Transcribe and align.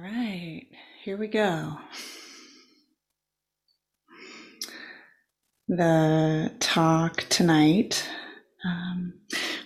Right, 0.00 0.66
here 1.02 1.16
we 1.16 1.26
go. 1.26 1.76
The 5.66 6.52
talk 6.60 7.24
tonight 7.28 8.08
um, 8.64 9.14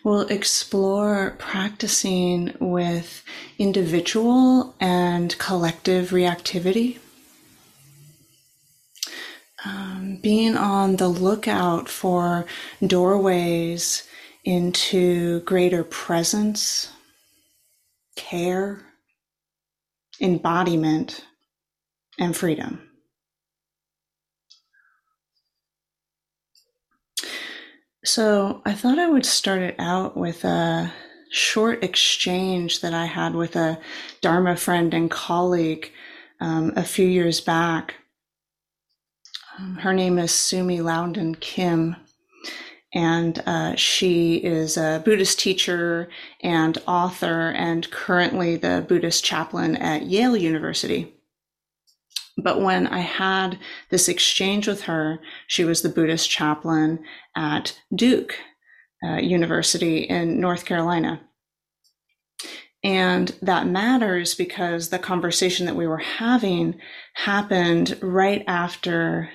will 0.04 0.22
explore 0.22 1.37
practicing 1.38 2.54
with 2.60 3.22
individual 3.58 4.74
and 4.80 5.37
collective 5.37 6.10
reactivity. 6.10 6.99
Um, 9.67 10.19
being 10.22 10.56
on 10.56 10.96
the 10.96 11.08
lookout 11.08 11.90
for 11.90 12.46
doorways 12.87 14.08
into 14.44 15.40
greater 15.40 15.85
presence, 15.85 16.91
care, 18.16 18.91
embodiment, 20.23 21.27
and 22.19 22.37
freedom. 22.37 22.89
So 28.05 28.63
I 28.65 28.73
thought 28.73 28.99
I 28.99 29.09
would 29.09 29.27
start 29.27 29.63
it 29.63 29.77
out 29.79 30.16
with 30.16 30.45
a 30.45 30.93
short 31.30 31.83
exchange 31.85 32.80
that 32.80 32.93
I 32.93 33.07
had 33.07 33.35
with 33.35 33.57
a 33.57 33.79
Dharma 34.21 34.57
friend 34.57 34.93
and 34.93 35.11
colleague 35.11 35.91
um, 36.41 36.73
a 36.77 36.83
few 36.83 37.07
years 37.07 37.41
back. 37.41 37.95
Um, 39.59 39.77
her 39.77 39.93
name 39.93 40.19
is 40.19 40.33
Sumi 40.33 40.80
Loudon 40.80 41.37
Kim, 41.37 41.97
and 42.95 43.42
uh, 43.46 43.74
she 43.77 44.37
is 44.37 44.77
a 44.77 45.02
Buddhist 45.05 45.38
teacher 45.38 46.09
and 46.42 46.78
author, 46.87 47.51
and 47.51 47.91
currently 47.91 48.56
the 48.56 48.84
Buddhist 48.87 49.24
chaplain 49.24 49.77
at 49.77 50.06
Yale 50.06 50.37
University. 50.37 51.15
But 52.37 52.60
when 52.60 52.87
I 52.87 53.01
had 53.01 53.59
this 53.90 54.09
exchange 54.09 54.66
with 54.66 54.82
her, 54.82 55.21
she 55.46 55.65
was 55.65 55.82
the 55.82 55.88
Buddhist 55.88 56.30
chaplain 56.30 57.04
at 57.37 57.79
Duke 57.95 58.34
uh, 59.04 59.16
University 59.16 59.99
in 59.99 60.40
North 60.40 60.65
Carolina. 60.65 61.21
And 62.84 63.34
that 63.43 63.66
matters 63.66 64.34
because 64.34 64.88
the 64.88 64.98
conversation 64.98 65.66
that 65.66 65.77
we 65.77 65.86
were 65.86 65.98
having 65.98 66.80
happened 67.14 67.96
right 68.02 68.42
after 68.46 69.30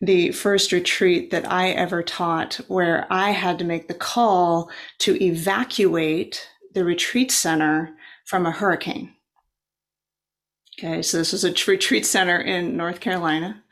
the 0.00 0.32
first 0.32 0.72
retreat 0.72 1.30
that 1.30 1.50
I 1.50 1.70
ever 1.70 2.02
taught, 2.02 2.54
where 2.68 3.06
I 3.10 3.30
had 3.30 3.58
to 3.58 3.64
make 3.64 3.88
the 3.88 3.94
call 3.94 4.70
to 4.98 5.22
evacuate 5.22 6.48
the 6.72 6.84
retreat 6.84 7.30
center 7.30 7.94
from 8.24 8.46
a 8.46 8.50
hurricane. 8.50 9.14
Okay, 10.78 11.02
so 11.02 11.18
this 11.18 11.32
was 11.32 11.44
a 11.44 11.54
retreat 11.70 12.04
center 12.04 12.40
in 12.40 12.76
North 12.76 13.00
Carolina, 13.00 13.62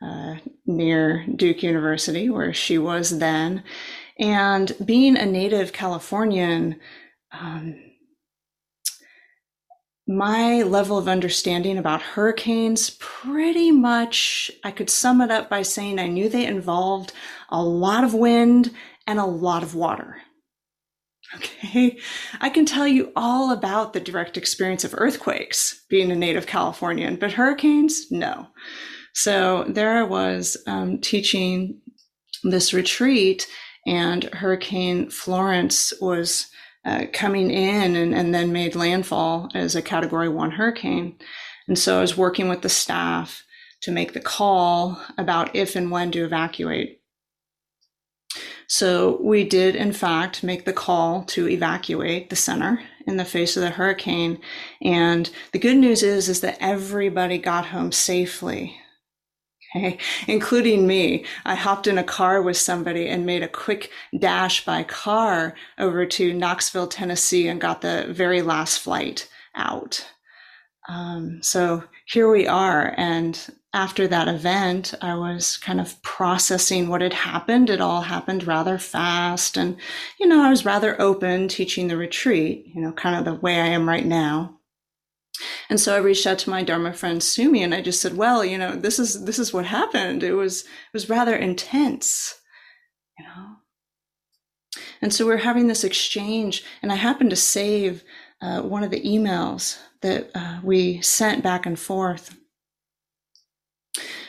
uh, 0.00 0.36
near 0.66 1.24
Duke 1.36 1.62
University, 1.62 2.28
where 2.30 2.52
she 2.52 2.78
was 2.78 3.18
then. 3.18 3.62
And 4.18 4.72
being 4.84 5.16
a 5.16 5.24
native 5.24 5.72
Californian, 5.72 6.80
um, 7.30 7.91
my 10.16 10.62
level 10.62 10.98
of 10.98 11.08
understanding 11.08 11.78
about 11.78 12.02
hurricanes 12.02 12.90
pretty 12.98 13.70
much, 13.70 14.50
I 14.64 14.70
could 14.70 14.90
sum 14.90 15.20
it 15.20 15.30
up 15.30 15.48
by 15.48 15.62
saying 15.62 15.98
I 15.98 16.08
knew 16.08 16.28
they 16.28 16.46
involved 16.46 17.12
a 17.48 17.62
lot 17.62 18.04
of 18.04 18.14
wind 18.14 18.72
and 19.06 19.18
a 19.18 19.26
lot 19.26 19.62
of 19.62 19.74
water. 19.74 20.18
Okay. 21.34 21.98
I 22.42 22.50
can 22.50 22.66
tell 22.66 22.86
you 22.86 23.10
all 23.16 23.52
about 23.52 23.94
the 23.94 24.00
direct 24.00 24.36
experience 24.36 24.84
of 24.84 24.94
earthquakes 24.94 25.82
being 25.88 26.12
a 26.12 26.14
native 26.14 26.46
Californian, 26.46 27.16
but 27.16 27.32
hurricanes, 27.32 28.10
no. 28.10 28.48
So 29.14 29.64
there 29.66 29.96
I 29.96 30.02
was 30.02 30.58
um, 30.66 30.98
teaching 30.98 31.80
this 32.44 32.74
retreat, 32.74 33.46
and 33.86 34.24
Hurricane 34.24 35.08
Florence 35.08 35.94
was 36.02 36.48
uh, 36.84 37.06
coming 37.12 37.50
in 37.50 37.96
and, 37.96 38.14
and 38.14 38.34
then 38.34 38.52
made 38.52 38.74
landfall 38.74 39.50
as 39.54 39.74
a 39.74 39.82
category 39.82 40.28
one 40.28 40.52
hurricane. 40.52 41.16
And 41.68 41.78
so 41.78 41.98
I 41.98 42.00
was 42.00 42.16
working 42.16 42.48
with 42.48 42.62
the 42.62 42.68
staff 42.68 43.44
to 43.82 43.92
make 43.92 44.12
the 44.12 44.20
call 44.20 45.00
about 45.18 45.54
if 45.54 45.76
and 45.76 45.90
when 45.90 46.10
to 46.12 46.24
evacuate. 46.24 47.00
So 48.66 49.20
we 49.20 49.44
did, 49.44 49.76
in 49.76 49.92
fact, 49.92 50.42
make 50.42 50.64
the 50.64 50.72
call 50.72 51.24
to 51.24 51.48
evacuate 51.48 52.30
the 52.30 52.36
center 52.36 52.80
in 53.06 53.16
the 53.16 53.24
face 53.24 53.56
of 53.56 53.62
the 53.62 53.70
hurricane. 53.70 54.40
And 54.80 55.30
the 55.52 55.58
good 55.58 55.76
news 55.76 56.02
is, 56.02 56.28
is 56.28 56.40
that 56.40 56.56
everybody 56.58 57.38
got 57.38 57.66
home 57.66 57.92
safely. 57.92 58.76
Okay, 59.74 59.96
including 60.28 60.86
me. 60.86 61.24
I 61.46 61.54
hopped 61.54 61.86
in 61.86 61.96
a 61.96 62.04
car 62.04 62.42
with 62.42 62.58
somebody 62.58 63.08
and 63.08 63.24
made 63.24 63.42
a 63.42 63.48
quick 63.48 63.90
dash 64.18 64.64
by 64.66 64.82
car 64.82 65.54
over 65.78 66.04
to 66.04 66.34
Knoxville, 66.34 66.88
Tennessee, 66.88 67.48
and 67.48 67.60
got 67.60 67.80
the 67.80 68.06
very 68.10 68.42
last 68.42 68.80
flight 68.80 69.28
out. 69.54 70.06
Um, 70.88 71.42
so 71.42 71.84
here 72.06 72.30
we 72.30 72.46
are. 72.46 72.94
And 72.98 73.40
after 73.72 74.06
that 74.08 74.28
event, 74.28 74.92
I 75.00 75.14
was 75.14 75.56
kind 75.56 75.80
of 75.80 76.00
processing 76.02 76.88
what 76.88 77.00
had 77.00 77.14
happened. 77.14 77.70
It 77.70 77.80
all 77.80 78.02
happened 78.02 78.46
rather 78.46 78.76
fast. 78.78 79.56
And, 79.56 79.76
you 80.20 80.26
know, 80.26 80.42
I 80.42 80.50
was 80.50 80.66
rather 80.66 81.00
open 81.00 81.48
teaching 81.48 81.88
the 81.88 81.96
retreat, 81.96 82.66
you 82.74 82.82
know, 82.82 82.92
kind 82.92 83.16
of 83.16 83.24
the 83.24 83.40
way 83.40 83.58
I 83.58 83.68
am 83.68 83.88
right 83.88 84.04
now. 84.04 84.58
And 85.68 85.80
so 85.80 85.94
I 85.94 85.98
reached 85.98 86.26
out 86.26 86.38
to 86.40 86.50
my 86.50 86.62
Dharma 86.62 86.92
friend 86.92 87.22
Sumi 87.22 87.62
and 87.62 87.74
I 87.74 87.80
just 87.80 88.00
said, 88.00 88.16
well, 88.16 88.44
you 88.44 88.58
know, 88.58 88.76
this 88.76 88.98
is, 88.98 89.24
this 89.24 89.38
is 89.38 89.52
what 89.52 89.66
happened. 89.66 90.22
It 90.22 90.34
was, 90.34 90.62
it 90.62 90.92
was 90.92 91.08
rather 91.08 91.36
intense, 91.36 92.40
you 93.18 93.24
know. 93.24 93.56
And 95.00 95.12
so 95.12 95.26
we're 95.26 95.38
having 95.38 95.66
this 95.66 95.84
exchange 95.84 96.64
and 96.82 96.92
I 96.92 96.96
happened 96.96 97.30
to 97.30 97.36
save 97.36 98.04
uh, 98.40 98.62
one 98.62 98.82
of 98.82 98.90
the 98.90 99.02
emails 99.02 99.78
that 100.00 100.30
uh, 100.34 100.58
we 100.62 101.00
sent 101.00 101.42
back 101.42 101.64
and 101.64 101.78
forth. 101.78 102.36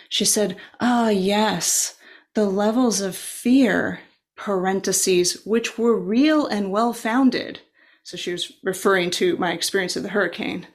She 0.10 0.26
said, 0.26 0.58
Ah, 0.80 1.10
yes, 1.10 1.96
the 2.36 2.46
levels 2.46 3.02
of 3.02 3.16
fear, 3.16 4.00
parentheses, 4.36 5.44
which 5.46 5.78
were 5.78 5.98
real 5.98 6.46
and 6.46 6.72
well 6.72 6.94
founded. 6.94 7.62
So 8.04 8.18
she 8.18 8.32
was 8.32 8.52
referring 8.64 9.12
to 9.12 9.38
my 9.38 9.54
experience 9.54 9.96
of 9.96 10.04
the 10.04 10.10
hurricane. 10.10 10.68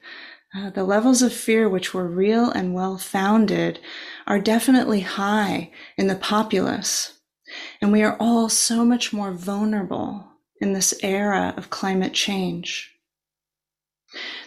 Uh, 0.55 0.71
the 0.71 0.83
levels 0.83 1.21
of 1.21 1.31
fear, 1.31 1.69
which 1.69 1.93
were 1.93 2.07
real 2.07 2.49
and 2.49 2.73
well 2.73 2.97
founded, 2.97 3.79
are 4.25 4.39
definitely 4.39 5.01
high 5.01 5.71
in 5.95 6.07
the 6.07 6.15
populace. 6.15 7.19
And 7.81 7.91
we 7.91 8.01
are 8.01 8.17
all 8.19 8.49
so 8.49 8.83
much 8.83 9.13
more 9.13 9.31
vulnerable 9.31 10.27
in 10.59 10.73
this 10.73 10.93
era 11.03 11.53
of 11.55 11.69
climate 11.69 12.13
change. 12.13 12.95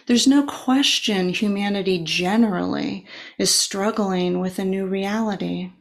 There's 0.07 0.27
no 0.27 0.43
question 0.43 1.29
humanity 1.29 2.01
generally 2.03 3.07
is 3.37 3.55
struggling 3.55 4.41
with 4.41 4.59
a 4.59 4.65
new 4.65 4.85
reality. 4.85 5.71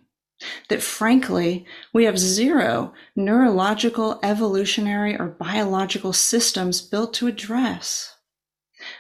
That 0.69 0.83
frankly, 0.83 1.67
we 1.93 2.05
have 2.05 2.19
zero 2.19 2.93
neurological, 3.17 4.21
evolutionary, 4.23 5.17
or 5.17 5.27
biological 5.27 6.13
systems 6.13 6.81
built 6.81 7.15
to 7.15 7.27
address. 7.27 8.17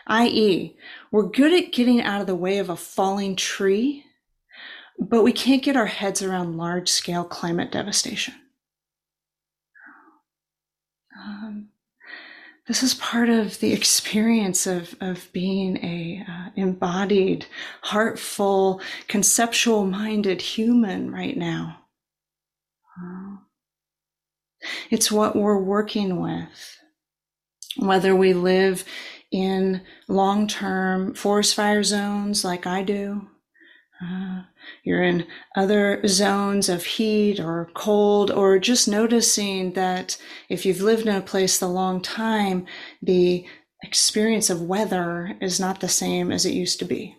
I.e., 0.06 0.76
we're 1.12 1.28
good 1.28 1.52
at 1.52 1.72
getting 1.72 2.00
out 2.00 2.20
of 2.20 2.26
the 2.26 2.34
way 2.34 2.58
of 2.58 2.70
a 2.70 2.76
falling 2.76 3.36
tree, 3.36 4.04
but 4.98 5.22
we 5.22 5.32
can't 5.32 5.62
get 5.62 5.76
our 5.76 5.86
heads 5.86 6.22
around 6.22 6.56
large 6.56 6.88
scale 6.88 7.22
climate 7.22 7.70
devastation. 7.70 8.34
Um, 11.16 11.68
this 12.66 12.82
is 12.82 12.94
part 12.94 13.28
of 13.28 13.60
the 13.60 13.72
experience 13.72 14.66
of, 14.66 14.96
of 15.00 15.28
being 15.32 15.76
a 15.84 16.24
uh, 16.28 16.50
embodied, 16.56 17.46
heartful, 17.82 18.80
conceptual 19.06 19.84
minded 19.84 20.40
human 20.40 21.12
right 21.12 21.36
now. 21.36 21.78
It's 24.90 25.10
what 25.10 25.36
we're 25.36 25.58
working 25.58 26.20
with. 26.20 26.78
Whether 27.76 28.14
we 28.14 28.34
live 28.34 28.84
in 29.32 29.80
long 30.08 30.46
term 30.46 31.14
forest 31.14 31.54
fire 31.54 31.82
zones 31.82 32.44
like 32.44 32.66
I 32.66 32.82
do, 32.82 33.28
uh, 34.02 34.42
you're 34.84 35.02
in 35.02 35.26
other 35.56 36.06
zones 36.06 36.68
of 36.68 36.84
heat 36.84 37.40
or 37.40 37.70
cold, 37.74 38.30
or 38.30 38.58
just 38.58 38.88
noticing 38.88 39.72
that 39.72 40.16
if 40.48 40.66
you've 40.66 40.80
lived 40.80 41.06
in 41.06 41.14
a 41.14 41.20
place 41.20 41.60
a 41.62 41.66
long 41.66 42.00
time, 42.02 42.66
the 43.00 43.46
experience 43.82 44.50
of 44.50 44.62
weather 44.62 45.36
is 45.40 45.58
not 45.58 45.80
the 45.80 45.88
same 45.88 46.30
as 46.30 46.44
it 46.44 46.54
used 46.54 46.78
to 46.80 46.84
be. 46.84 47.16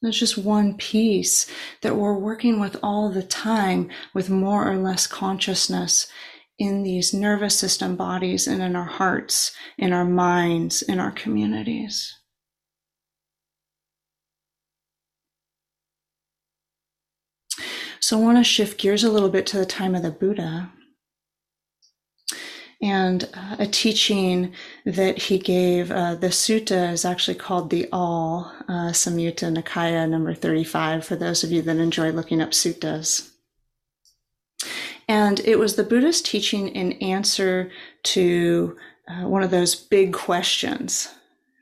There's 0.00 0.18
just 0.18 0.36
one 0.36 0.76
piece 0.76 1.46
that 1.82 1.96
we're 1.96 2.18
working 2.18 2.58
with 2.58 2.76
all 2.82 3.08
the 3.08 3.22
time 3.22 3.88
with 4.12 4.28
more 4.28 4.68
or 4.68 4.76
less 4.76 5.06
consciousness 5.06 6.08
in 6.62 6.84
these 6.84 7.12
nervous 7.12 7.58
system 7.58 7.96
bodies 7.96 8.46
and 8.46 8.62
in 8.62 8.76
our 8.76 8.84
hearts, 8.84 9.50
in 9.76 9.92
our 9.92 10.04
minds, 10.04 10.80
in 10.80 11.00
our 11.00 11.10
communities. 11.10 12.16
So 17.98 18.16
I 18.16 18.22
want 18.22 18.38
to 18.38 18.44
shift 18.44 18.78
gears 18.78 19.02
a 19.02 19.10
little 19.10 19.28
bit 19.28 19.44
to 19.48 19.58
the 19.58 19.66
time 19.66 19.96
of 19.96 20.02
the 20.02 20.12
Buddha 20.12 20.70
and 22.80 23.28
uh, 23.34 23.56
a 23.58 23.66
teaching 23.66 24.52
that 24.84 25.18
he 25.18 25.38
gave. 25.38 25.90
Uh, 25.90 26.14
the 26.14 26.28
sutta 26.28 26.92
is 26.92 27.04
actually 27.04 27.36
called 27.36 27.70
the 27.70 27.88
All, 27.92 28.52
uh, 28.68 28.92
Samyutta 28.92 29.52
Nikaya 29.52 30.08
number 30.08 30.32
35, 30.32 31.04
for 31.04 31.16
those 31.16 31.42
of 31.42 31.50
you 31.50 31.60
that 31.62 31.76
enjoy 31.76 32.12
looking 32.12 32.40
up 32.40 32.50
suttas. 32.50 33.31
And 35.08 35.40
it 35.40 35.58
was 35.58 35.76
the 35.76 35.84
Buddha's 35.84 36.22
teaching 36.22 36.68
in 36.68 36.92
answer 36.94 37.70
to 38.04 38.76
uh, 39.08 39.26
one 39.28 39.42
of 39.42 39.50
those 39.50 39.74
big 39.74 40.12
questions 40.12 41.08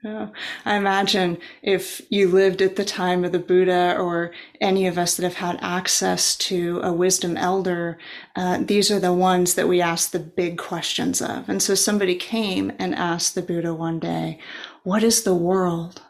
I 0.03 0.77
imagine 0.77 1.37
if 1.63 2.01
you 2.09 2.29
lived 2.29 2.63
at 2.63 2.77
the 2.77 2.87
time 2.87 3.23
of 3.23 3.33
the 3.33 3.39
Buddha 3.39 3.97
or 3.99 4.33
any 4.59 4.87
of 4.87 4.97
us 4.97 5.17
that 5.17 5.25
have 5.25 5.35
had 5.35 5.59
access 5.61 6.37
to 6.37 6.81
a 6.83 6.91
wisdom 6.91 7.37
elder, 7.37 7.99
uh, 8.35 8.59
these 8.63 8.91
are 8.91 8.99
the 8.99 9.13
ones 9.13 9.55
that 9.55 9.69
we 9.69 9.83
ask 9.83 10.11
the 10.11 10.19
big 10.19 10.57
questions 10.57 11.21
of. 11.21 11.51
And 11.51 11.63
so 11.63 11.75
somebody 11.75 12.15
came 12.15 12.73
and 12.79 12.95
asked 12.95 13.35
the 13.35 13.43
Buddha 13.43 13.75
one 13.75 13.99
day, 13.99 14.39
What 14.85 15.03
is 15.03 15.23
the 15.23 15.35
world? 15.35 16.01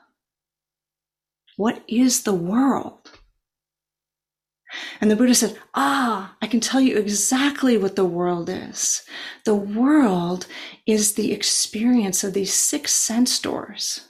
What 1.56 1.82
is 1.88 2.23
the 2.23 2.35
world? 2.35 3.00
And 5.00 5.11
the 5.11 5.17
Buddha 5.17 5.34
said, 5.34 5.58
Ah, 5.75 6.37
I 6.40 6.46
can 6.46 6.61
tell 6.61 6.81
you 6.81 6.96
exactly 6.96 7.76
what 7.76 7.96
the 7.96 8.05
world 8.05 8.49
is. 8.49 9.02
The 9.44 9.55
world 9.55 10.46
is 10.87 11.14
the 11.14 11.32
experience 11.32 12.22
of 12.22 12.34
these 12.34 12.55
six 12.55 12.93
sense 12.93 13.38
doors 13.40 14.02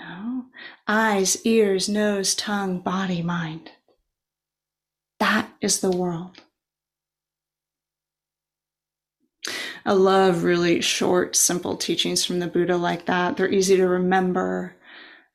know? 0.00 0.46
eyes, 0.88 1.44
ears, 1.44 1.88
nose, 1.88 2.34
tongue, 2.34 2.80
body, 2.80 3.22
mind. 3.22 3.70
That 5.18 5.50
is 5.60 5.80
the 5.80 5.90
world. 5.90 6.42
I 9.84 9.92
love 9.92 10.44
really 10.44 10.80
short, 10.80 11.36
simple 11.36 11.76
teachings 11.76 12.24
from 12.24 12.38
the 12.38 12.46
Buddha 12.46 12.76
like 12.76 13.06
that. 13.06 13.36
They're 13.36 13.50
easy 13.50 13.76
to 13.76 13.86
remember. 13.86 14.76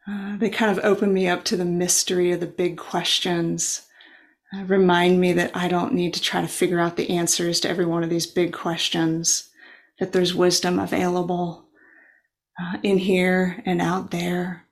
Uh, 0.08 0.38
they 0.38 0.50
kind 0.50 0.76
of 0.78 0.84
open 0.86 1.14
me 1.14 1.28
up 1.28 1.44
to 1.46 1.58
the 1.58 1.66
mystery 1.66 2.32
of 2.32 2.40
the 2.40 2.46
big 2.46 2.78
questions 2.78 3.85
remind 4.64 5.20
me 5.20 5.34
that 5.34 5.52
I 5.56 5.68
don't 5.68 5.94
need 5.94 6.14
to 6.14 6.22
try 6.22 6.42
to 6.42 6.48
figure 6.48 6.80
out 6.80 6.96
the 6.96 7.10
answers 7.10 7.60
to 7.62 7.70
every 7.70 7.86
one 7.86 8.04
of 8.04 8.10
these 8.10 8.28
big 8.28 8.54
questions, 8.54 9.50
that 10.00 10.12
there's 10.12 10.36
wisdom 10.36 10.80
available 10.80 11.70
uh, 12.60 12.78
in 12.84 12.98
here 12.98 13.62
and 13.66 13.82
out 13.82 14.12
there. 14.12 14.66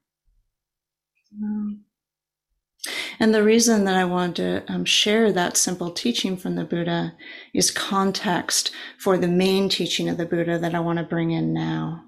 And 3.19 3.33
the 3.33 3.44
reason 3.44 3.85
that 3.85 3.95
I 3.95 4.06
want 4.06 4.35
to 4.38 4.63
um, 4.71 4.85
share 4.85 5.31
that 5.31 5.57
simple 5.57 5.91
teaching 5.91 6.35
from 6.35 6.56
the 6.56 6.65
Buddha 6.65 7.15
is 7.53 7.71
context 7.71 8.71
for 9.00 9.18
the 9.18 9.27
main 9.27 9.69
teaching 9.69 10.09
of 10.09 10.18
the 10.18 10.25
Buddha 10.25 10.59
that 10.59 10.75
I 10.75 10.80
want 10.80 11.00
to 11.00 11.03
bring 11.03 11.31
in 11.31 11.53
now. 11.53 12.03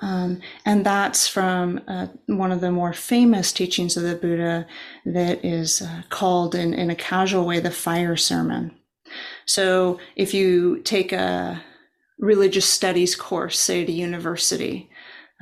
Um, 0.00 0.40
and 0.64 0.86
that's 0.86 1.26
from 1.26 1.80
uh, 1.88 2.06
one 2.26 2.52
of 2.52 2.60
the 2.60 2.70
more 2.70 2.92
famous 2.92 3.52
teachings 3.52 3.96
of 3.96 4.04
the 4.04 4.14
Buddha 4.14 4.66
that 5.04 5.44
is 5.44 5.82
uh, 5.82 6.02
called 6.08 6.54
in, 6.54 6.72
in 6.72 6.90
a 6.90 6.94
casual 6.94 7.44
way 7.44 7.58
the 7.58 7.70
fire 7.70 8.16
sermon. 8.16 8.72
So 9.46 9.98
if 10.14 10.34
you 10.34 10.80
take 10.80 11.12
a 11.12 11.62
religious 12.18 12.66
studies 12.66 13.16
course, 13.16 13.58
say 13.58 13.82
at 13.82 13.88
a 13.88 13.92
university, 13.92 14.90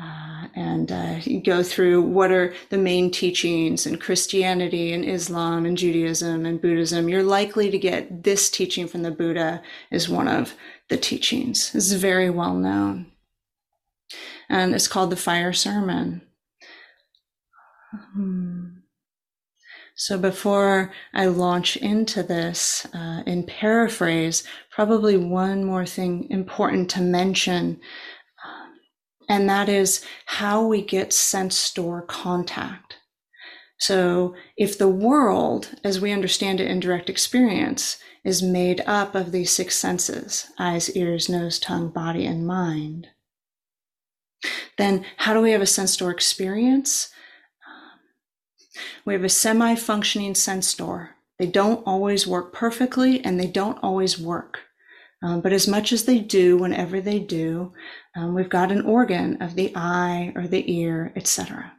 uh, 0.00 0.48
and 0.54 0.92
uh, 0.92 1.16
you 1.22 1.42
go 1.42 1.62
through 1.62 2.02
what 2.02 2.30
are 2.30 2.54
the 2.68 2.78
main 2.78 3.10
teachings 3.10 3.86
in 3.86 3.98
Christianity 3.98 4.92
and 4.92 5.04
Islam 5.04 5.64
and 5.64 5.76
Judaism 5.76 6.44
and 6.44 6.60
Buddhism, 6.60 7.08
you're 7.08 7.22
likely 7.22 7.70
to 7.70 7.78
get 7.78 8.22
this 8.22 8.50
teaching 8.50 8.86
from 8.86 9.02
the 9.02 9.10
Buddha 9.10 9.62
is 9.90 10.08
one 10.08 10.28
of 10.28 10.54
the 10.90 10.98
teachings. 10.98 11.74
It's 11.74 11.92
very 11.92 12.28
well 12.28 12.54
known 12.54 13.10
and 14.48 14.74
it's 14.74 14.88
called 14.88 15.10
the 15.10 15.16
Fire 15.16 15.52
Sermon. 15.52 16.22
Hmm. 18.14 18.66
So 19.98 20.18
before 20.18 20.92
I 21.14 21.26
launch 21.26 21.78
into 21.78 22.22
this, 22.22 22.86
uh, 22.92 23.22
in 23.26 23.44
paraphrase, 23.44 24.44
probably 24.70 25.16
one 25.16 25.64
more 25.64 25.86
thing 25.86 26.28
important 26.30 26.90
to 26.90 27.00
mention, 27.00 27.80
um, 28.44 28.72
and 29.26 29.48
that 29.48 29.70
is 29.70 30.04
how 30.26 30.66
we 30.66 30.82
get 30.82 31.14
sense 31.14 31.72
door 31.72 32.02
contact. 32.02 32.96
So 33.78 34.34
if 34.56 34.76
the 34.76 34.88
world, 34.88 35.74
as 35.82 36.00
we 36.00 36.12
understand 36.12 36.60
it 36.60 36.70
in 36.70 36.78
direct 36.78 37.08
experience, 37.08 37.98
is 38.22 38.42
made 38.42 38.82
up 38.86 39.14
of 39.14 39.32
these 39.32 39.50
six 39.50 39.78
senses, 39.78 40.50
eyes, 40.58 40.94
ears, 40.94 41.28
nose, 41.30 41.58
tongue, 41.58 41.88
body, 41.88 42.26
and 42.26 42.46
mind, 42.46 43.06
then 44.78 45.04
how 45.16 45.34
do 45.34 45.40
we 45.40 45.52
have 45.52 45.62
a 45.62 45.66
sense 45.66 45.96
door 45.96 46.10
experience? 46.10 47.10
we 49.04 49.14
have 49.14 49.24
a 49.24 49.28
semi 49.28 49.74
functioning 49.74 50.34
sense 50.34 50.74
door. 50.74 51.10
They 51.38 51.46
don't 51.46 51.86
always 51.86 52.26
work 52.26 52.52
perfectly 52.52 53.24
and 53.24 53.38
they 53.38 53.46
don't 53.46 53.78
always 53.82 54.18
work. 54.18 54.60
Um, 55.22 55.40
but 55.40 55.52
as 55.52 55.66
much 55.66 55.92
as 55.92 56.04
they 56.04 56.18
do, 56.18 56.58
whenever 56.58 57.00
they 57.00 57.18
do, 57.18 57.72
um, 58.14 58.34
we've 58.34 58.50
got 58.50 58.70
an 58.70 58.82
organ 58.82 59.40
of 59.40 59.54
the 59.54 59.72
eye 59.74 60.32
or 60.34 60.46
the 60.46 60.70
ear, 60.70 61.12
etc. 61.16 61.72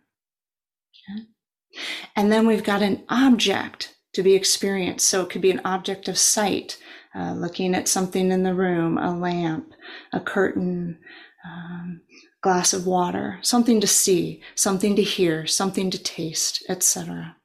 And 2.15 2.31
then 2.31 2.47
we've 2.47 2.63
got 2.63 2.81
an 2.81 3.03
object 3.09 3.95
to 4.13 4.23
be 4.23 4.33
experienced. 4.33 5.07
So 5.07 5.21
it 5.21 5.29
could 5.29 5.41
be 5.41 5.51
an 5.51 5.61
object 5.63 6.07
of 6.07 6.17
sight, 6.17 6.77
uh, 7.13 7.33
looking 7.33 7.75
at 7.75 7.87
something 7.87 8.31
in 8.31 8.43
the 8.43 8.55
room, 8.55 8.97
a 8.97 9.15
lamp, 9.15 9.73
a 10.11 10.19
curtain, 10.19 10.97
um, 11.45 12.01
glass 12.41 12.73
of 12.73 12.85
water, 12.85 13.39
something 13.41 13.81
to 13.81 13.87
see, 13.87 14.41
something 14.55 14.95
to 14.95 15.01
hear, 15.01 15.45
something 15.47 15.89
to 15.91 15.97
taste, 15.97 16.63
etc. 16.69 17.35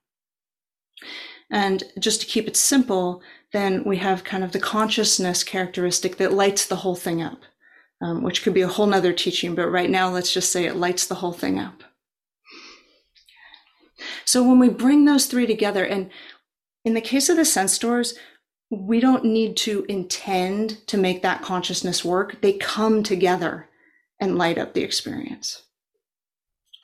And 1.51 1.83
just 1.99 2.21
to 2.21 2.27
keep 2.27 2.47
it 2.47 2.57
simple, 2.57 3.23
then 3.53 3.85
we 3.85 3.99
have 3.99 4.25
kind 4.25 4.43
of 4.43 4.53
the 4.53 4.61
consciousness 4.61 5.45
characteristic 5.45 6.17
that 6.17 6.33
lights 6.33 6.67
the 6.67 6.77
whole 6.77 6.95
thing 6.95 7.23
up, 7.23 7.41
um, 8.01 8.23
which 8.23 8.43
could 8.43 8.55
be 8.55 8.63
a 8.63 8.69
whole 8.69 8.87
nother 8.87 9.13
teaching, 9.13 9.55
but 9.55 9.69
right 9.69 9.91
now 9.91 10.09
let's 10.09 10.33
just 10.33 10.51
say 10.51 10.65
it 10.65 10.77
lights 10.77 11.07
the 11.07 11.17
whole 11.17 11.33
thing 11.33 11.59
up. 11.59 11.83
So 14.25 14.43
when 14.43 14.59
we 14.59 14.69
bring 14.69 15.05
those 15.05 15.27
three 15.27 15.47
together, 15.47 15.85
and 15.85 16.11
in 16.85 16.95
the 16.95 17.01
case 17.01 17.29
of 17.29 17.37
the 17.37 17.45
sense 17.45 17.79
doors, 17.79 18.15
we 18.71 19.01
don't 19.01 19.25
need 19.25 19.57
to 19.59 19.85
intend 19.89 20.87
to 20.87 20.97
make 20.97 21.23
that 21.23 21.43
consciousness 21.43 22.05
work. 22.05 22.41
They 22.41 22.55
come 22.55 23.03
together 23.03 23.69
and 24.23 24.39
light 24.39 24.57
up 24.57 24.73
the 24.73 24.85
experience, 24.85 25.63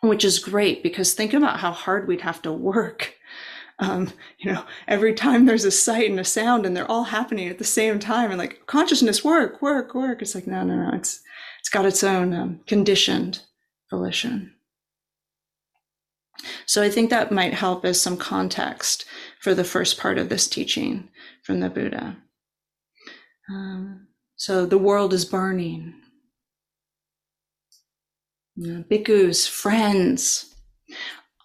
which 0.01 0.25
is 0.25 0.41
great 0.41 0.83
because 0.83 1.15
think 1.15 1.33
about 1.33 1.61
how 1.61 1.71
hard 1.71 2.09
we'd 2.09 2.23
have 2.23 2.43
to 2.43 2.53
work. 2.53 3.15
Um, 3.79 4.13
you 4.41 4.53
know, 4.53 4.65
every 4.89 5.15
time 5.15 5.47
there's 5.47 5.65
a 5.65 5.71
sight 5.71 6.11
and 6.11 6.19
a 6.19 6.25
sound 6.25 6.67
and 6.67 6.77
they're 6.77 6.91
all 6.91 7.05
happening 7.05 7.49
at 7.49 7.59
the 7.59 7.65
same 7.65 8.01
time 8.01 8.33
and 8.33 8.39
like 8.39 8.67
consciousness 8.67 9.23
work, 9.23 9.63
work, 9.63 9.95
work. 9.95 10.21
It's 10.21 10.35
like, 10.35 10.49
no, 10.49 10.65
no, 10.65 10.75
no. 10.75 10.97
It's, 10.97 11.23
it's 11.61 11.69
got 11.69 11.87
its 11.87 12.03
own 12.03 12.35
um, 12.35 12.61
conditioned 12.67 13.43
volition. 13.89 14.53
So 16.67 16.83
I 16.83 16.91
think 16.91 17.11
that 17.11 17.31
might 17.31 17.55
help 17.55 17.85
as 17.85 18.01
some 18.01 18.17
context 18.17 19.05
for 19.41 19.55
the 19.55 19.63
first 19.63 19.97
part 19.97 20.19
of 20.19 20.29
this 20.29 20.49
teaching 20.49 21.09
from 21.45 21.61
the 21.61 21.71
Buddha. 21.71 22.17
Um, 23.49 24.09
so 24.35 24.67
the 24.67 24.77
world 24.77 25.13
is 25.13 25.25
burning. 25.25 25.95
Bhikkhus, 28.59 29.49
friends, 29.49 30.57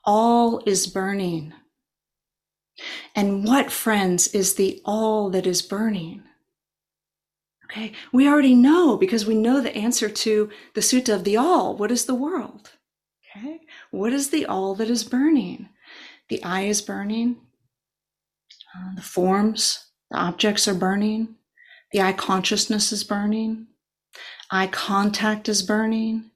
all 0.03 0.63
is 0.65 0.87
burning. 0.87 1.53
And 3.15 3.45
what, 3.45 3.71
friends, 3.71 4.27
is 4.29 4.55
the 4.55 4.81
all 4.83 5.29
that 5.29 5.45
is 5.45 5.61
burning? 5.61 6.23
Okay, 7.65 7.93
we 8.11 8.27
already 8.27 8.55
know 8.55 8.97
because 8.97 9.25
we 9.25 9.35
know 9.35 9.61
the 9.61 9.75
answer 9.75 10.09
to 10.09 10.49
the 10.73 10.81
sutta 10.81 11.13
of 11.13 11.23
the 11.23 11.37
all. 11.37 11.75
What 11.75 11.91
is 11.91 12.05
the 12.05 12.15
world? 12.15 12.71
Okay, 13.35 13.61
what 13.91 14.11
is 14.11 14.29
the 14.29 14.45
all 14.45 14.73
that 14.75 14.89
is 14.89 15.03
burning? 15.03 15.69
The 16.29 16.43
eye 16.43 16.63
is 16.63 16.81
burning, 16.81 17.37
uh, 18.75 18.95
the 18.95 19.01
forms, 19.01 19.87
the 20.09 20.17
objects 20.17 20.67
are 20.67 20.73
burning, 20.73 21.35
the 21.91 22.01
eye 22.01 22.13
consciousness 22.13 22.91
is 22.91 23.03
burning, 23.03 23.67
eye 24.49 24.67
contact 24.67 25.49
is 25.49 25.61
burning, 25.61 26.31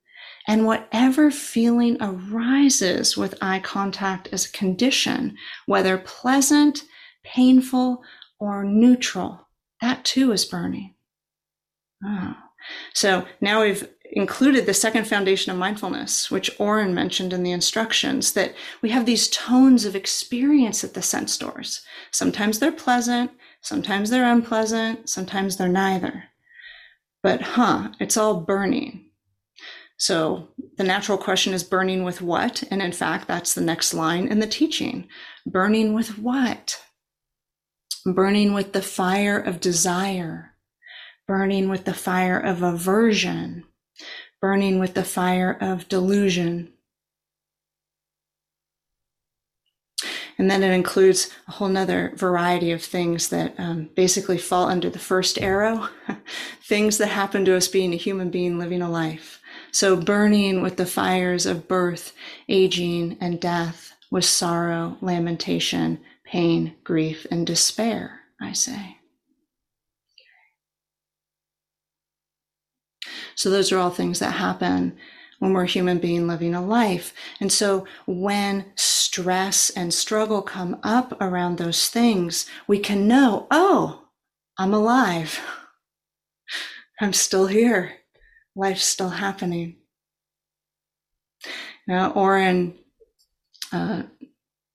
and 0.47 0.65
whatever 0.65 1.29
feeling 1.29 1.97
arises 2.01 3.17
with 3.17 3.35
eye 3.41 3.59
contact 3.59 4.29
as 4.31 4.45
a 4.45 4.51
condition, 4.51 5.35
whether 5.65 5.97
pleasant, 5.97 6.83
painful, 7.23 8.01
or 8.39 8.63
neutral, 8.63 9.47
that 9.81 10.05
too 10.05 10.31
is 10.31 10.45
burning. 10.45 10.95
Oh. 12.03 12.35
So 12.93 13.25
now 13.41 13.61
we've 13.61 13.87
included 14.11 14.65
the 14.65 14.73
second 14.73 15.05
foundation 15.05 15.51
of 15.51 15.57
mindfulness, 15.57 16.31
which 16.31 16.49
Oren 16.59 16.93
mentioned 16.93 17.33
in 17.33 17.43
the 17.43 17.51
instructions, 17.51 18.33
that 18.33 18.55
we 18.81 18.89
have 18.89 19.05
these 19.05 19.27
tones 19.27 19.85
of 19.85 19.95
experience 19.95 20.83
at 20.83 20.93
the 20.93 21.01
sense 21.01 21.37
doors. 21.37 21.81
Sometimes 22.11 22.59
they're 22.59 22.71
pleasant, 22.71 23.31
sometimes 23.61 24.09
they're 24.09 24.31
unpleasant, 24.31 25.09
sometimes 25.09 25.57
they're 25.57 25.67
neither. 25.67 26.25
But, 27.21 27.41
huh, 27.41 27.89
it's 27.99 28.15
all 28.15 28.41
burning. 28.41 29.06
So 29.97 30.49
the 30.77 30.83
natural 30.83 31.17
question 31.17 31.53
is 31.53 31.63
burning 31.63 32.03
with 32.03 32.21
what? 32.21 32.63
And 32.69 32.81
in 32.81 32.91
fact, 32.91 33.27
that's 33.27 33.53
the 33.53 33.61
next 33.61 33.93
line 33.93 34.27
in 34.27 34.39
the 34.39 34.47
teaching. 34.47 35.07
Burning 35.45 35.93
with 35.93 36.19
what? 36.19 36.81
Burning 38.05 38.53
with 38.53 38.73
the 38.73 38.81
fire 38.81 39.39
of 39.39 39.59
desire, 39.59 40.53
burning 41.27 41.67
with 41.67 41.85
the 41.85 41.95
fire 41.95 42.39
of 42.39 42.61
aversion, 42.61 43.65
burning 44.39 44.79
with 44.79 44.93
the 44.93 45.03
fire 45.03 45.57
of 45.59 45.89
delusion. 45.89 46.71
And 50.37 50.51
then 50.51 50.61
it 50.61 50.71
includes 50.71 51.31
a 51.47 51.53
whole 51.53 51.67
nother 51.67 52.13
variety 52.15 52.71
of 52.71 52.83
things 52.83 53.29
that 53.29 53.55
um, 53.57 53.89
basically 53.95 54.37
fall 54.37 54.67
under 54.67 54.91
the 54.91 54.99
first 54.99 55.41
arrow, 55.41 55.89
things 56.63 56.99
that 56.99 57.07
happen 57.07 57.43
to 57.45 57.57
us 57.57 57.67
being 57.67 57.91
a 57.93 57.97
human 57.97 58.29
being 58.29 58.59
living 58.59 58.83
a 58.83 58.89
life. 58.89 59.36
So 59.71 59.95
burning 59.95 60.61
with 60.61 60.77
the 60.77 60.85
fires 60.85 61.45
of 61.45 61.67
birth, 61.67 62.13
aging, 62.47 63.17
and 63.19 63.39
death, 63.39 63.93
with 64.09 64.25
sorrow, 64.25 64.97
lamentation, 65.01 65.99
pain, 66.23 66.75
grief, 66.83 67.25
and 67.29 67.45
despair, 67.45 68.21
I 68.41 68.53
say. 68.53 68.97
So 73.35 73.49
those 73.49 73.71
are 73.71 73.77
all 73.77 73.91
things 73.91 74.19
that 74.19 74.31
happen 74.31 74.97
when 75.39 75.53
we're 75.53 75.63
a 75.63 75.67
human 75.67 75.99
being 75.99 76.27
living 76.27 76.55
a 76.55 76.65
life. 76.65 77.13
And 77.39 77.51
so 77.51 77.85
when 78.07 78.65
stress 78.75 79.69
and 79.69 79.93
struggle 79.93 80.41
come 80.41 80.79
up 80.83 81.15
around 81.21 81.57
those 81.57 81.89
things, 81.89 82.47
we 82.67 82.79
can 82.79 83.07
know, 83.07 83.47
oh, 83.51 84.05
I'm 84.57 84.73
alive. 84.73 85.39
I'm 86.99 87.13
still 87.13 87.45
here. 87.45 87.97
Life's 88.57 88.85
still 88.85 89.09
happening. 89.09 89.77
Now, 91.87 92.11
Oren 92.11 92.79
uh, 93.71 94.03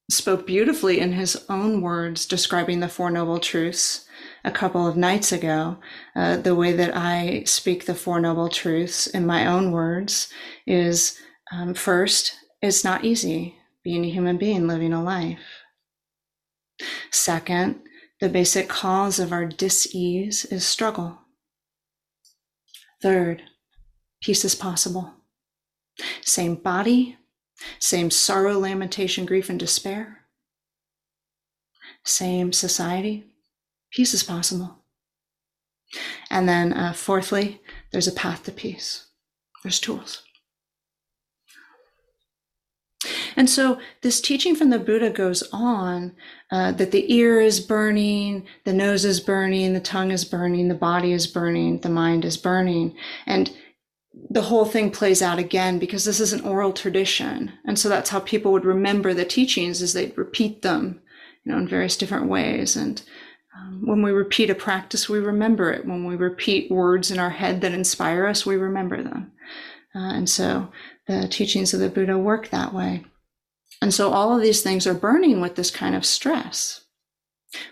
spoke 0.09 0.47
beautifully 0.47 0.99
in 0.99 1.11
his 1.11 1.45
own 1.49 1.81
words 1.81 2.25
describing 2.25 2.79
the 2.79 2.87
Four 2.87 3.11
Noble 3.11 3.39
Truths 3.39 4.05
a 4.45 4.51
couple 4.51 4.87
of 4.87 4.95
nights 4.95 5.33
ago. 5.33 5.77
Uh, 6.15 6.37
the 6.37 6.55
way 6.55 6.71
that 6.71 6.95
I 6.95 7.43
speak 7.43 7.85
the 7.85 7.93
Four 7.93 8.21
Noble 8.21 8.47
Truths 8.47 9.07
in 9.07 9.25
my 9.25 9.45
own 9.45 9.71
words 9.71 10.31
is 10.65 11.19
um, 11.51 11.73
first, 11.73 12.33
it's 12.61 12.85
not 12.85 13.03
easy 13.03 13.57
being 13.83 14.05
a 14.05 14.09
human 14.09 14.37
being 14.37 14.65
living 14.65 14.93
a 14.93 15.03
life. 15.03 15.41
Second, 17.11 17.81
the 18.21 18.29
basic 18.29 18.69
cause 18.69 19.19
of 19.19 19.33
our 19.33 19.45
dis-ease 19.45 20.45
is 20.45 20.65
struggle. 20.65 21.19
Third, 23.01 23.43
peace 24.23 24.43
is 24.43 24.55
possible. 24.55 25.13
Same 26.21 26.55
body, 26.55 27.17
same 27.77 28.09
sorrow, 28.09 28.57
lamentation, 28.57 29.25
grief, 29.25 29.49
and 29.49 29.59
despair. 29.59 30.21
Same 32.03 32.51
society, 32.51 33.25
peace 33.91 34.13
is 34.13 34.23
possible. 34.23 34.79
And 36.31 36.49
then, 36.49 36.73
uh, 36.73 36.93
fourthly, 36.93 37.61
there's 37.91 38.07
a 38.07 38.11
path 38.11 38.43
to 38.45 38.51
peace. 38.51 39.07
There's 39.61 39.79
tools. 39.79 40.23
And 43.35 43.49
so, 43.49 43.79
this 44.01 44.21
teaching 44.21 44.55
from 44.55 44.69
the 44.69 44.79
Buddha 44.79 45.09
goes 45.09 45.43
on 45.51 46.13
uh, 46.51 46.71
that 46.73 46.91
the 46.91 47.13
ear 47.13 47.41
is 47.41 47.59
burning, 47.59 48.45
the 48.63 48.73
nose 48.73 49.05
is 49.05 49.19
burning, 49.19 49.73
the 49.73 49.79
tongue 49.79 50.11
is 50.11 50.23
burning, 50.25 50.67
the 50.67 50.75
body 50.75 51.11
is 51.11 51.27
burning, 51.27 51.79
the 51.79 51.89
mind 51.89 52.25
is 52.25 52.37
burning. 52.37 52.95
And 53.25 53.51
the 54.29 54.43
whole 54.43 54.65
thing 54.65 54.91
plays 54.91 55.21
out 55.21 55.39
again 55.39 55.79
because 55.79 56.05
this 56.05 56.19
is 56.19 56.33
an 56.33 56.41
oral 56.41 56.71
tradition. 56.71 57.51
And 57.65 57.77
so 57.77 57.89
that's 57.89 58.09
how 58.09 58.19
people 58.19 58.51
would 58.51 58.65
remember 58.65 59.13
the 59.13 59.25
teachings 59.25 59.81
is 59.81 59.93
they'd 59.93 60.17
repeat 60.17 60.61
them, 60.61 61.01
you 61.43 61.51
know, 61.51 61.57
in 61.57 61.67
various 61.67 61.97
different 61.97 62.27
ways. 62.27 62.75
And 62.75 63.01
um, 63.57 63.81
when 63.85 64.01
we 64.01 64.11
repeat 64.11 64.49
a 64.49 64.55
practice, 64.55 65.09
we 65.09 65.19
remember 65.19 65.71
it. 65.71 65.85
When 65.85 66.05
we 66.05 66.15
repeat 66.15 66.71
words 66.71 67.11
in 67.11 67.19
our 67.19 67.31
head 67.31 67.61
that 67.61 67.73
inspire 67.73 68.27
us, 68.27 68.45
we 68.45 68.55
remember 68.55 69.01
them. 69.01 69.31
Uh, 69.95 70.13
and 70.13 70.29
so 70.29 70.71
the 71.07 71.27
teachings 71.27 71.73
of 71.73 71.79
the 71.79 71.89
Buddha 71.89 72.17
work 72.17 72.49
that 72.49 72.73
way. 72.73 73.03
And 73.81 73.93
so 73.93 74.11
all 74.11 74.35
of 74.35 74.41
these 74.41 74.61
things 74.61 74.87
are 74.87 74.93
burning 74.93 75.41
with 75.41 75.55
this 75.55 75.71
kind 75.71 75.95
of 75.95 76.05
stress. 76.05 76.85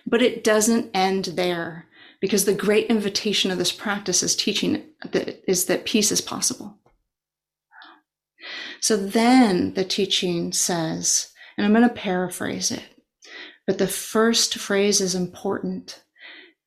But 0.06 0.22
it 0.22 0.44
doesn't 0.44 0.92
end 0.94 1.26
there 1.36 1.88
because 2.22 2.46
the 2.46 2.54
great 2.54 2.88
invitation 2.88 3.52
of 3.52 3.58
this 3.58 3.72
practice 3.72 4.24
is 4.24 4.36
teaching 4.36 4.84
that 5.04 5.44
is 5.50 5.66
that 5.66 5.86
peace 5.86 6.12
is 6.12 6.22
possible. 6.22 6.78
So 8.80 8.96
then 8.96 9.74
the 9.74 9.84
teaching 9.84 10.54
says, 10.54 11.32
and 11.58 11.66
I'm 11.66 11.74
going 11.74 11.88
to 11.88 11.94
paraphrase 11.94 12.72
it, 12.72 12.84
but 13.68 13.78
the 13.78 13.88
first 13.88 14.58
phrase 14.58 15.02
is 15.02 15.16
important. 15.16 16.04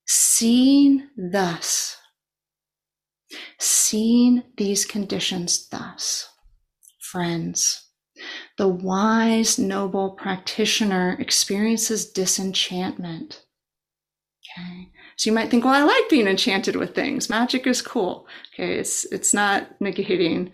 Seeing 0.07 1.09
thus, 1.17 1.97
seeing 3.59 4.43
these 4.57 4.85
conditions 4.85 5.69
thus, 5.69 6.29
friends, 7.01 7.89
the 8.59 8.69
wise, 8.69 9.59
noble 9.59 10.11
practitioner 10.11 11.17
experiences 11.19 12.11
disenchantment. 12.11 13.43
Okay. 14.59 14.91
So 15.17 15.31
you 15.31 15.35
might 15.35 15.51
think, 15.51 15.65
well, 15.65 15.75
I 15.75 15.83
like 15.83 16.09
being 16.09 16.27
enchanted 16.27 16.77
with 16.77 16.95
things. 16.95 17.31
Magic 17.31 17.67
is 17.67 17.83
cool. 17.83 18.27
Okay, 18.55 18.75
it's 18.79 19.05
it's 19.07 19.33
not 19.33 19.79
negating 19.79 20.51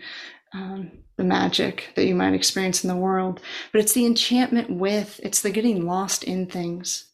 um, 0.53 0.91
the 1.17 1.25
magic 1.25 1.89
that 1.97 2.07
you 2.07 2.15
might 2.15 2.35
experience 2.35 2.85
in 2.85 2.89
the 2.89 2.97
world, 2.97 3.41
but 3.73 3.81
it's 3.81 3.93
the 3.93 4.07
enchantment 4.07 4.71
with. 4.71 5.21
It's 5.23 5.43
the 5.43 5.51
getting 5.51 5.87
lost 5.87 6.25
in 6.25 6.47
things. 6.47 7.07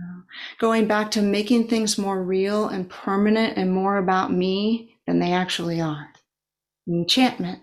Uh, 0.00 0.20
going 0.58 0.86
back 0.86 1.10
to 1.10 1.22
making 1.22 1.66
things 1.66 1.98
more 1.98 2.22
real 2.22 2.68
and 2.68 2.88
permanent 2.88 3.56
and 3.56 3.72
more 3.72 3.96
about 3.96 4.32
me 4.32 4.96
than 5.06 5.18
they 5.18 5.32
actually 5.32 5.80
are. 5.80 6.10
Enchantment. 6.88 7.62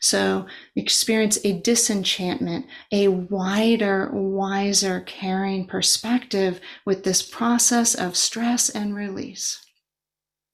So 0.00 0.46
experience 0.74 1.38
a 1.44 1.58
disenchantment, 1.58 2.66
a 2.92 3.08
wider, 3.08 4.10
wiser, 4.12 5.00
caring 5.00 5.66
perspective 5.66 6.60
with 6.84 7.04
this 7.04 7.22
process 7.22 7.94
of 7.94 8.16
stress 8.16 8.68
and 8.68 8.94
release. 8.94 9.64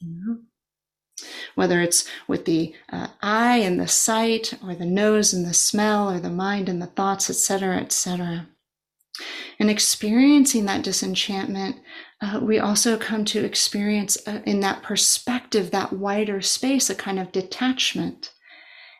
Mm-hmm. 0.05 0.35
Whether 1.55 1.81
it's 1.81 2.09
with 2.27 2.45
the 2.47 2.75
uh, 2.91 3.09
eye 3.21 3.59
and 3.59 3.79
the 3.79 3.89
sight, 3.89 4.55
or 4.65 4.75
the 4.75 4.87
nose 4.87 5.33
and 5.33 5.47
the 5.47 5.55
smell, 5.55 6.11
or 6.11 6.19
the 6.19 6.31
mind 6.31 6.69
and 6.69 6.81
the 6.81 6.87
thoughts, 6.87 7.31
etc., 7.31 7.77
etc. 7.79 8.49
And 9.61 9.71
experiencing 9.71 10.65
that 10.65 10.83
disenchantment, 10.83 11.77
uh, 12.21 12.41
we 12.43 12.59
also 12.59 12.97
come 12.97 13.25
to 13.27 13.45
experience 13.45 14.17
uh, 14.27 14.41
in 14.47 14.61
that 14.61 14.83
perspective, 14.83 15.71
that 15.71 15.93
wider 15.93 16.41
space, 16.41 16.89
a 16.89 16.95
kind 16.95 17.21
of 17.21 17.31
detachment 17.31 18.33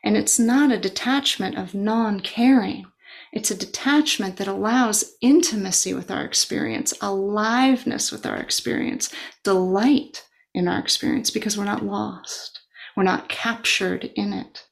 and 0.05 0.17
it's 0.17 0.39
not 0.39 0.73
a 0.73 0.79
detachment 0.79 1.57
of 1.57 1.75
non 1.75 2.21
caring. 2.21 2.87
It's 3.33 3.51
a 3.51 3.57
detachment 3.57 4.37
that 4.37 4.49
allows 4.49 5.15
intimacy 5.23 5.95
with 5.95 6.11
our 6.11 6.25
experience, 6.25 6.93
aliveness 7.01 8.13
with 8.13 8.27
our 8.27 8.37
experience, 8.37 9.11
delight 9.43 10.27
in 10.55 10.69
our 10.69 10.79
experience 10.79 11.31
because 11.31 11.57
we're 11.57 11.65
not 11.65 11.85
lost. 11.85 12.61
We're 12.95 13.05
not 13.05 13.29
captured 13.29 14.11
in 14.17 14.33
it. 14.35 14.67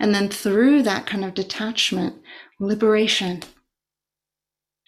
And 0.00 0.12
then 0.12 0.28
through 0.28 0.82
that 0.82 1.06
kind 1.06 1.24
of 1.24 1.34
detachment, 1.34 2.16
liberation 2.58 3.42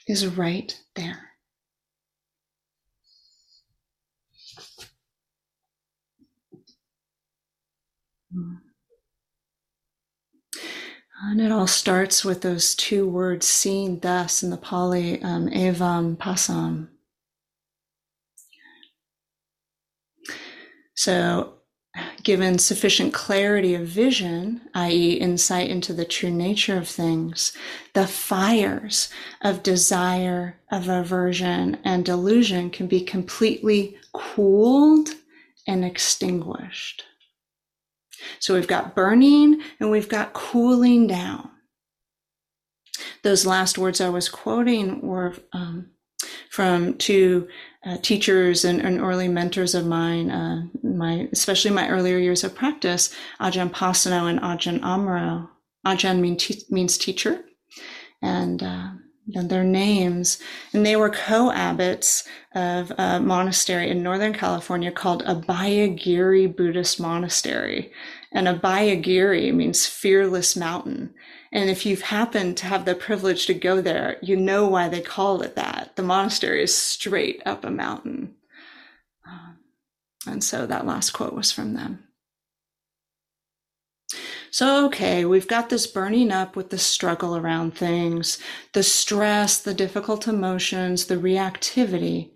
is 0.08 0.26
right 0.26 0.76
there. 0.96 1.30
Mm. 8.34 8.63
And 11.26 11.40
it 11.40 11.50
all 11.50 11.66
starts 11.66 12.22
with 12.24 12.42
those 12.42 12.74
two 12.74 13.08
words, 13.08 13.46
seen 13.46 14.00
thus 14.00 14.42
in 14.42 14.50
the 14.50 14.58
Pali, 14.58 15.22
um, 15.22 15.48
evam 15.48 16.16
passam. 16.16 16.88
So 20.94 21.54
given 22.22 22.58
sufficient 22.58 23.14
clarity 23.14 23.74
of 23.74 23.86
vision, 23.86 24.60
i.e., 24.74 25.12
insight 25.14 25.70
into 25.70 25.92
the 25.92 26.04
true 26.04 26.30
nature 26.30 26.76
of 26.76 26.88
things, 26.88 27.56
the 27.92 28.06
fires 28.06 29.08
of 29.42 29.62
desire, 29.62 30.58
of 30.70 30.88
aversion, 30.88 31.78
and 31.84 32.04
delusion 32.04 32.70
can 32.70 32.86
be 32.86 33.00
completely 33.00 33.96
cooled 34.12 35.10
and 35.66 35.84
extinguished. 35.84 37.04
So 38.38 38.54
we've 38.54 38.68
got 38.68 38.94
burning 38.94 39.60
and 39.80 39.90
we've 39.90 40.08
got 40.08 40.32
cooling 40.32 41.06
down. 41.06 41.50
Those 43.22 43.46
last 43.46 43.78
words 43.78 44.00
I 44.00 44.08
was 44.08 44.28
quoting 44.28 45.00
were 45.00 45.34
um, 45.52 45.90
from 46.50 46.94
two 46.98 47.48
uh, 47.84 47.98
teachers 48.02 48.64
and, 48.64 48.80
and, 48.80 49.00
early 49.00 49.28
mentors 49.28 49.74
of 49.74 49.86
mine, 49.86 50.30
uh, 50.30 50.62
my 50.82 51.28
especially 51.32 51.70
my 51.70 51.88
earlier 51.88 52.18
years 52.18 52.44
of 52.44 52.54
practice, 52.54 53.14
Ajahn 53.40 53.70
Pasanno 53.70 54.30
and 54.30 54.40
Ajahn 54.40 54.80
Amaro. 54.80 55.48
Ajahn 55.86 56.20
mean 56.20 56.36
te- 56.36 56.64
means 56.70 56.96
teacher, 56.96 57.44
and, 58.22 58.62
uh, 58.62 58.90
and 59.34 59.48
their 59.48 59.64
names, 59.64 60.38
and 60.72 60.84
they 60.84 60.96
were 60.96 61.10
co-abbots 61.10 62.24
of 62.54 62.92
a 62.98 63.20
monastery 63.20 63.88
in 63.90 64.02
Northern 64.02 64.34
California 64.34 64.92
called 64.92 65.24
Abhayagiri 65.24 66.54
Buddhist 66.54 67.00
Monastery. 67.00 67.90
And 68.32 68.46
Abhayagiri 68.46 69.54
means 69.54 69.86
fearless 69.86 70.56
mountain. 70.56 71.14
And 71.52 71.70
if 71.70 71.86
you've 71.86 72.02
happened 72.02 72.56
to 72.58 72.66
have 72.66 72.84
the 72.84 72.94
privilege 72.94 73.46
to 73.46 73.54
go 73.54 73.80
there, 73.80 74.16
you 74.20 74.36
know 74.36 74.66
why 74.66 74.88
they 74.88 75.00
call 75.00 75.40
it 75.42 75.54
that. 75.54 75.92
The 75.96 76.02
monastery 76.02 76.62
is 76.62 76.76
straight 76.76 77.40
up 77.46 77.64
a 77.64 77.70
mountain. 77.70 78.34
Um, 79.26 79.58
and 80.26 80.44
so 80.44 80.66
that 80.66 80.86
last 80.86 81.12
quote 81.12 81.32
was 81.32 81.52
from 81.52 81.74
them. 81.74 82.04
So, 84.54 84.86
okay, 84.86 85.24
we've 85.24 85.48
got 85.48 85.68
this 85.68 85.84
burning 85.88 86.30
up 86.30 86.54
with 86.54 86.70
the 86.70 86.78
struggle 86.78 87.36
around 87.36 87.74
things, 87.74 88.38
the 88.72 88.84
stress, 88.84 89.58
the 89.58 89.74
difficult 89.74 90.28
emotions, 90.28 91.06
the 91.06 91.16
reactivity. 91.16 92.30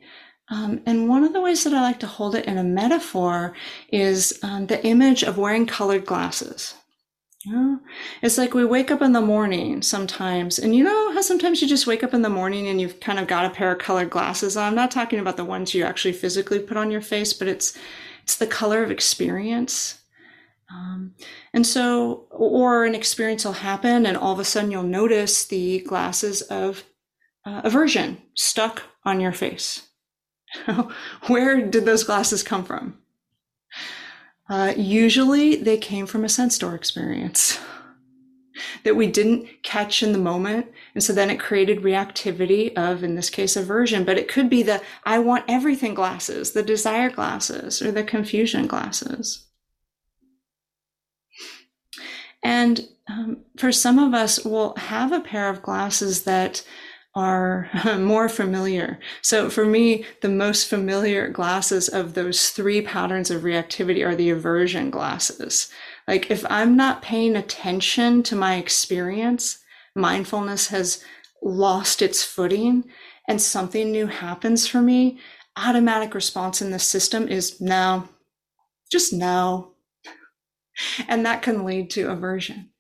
Um, 0.49 0.81
and 0.85 1.09
one 1.09 1.23
of 1.23 1.33
the 1.33 1.41
ways 1.41 1.63
that 1.63 1.73
I 1.73 1.81
like 1.81 2.01
to 2.01 2.09
hold 2.09 2.35
it 2.35 2.47
in 2.47 2.59
a 2.59 2.65
metaphor 2.65 3.55
is 3.93 4.37
um, 4.43 4.67
the 4.67 4.85
image 4.85 5.23
of 5.23 5.39
wearing 5.39 5.65
colored 5.65 6.07
glasses. 6.07 6.75
Yeah. 7.47 7.77
It's 8.21 8.37
like 8.37 8.53
we 8.53 8.65
wake 8.65 8.91
up 8.91 9.01
in 9.01 9.13
the 9.13 9.21
morning 9.21 9.81
sometimes, 9.81 10.59
and 10.59 10.75
you 10.75 10.83
know 10.83 11.13
how 11.13 11.21
sometimes 11.21 11.63
you 11.63 11.69
just 11.69 11.87
wake 11.87 12.03
up 12.03 12.15
in 12.15 12.23
the 12.23 12.29
morning 12.29 12.67
and 12.67 12.81
you've 12.81 12.99
kind 12.99 13.21
of 13.21 13.29
got 13.29 13.47
a 13.47 13.51
pair 13.51 13.71
of 13.71 13.79
colored 13.79 14.11
glasses. 14.11 14.57
I'm 14.57 14.75
not 14.75 14.91
talking 14.91 15.21
about 15.21 15.37
the 15.37 15.45
ones 15.45 15.73
you 15.73 15.85
actually 15.85 16.15
physically 16.15 16.59
put 16.59 16.77
on 16.77 16.91
your 16.91 17.01
face, 17.01 17.33
but 17.33 17.47
it's 17.47 17.79
it's 18.25 18.39
the 18.39 18.49
color 18.49 18.83
of 18.83 18.91
experience. 18.91 19.98
Um, 20.71 21.15
and 21.55 21.67
so, 21.67 22.27
or 22.31 22.85
an 22.85 22.95
experience 22.95 23.45
will 23.45 23.53
happen, 23.53 24.05
and 24.05 24.17
all 24.17 24.33
of 24.33 24.39
a 24.39 24.45
sudden 24.45 24.71
you'll 24.71 24.83
notice 24.83 25.47
the 25.47 25.81
glasses 25.81 26.43
of 26.43 26.85
uh, 27.47 27.63
aversion 27.65 28.21
stuck 28.35 28.83
on 29.05 29.21
your 29.21 29.33
face. 29.33 29.89
Where 31.27 31.67
did 31.67 31.85
those 31.85 32.05
glasses 32.05 32.43
come 32.43 32.65
from? 32.65 32.99
Uh, 34.49 34.73
usually 34.77 35.57
they 35.57 35.77
came 35.77 36.07
from 36.07 36.25
a 36.25 36.29
sense 36.29 36.59
door 36.59 36.75
experience 36.75 37.59
that 38.85 38.97
we 38.97 39.07
didn't 39.07 39.63
catch 39.63 40.03
in 40.03 40.13
the 40.13 40.19
moment. 40.19 40.67
And 40.95 41.05
so 41.05 41.13
then 41.13 41.31
it 41.31 41.39
created 41.41 41.83
reactivity 41.83 42.73
of, 42.75 43.05
in 43.05 43.15
this 43.15 43.31
case, 43.31 43.57
aversion. 43.57 44.05
But 44.05 44.19
it 44.19 44.29
could 44.29 44.49
be 44.49 44.63
the 44.63 44.83
I 45.05 45.19
want 45.19 45.45
everything 45.49 45.95
glasses, 45.95 46.53
the 46.53 46.63
desire 46.63 47.11
glasses, 47.11 47.83
or 47.83 47.93
the 47.93 48.05
confusion 48.05 48.67
glasses. 48.67 49.48
And 52.42 52.88
um, 53.09 53.38
for 53.57 53.73
some 53.73 53.99
of 53.99 54.14
us, 54.14 54.45
we'll 54.45 54.75
have 54.76 55.12
a 55.12 55.21
pair 55.21 55.49
of 55.49 55.62
glasses 55.62 56.25
that 56.25 56.62
are 57.14 57.68
more 57.99 58.28
familiar. 58.28 58.99
So 59.23 59.50
for 59.50 59.64
me, 59.64 60.04
the 60.21 60.28
most 60.28 60.68
familiar 60.68 61.28
glasses 61.28 61.88
of 61.88 62.14
those 62.14 62.50
three 62.50 62.83
patterns 62.83 63.30
of 63.30 63.42
reactivity 63.42 64.07
are 64.07 64.14
the 64.14 64.30
aversion 64.30 64.90
glasses. 64.90 65.71
Like 66.07 66.30
if 66.30 66.45
I'm 66.50 66.76
not 66.76 67.02
paying 67.02 67.37
attention 67.37 68.23
to 68.25 68.36
my 68.36 68.56
experience, 68.56 69.58
mindfulness 69.95 70.69
has 70.69 71.04
lost 71.43 72.02
its 72.02 72.23
footing 72.23 72.84
and 73.28 73.41
something 73.41 73.91
new 73.91 74.06
happens 74.06 74.67
for 74.67 74.80
me, 74.80 75.19
automatic 75.56 76.15
response 76.15 76.63
in 76.63 76.71
the 76.71 76.78
system 76.78 77.28
is 77.28 77.60
no, 77.60 78.08
just 78.91 79.13
no. 79.13 79.73
And 81.08 81.25
that 81.26 81.43
can 81.43 81.64
lead 81.64 81.91
to 81.91 82.10
aversion. 82.10 82.71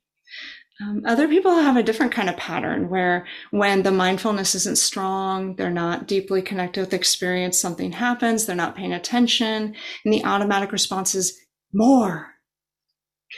Um, 0.80 1.02
other 1.04 1.26
people 1.26 1.56
have 1.56 1.76
a 1.76 1.82
different 1.82 2.12
kind 2.12 2.28
of 2.28 2.36
pattern 2.36 2.88
where 2.88 3.26
when 3.50 3.82
the 3.82 3.90
mindfulness 3.90 4.54
isn't 4.54 4.78
strong, 4.78 5.56
they're 5.56 5.70
not 5.70 6.06
deeply 6.06 6.40
connected 6.40 6.80
with 6.80 6.94
experience, 6.94 7.58
something 7.58 7.92
happens, 7.92 8.46
they're 8.46 8.54
not 8.54 8.76
paying 8.76 8.92
attention, 8.92 9.74
and 10.04 10.14
the 10.14 10.24
automatic 10.24 10.70
response 10.70 11.16
is 11.16 11.36
more. 11.72 12.34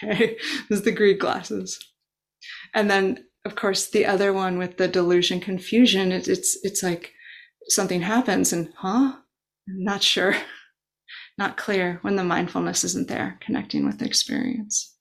Okay, 0.03 0.37
this 0.69 0.81
is 0.81 0.85
the 0.85 0.93
greed 0.93 1.19
glasses. 1.19 1.79
And 2.75 2.91
then, 2.91 3.25
of 3.47 3.55
course, 3.55 3.89
the 3.89 4.05
other 4.05 4.35
one 4.35 4.59
with 4.59 4.77
the 4.77 4.87
delusion 4.87 5.41
confusion, 5.41 6.13
it, 6.13 6.29
it's 6.29 6.59
it's 6.63 6.83
like 6.83 7.13
something 7.69 8.03
happens 8.03 8.53
and 8.53 8.71
huh, 8.77 9.15
I'm 9.69 9.85
not 9.85 10.03
sure, 10.03 10.37
not 11.41 11.57
clear 11.57 11.99
when 12.03 12.15
the 12.15 12.23
mindfulness 12.23 12.85
isn't 12.85 13.09
there, 13.09 13.39
connecting 13.41 13.85
with 13.85 13.99
the 13.99 14.05
experience. 14.05 14.95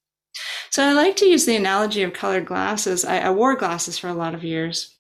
So 0.72 0.84
I 0.84 0.94
like 0.94 1.16
to 1.18 1.26
use 1.26 1.46
the 1.46 1.56
analogy 1.56 2.02
of 2.02 2.14
colored 2.14 2.46
glasses. 2.46 3.04
I, 3.06 3.20
I 3.20 3.30
wore 3.30 3.56
glasses 3.56 4.00
for 4.00 4.08
a 4.08 4.14
lot 4.14 4.34
of 4.34 4.44
years. 4.44 4.96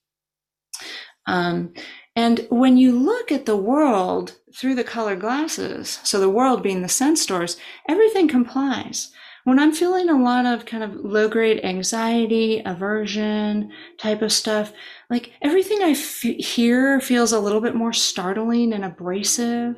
Um, 1.26 1.74
and 2.16 2.46
when 2.50 2.76
you 2.78 3.00
look 3.00 3.32
at 3.32 3.46
the 3.46 3.56
world 3.56 4.36
through 4.54 4.76
the 4.76 4.84
colored 4.84 5.22
glasses, 5.22 6.00
so 6.04 6.20
the 6.20 6.30
world 6.30 6.62
being 6.62 6.82
the 6.82 6.90
sense 6.90 7.26
doors, 7.26 7.56
everything 7.88 8.28
complies. 8.28 9.12
When 9.46 9.60
I'm 9.60 9.72
feeling 9.72 10.10
a 10.10 10.22
lot 10.22 10.46
of 10.46 10.66
kind 10.66 10.84
of 10.84 10.96
low 10.96 11.30
grade 11.30 11.64
anxiety, 11.64 12.62
aversion 12.66 13.72
type 13.98 14.22
of 14.22 14.32
stuff, 14.32 14.74
like 15.10 15.32
everything 15.42 15.82
I 15.82 15.92
f- 15.92 16.22
hear 16.22 17.00
feels 17.00 17.32
a 17.32 17.40
little 17.40 17.62
bit 17.62 17.76
more 17.76 17.94
startling 17.94 18.74
and 18.74 18.86
abrasive. 18.86 19.76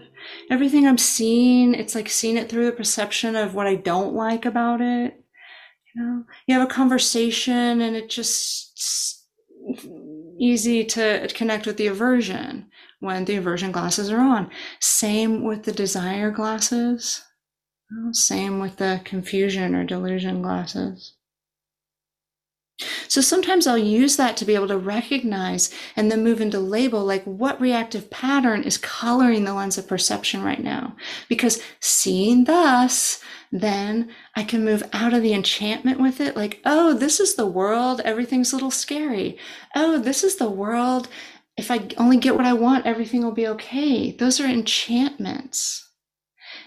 Everything 0.49 0.87
I'm 0.87 0.97
seeing, 0.97 1.73
it's 1.73 1.95
like 1.95 2.09
seeing 2.09 2.37
it 2.37 2.49
through 2.49 2.65
the 2.65 2.71
perception 2.71 3.35
of 3.35 3.53
what 3.53 3.67
I 3.67 3.75
don't 3.75 4.13
like 4.13 4.45
about 4.45 4.81
it 4.81 5.21
you 5.93 6.01
know? 6.01 6.23
You 6.47 6.59
have 6.59 6.67
a 6.67 6.71
conversation 6.73 7.81
and 7.81 7.95
it 7.95 8.09
just 8.09 9.27
easy 10.39 10.83
to 10.83 11.27
connect 11.33 11.67
with 11.67 11.77
the 11.77 11.87
aversion 11.87 12.67
when 12.99 13.25
the 13.25 13.35
aversion 13.35 13.71
glasses 13.71 14.09
are 14.09 14.19
on. 14.19 14.49
Same 14.79 15.43
with 15.43 15.63
the 15.63 15.71
desire 15.71 16.31
glasses 16.31 17.23
same 18.11 18.59
with 18.59 18.77
the 18.77 19.01
confusion 19.03 19.75
or 19.75 19.83
delusion 19.83 20.41
glasses 20.41 21.13
so 23.07 23.21
sometimes 23.21 23.67
I'll 23.67 23.77
use 23.77 24.15
that 24.17 24.37
to 24.37 24.45
be 24.45 24.55
able 24.55 24.69
to 24.69 24.77
recognize 24.77 25.73
and 25.95 26.09
then 26.09 26.23
move 26.23 26.41
into 26.41 26.59
label 26.59 27.03
like 27.03 27.23
what 27.25 27.59
reactive 27.61 28.09
pattern 28.09 28.63
is 28.63 28.77
coloring 28.77 29.43
the 29.43 29.53
lens 29.53 29.77
of 29.77 29.87
perception 29.87 30.43
right 30.43 30.63
now. 30.63 30.95
Because 31.27 31.61
seeing 31.79 32.45
thus, 32.45 33.21
then 33.51 34.09
I 34.35 34.43
can 34.43 34.65
move 34.65 34.83
out 34.93 35.13
of 35.13 35.21
the 35.21 35.33
enchantment 35.33 35.99
with 35.99 36.21
it. 36.21 36.35
Like, 36.35 36.61
oh, 36.65 36.93
this 36.93 37.19
is 37.19 37.35
the 37.35 37.45
world. 37.45 38.01
Everything's 38.05 38.51
a 38.51 38.55
little 38.55 38.71
scary. 38.71 39.37
Oh, 39.75 39.99
this 39.99 40.23
is 40.23 40.37
the 40.37 40.49
world. 40.49 41.07
If 41.57 41.69
I 41.69 41.89
only 41.97 42.17
get 42.17 42.35
what 42.35 42.45
I 42.45 42.53
want, 42.53 42.85
everything 42.85 43.23
will 43.23 43.33
be 43.33 43.47
okay. 43.47 44.11
Those 44.11 44.39
are 44.39 44.47
enchantments. 44.47 45.90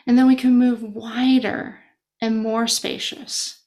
And 0.07 0.19
then 0.19 0.27
we 0.27 0.37
can 0.37 0.59
move 0.59 0.83
wider 0.83 1.81
and 2.21 2.38
more 2.38 2.67
spacious 2.67 3.61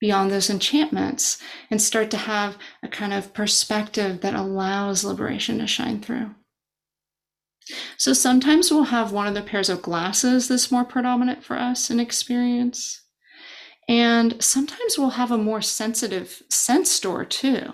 beyond 0.00 0.30
those 0.30 0.48
enchantments 0.48 1.38
and 1.70 1.80
start 1.80 2.10
to 2.10 2.16
have 2.16 2.56
a 2.82 2.88
kind 2.88 3.12
of 3.12 3.34
perspective 3.34 4.22
that 4.22 4.34
allows 4.34 5.04
liberation 5.04 5.58
to 5.58 5.66
shine 5.66 6.00
through. 6.00 6.34
So 7.96 8.12
sometimes 8.12 8.70
we'll 8.70 8.84
have 8.84 9.12
one 9.12 9.26
of 9.26 9.34
the 9.34 9.42
pairs 9.42 9.68
of 9.68 9.82
glasses 9.82 10.48
that's 10.48 10.72
more 10.72 10.84
predominant 10.84 11.44
for 11.44 11.56
us 11.56 11.90
in 11.90 12.00
experience. 12.00 13.02
And 13.88 14.42
sometimes 14.42 14.96
we'll 14.98 15.10
have 15.10 15.30
a 15.30 15.38
more 15.38 15.60
sensitive 15.60 16.42
sense 16.48 16.98
door 16.98 17.24
too. 17.24 17.72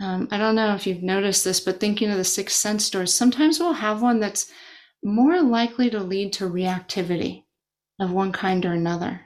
Um, 0.00 0.26
I 0.30 0.38
don't 0.38 0.56
know 0.56 0.74
if 0.74 0.86
you've 0.86 1.02
noticed 1.02 1.44
this, 1.44 1.60
but 1.60 1.78
thinking 1.78 2.10
of 2.10 2.16
the 2.16 2.24
six 2.24 2.54
sense 2.54 2.90
doors, 2.90 3.14
sometimes 3.14 3.60
we'll 3.60 3.74
have 3.74 4.02
one 4.02 4.18
that's 4.20 4.50
more 5.02 5.42
likely 5.42 5.90
to 5.90 6.00
lead 6.00 6.32
to 6.34 6.48
reactivity 6.48 7.44
of 8.00 8.10
one 8.10 8.32
kind 8.32 8.64
or 8.64 8.72
another. 8.72 9.22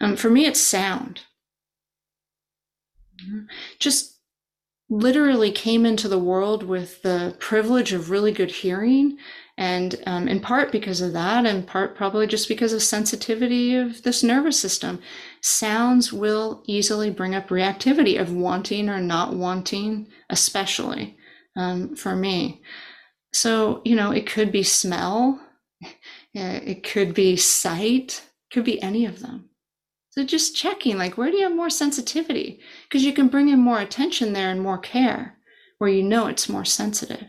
Um, 0.00 0.16
for 0.16 0.30
me, 0.30 0.46
it's 0.46 0.60
sound. 0.60 1.22
Just 3.78 4.18
literally 4.90 5.50
came 5.50 5.86
into 5.86 6.08
the 6.08 6.18
world 6.18 6.62
with 6.62 7.00
the 7.02 7.34
privilege 7.38 7.92
of 7.92 8.10
really 8.10 8.32
good 8.32 8.50
hearing 8.50 9.16
And 9.58 9.96
um, 10.06 10.28
in 10.28 10.40
part 10.40 10.72
because 10.72 11.00
of 11.00 11.12
that, 11.12 11.44
in 11.44 11.62
part 11.64 11.94
probably 11.94 12.26
just 12.26 12.48
because 12.48 12.72
of 12.72 12.82
sensitivity 12.82 13.76
of 13.76 14.02
this 14.02 14.22
nervous 14.22 14.58
system, 14.58 15.00
sounds 15.40 16.12
will 16.12 16.62
easily 16.66 17.10
bring 17.10 17.34
up 17.34 17.48
reactivity 17.48 18.18
of 18.18 18.32
wanting 18.32 18.88
or 18.88 18.98
not 18.98 19.34
wanting, 19.34 20.08
especially 20.30 21.16
um, 21.54 21.94
for 21.94 22.16
me. 22.16 22.62
So, 23.32 23.80
you 23.84 23.96
know, 23.96 24.10
it 24.10 24.26
could 24.26 24.52
be 24.52 24.62
smell, 24.62 25.40
it 26.34 26.82
could 26.82 27.14
be 27.14 27.36
sight, 27.36 28.24
could 28.52 28.64
be 28.64 28.82
any 28.82 29.06
of 29.06 29.20
them. 29.20 29.48
So 30.10 30.24
just 30.24 30.54
checking, 30.54 30.98
like, 30.98 31.16
where 31.16 31.30
do 31.30 31.38
you 31.38 31.44
have 31.44 31.56
more 31.56 31.70
sensitivity? 31.70 32.60
Because 32.84 33.02
you 33.02 33.14
can 33.14 33.28
bring 33.28 33.48
in 33.48 33.58
more 33.58 33.80
attention 33.80 34.32
there 34.32 34.50
and 34.50 34.60
more 34.60 34.78
care 34.78 35.38
where 35.78 35.90
you 35.90 36.02
know 36.02 36.26
it's 36.26 36.48
more 36.48 36.66
sensitive. 36.66 37.26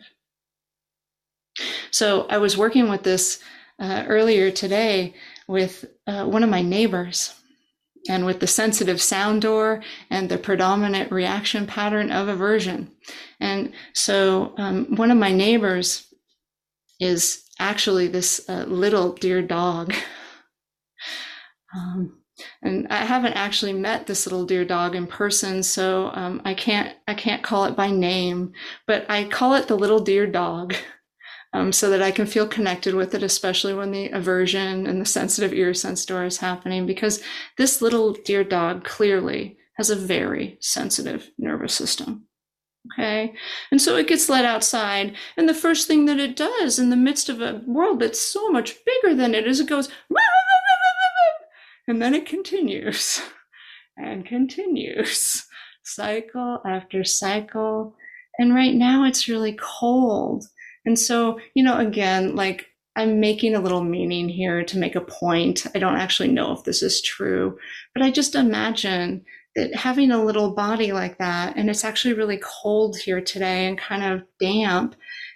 So 1.91 2.27
I 2.29 2.37
was 2.37 2.57
working 2.57 2.89
with 2.89 3.03
this 3.03 3.39
uh, 3.79 4.03
earlier 4.07 4.51
today 4.51 5.13
with 5.47 5.85
uh, 6.07 6.25
one 6.25 6.43
of 6.43 6.49
my 6.49 6.61
neighbors 6.61 7.33
and 8.09 8.25
with 8.25 8.39
the 8.39 8.47
sensitive 8.47 9.01
sound 9.01 9.41
door 9.41 9.81
and 10.09 10.29
the 10.29 10.37
predominant 10.37 11.11
reaction 11.11 11.65
pattern 11.65 12.11
of 12.11 12.27
aversion. 12.27 12.91
And 13.39 13.73
so 13.93 14.53
um, 14.57 14.95
one 14.95 15.11
of 15.11 15.17
my 15.17 15.31
neighbors 15.31 16.13
is 16.99 17.43
actually 17.59 18.07
this 18.07 18.47
uh, 18.49 18.65
little 18.67 19.13
dear 19.13 19.41
dog. 19.41 19.93
um, 21.75 22.17
and 22.61 22.87
I 22.89 23.05
haven't 23.05 23.33
actually 23.33 23.73
met 23.73 24.07
this 24.07 24.25
little 24.25 24.45
dear 24.45 24.65
dog 24.65 24.95
in 24.95 25.07
person, 25.07 25.63
so 25.63 26.11
um, 26.13 26.41
I 26.45 26.53
can't 26.53 26.95
I 27.07 27.13
can't 27.13 27.43
call 27.43 27.65
it 27.65 27.75
by 27.75 27.91
name, 27.91 28.53
but 28.87 29.05
I 29.09 29.25
call 29.25 29.53
it 29.53 29.67
the 29.67 29.77
little 29.77 29.99
dear 29.99 30.25
dog, 30.25 30.75
um, 31.53 31.71
so 31.71 31.89
that 31.89 32.01
I 32.01 32.11
can 32.11 32.25
feel 32.25 32.47
connected 32.47 32.95
with 32.95 33.13
it, 33.13 33.23
especially 33.23 33.73
when 33.73 33.91
the 33.91 34.09
aversion 34.09 34.87
and 34.87 34.99
the 34.99 35.05
sensitive 35.05 35.53
ear 35.53 35.73
sense 35.73 36.05
door 36.05 36.25
is 36.25 36.37
happening, 36.37 36.85
because 36.85 37.21
this 37.57 37.81
little 37.81 38.13
dear 38.13 38.43
dog 38.43 38.83
clearly 38.83 39.57
has 39.75 39.89
a 39.89 39.95
very 39.95 40.57
sensitive 40.59 41.29
nervous 41.37 41.73
system. 41.73 42.27
Okay. 42.91 43.33
And 43.71 43.81
so 43.81 43.95
it 43.95 44.07
gets 44.07 44.27
let 44.27 44.45
outside. 44.45 45.15
And 45.37 45.47
the 45.47 45.53
first 45.53 45.87
thing 45.87 46.05
that 46.05 46.19
it 46.19 46.35
does 46.35 46.79
in 46.79 46.89
the 46.89 46.97
midst 46.97 47.29
of 47.29 47.39
a 47.39 47.61
world 47.65 47.99
that's 47.99 48.19
so 48.19 48.49
much 48.49 48.75
bigger 48.85 49.15
than 49.15 49.33
it 49.33 49.47
is, 49.47 49.59
it 49.59 49.69
goes, 49.69 49.89
and 51.87 52.01
then 52.01 52.13
it 52.13 52.25
continues 52.25 53.21
and 53.97 54.25
continues, 54.25 55.45
cycle 55.83 56.61
after 56.65 57.03
cycle. 57.03 57.95
And 58.37 58.53
right 58.53 58.73
now 58.73 59.05
it's 59.05 59.29
really 59.29 59.57
cold. 59.59 60.45
And 60.85 60.97
so, 60.97 61.39
you 61.53 61.63
know, 61.63 61.77
again, 61.77 62.35
like 62.35 62.67
I'm 62.95 63.19
making 63.19 63.55
a 63.55 63.59
little 63.59 63.83
meaning 63.83 64.29
here 64.29 64.63
to 64.65 64.77
make 64.77 64.95
a 64.95 65.01
point. 65.01 65.65
I 65.73 65.79
don't 65.79 65.97
actually 65.97 66.29
know 66.29 66.51
if 66.51 66.63
this 66.63 66.83
is 66.83 67.01
true, 67.01 67.57
but 67.93 68.03
I 68.03 68.11
just 68.11 68.35
imagine 68.35 69.25
that 69.55 69.75
having 69.75 70.11
a 70.11 70.23
little 70.23 70.53
body 70.53 70.91
like 70.91 71.17
that, 71.17 71.55
and 71.57 71.69
it's 71.69 71.83
actually 71.83 72.13
really 72.13 72.39
cold 72.41 72.97
here 72.97 73.21
today 73.21 73.67
and 73.67 73.77
kind 73.77 74.03
of 74.03 74.27
damp. 74.39 74.95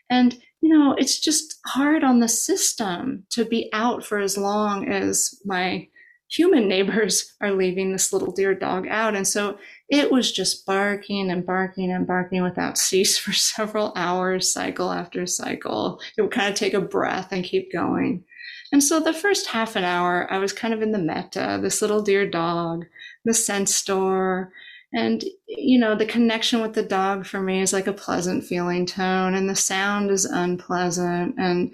And, 0.09 0.37
you 0.61 0.75
know, 0.75 0.95
it's 0.97 1.19
just 1.19 1.59
hard 1.65 2.03
on 2.03 2.19
the 2.19 2.27
system 2.27 3.25
to 3.31 3.45
be 3.45 3.69
out 3.73 4.05
for 4.05 4.19
as 4.19 4.37
long 4.37 4.87
as 4.87 5.39
my 5.45 5.87
human 6.29 6.67
neighbors 6.67 7.33
are 7.41 7.51
leaving 7.51 7.91
this 7.91 8.13
little 8.13 8.31
dear 8.31 8.53
dog 8.53 8.87
out. 8.87 9.15
And 9.15 9.27
so 9.27 9.57
it 9.89 10.11
was 10.11 10.31
just 10.31 10.65
barking 10.65 11.31
and 11.31 11.45
barking 11.45 11.91
and 11.91 12.05
barking 12.05 12.43
without 12.43 12.77
cease 12.77 13.17
for 13.17 13.33
several 13.33 13.93
hours, 13.95 14.51
cycle 14.51 14.91
after 14.91 15.25
cycle. 15.25 15.99
It 16.17 16.21
would 16.21 16.31
kind 16.31 16.49
of 16.49 16.55
take 16.55 16.73
a 16.73 16.81
breath 16.81 17.31
and 17.31 17.43
keep 17.43 17.71
going. 17.71 18.25
And 18.71 18.83
so 18.83 18.99
the 18.99 19.13
first 19.13 19.47
half 19.47 19.75
an 19.75 19.85
hour, 19.85 20.31
I 20.31 20.39
was 20.39 20.51
kind 20.51 20.73
of 20.73 20.81
in 20.81 20.91
the 20.91 20.99
metta, 20.99 21.59
this 21.61 21.81
little 21.81 22.01
dear 22.01 22.29
dog, 22.29 22.85
the 23.23 23.33
sense 23.33 23.81
door. 23.83 24.51
And, 24.93 25.23
you 25.47 25.79
know, 25.79 25.95
the 25.95 26.05
connection 26.05 26.61
with 26.61 26.73
the 26.73 26.83
dog 26.83 27.25
for 27.25 27.41
me 27.41 27.61
is 27.61 27.71
like 27.71 27.87
a 27.87 27.93
pleasant 27.93 28.43
feeling 28.43 28.85
tone, 28.85 29.35
and 29.35 29.49
the 29.49 29.55
sound 29.55 30.11
is 30.11 30.25
unpleasant. 30.25 31.35
And 31.37 31.73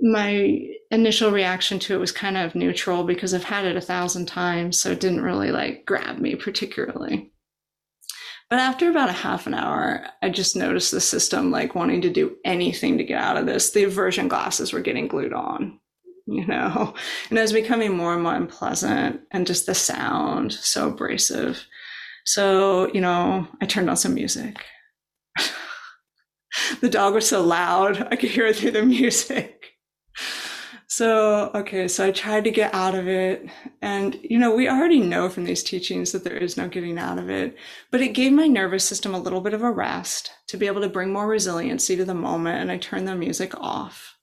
my 0.00 0.60
initial 0.90 1.30
reaction 1.30 1.78
to 1.80 1.94
it 1.94 1.98
was 1.98 2.12
kind 2.12 2.36
of 2.36 2.54
neutral 2.54 3.04
because 3.04 3.34
I've 3.34 3.44
had 3.44 3.64
it 3.64 3.76
a 3.76 3.80
thousand 3.80 4.26
times, 4.26 4.78
so 4.78 4.90
it 4.90 5.00
didn't 5.00 5.22
really 5.22 5.50
like 5.50 5.84
grab 5.86 6.18
me 6.18 6.34
particularly. 6.34 7.32
But 8.50 8.60
after 8.60 8.88
about 8.88 9.10
a 9.10 9.12
half 9.12 9.46
an 9.46 9.52
hour, 9.54 10.06
I 10.22 10.30
just 10.30 10.56
noticed 10.56 10.90
the 10.90 11.00
system 11.00 11.50
like 11.50 11.74
wanting 11.74 12.00
to 12.02 12.10
do 12.10 12.36
anything 12.44 12.96
to 12.96 13.04
get 13.04 13.20
out 13.20 13.36
of 13.36 13.44
this. 13.44 13.70
The 13.70 13.84
aversion 13.84 14.28
glasses 14.28 14.72
were 14.72 14.80
getting 14.80 15.06
glued 15.06 15.34
on, 15.34 15.78
you 16.26 16.46
know, 16.46 16.94
and 17.28 17.38
it 17.38 17.42
was 17.42 17.52
becoming 17.52 17.94
more 17.94 18.14
and 18.14 18.22
more 18.22 18.34
unpleasant 18.34 19.20
and 19.32 19.46
just 19.46 19.66
the 19.66 19.74
sound 19.74 20.52
so 20.52 20.88
abrasive. 20.88 21.62
So, 22.24 22.90
you 22.94 23.02
know, 23.02 23.46
I 23.60 23.66
turned 23.66 23.90
on 23.90 23.96
some 23.96 24.14
music. 24.14 24.64
the 26.80 26.88
dog 26.88 27.14
was 27.14 27.28
so 27.28 27.42
loud, 27.42 28.08
I 28.10 28.16
could 28.16 28.30
hear 28.30 28.46
it 28.46 28.56
through 28.56 28.70
the 28.70 28.82
music. 28.86 29.57
So, 30.98 31.52
okay, 31.54 31.86
so 31.86 32.04
I 32.04 32.10
tried 32.10 32.42
to 32.42 32.50
get 32.50 32.74
out 32.74 32.96
of 32.96 33.06
it. 33.06 33.48
And, 33.80 34.18
you 34.20 34.36
know, 34.36 34.52
we 34.52 34.68
already 34.68 34.98
know 34.98 35.28
from 35.28 35.44
these 35.44 35.62
teachings 35.62 36.10
that 36.10 36.24
there 36.24 36.36
is 36.36 36.56
no 36.56 36.66
getting 36.66 36.98
out 36.98 37.20
of 37.20 37.30
it, 37.30 37.56
but 37.92 38.00
it 38.00 38.14
gave 38.14 38.32
my 38.32 38.48
nervous 38.48 38.84
system 38.84 39.14
a 39.14 39.20
little 39.20 39.40
bit 39.40 39.54
of 39.54 39.62
a 39.62 39.70
rest 39.70 40.32
to 40.48 40.56
be 40.56 40.66
able 40.66 40.80
to 40.80 40.88
bring 40.88 41.12
more 41.12 41.28
resiliency 41.28 41.94
to 41.94 42.04
the 42.04 42.16
moment. 42.16 42.62
And 42.62 42.72
I 42.72 42.78
turned 42.78 43.06
the 43.06 43.14
music 43.14 43.54
off 43.56 44.16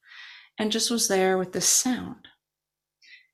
and 0.60 0.70
just 0.70 0.92
was 0.92 1.08
there 1.08 1.38
with 1.38 1.54
this 1.54 1.66
sound 1.66 2.28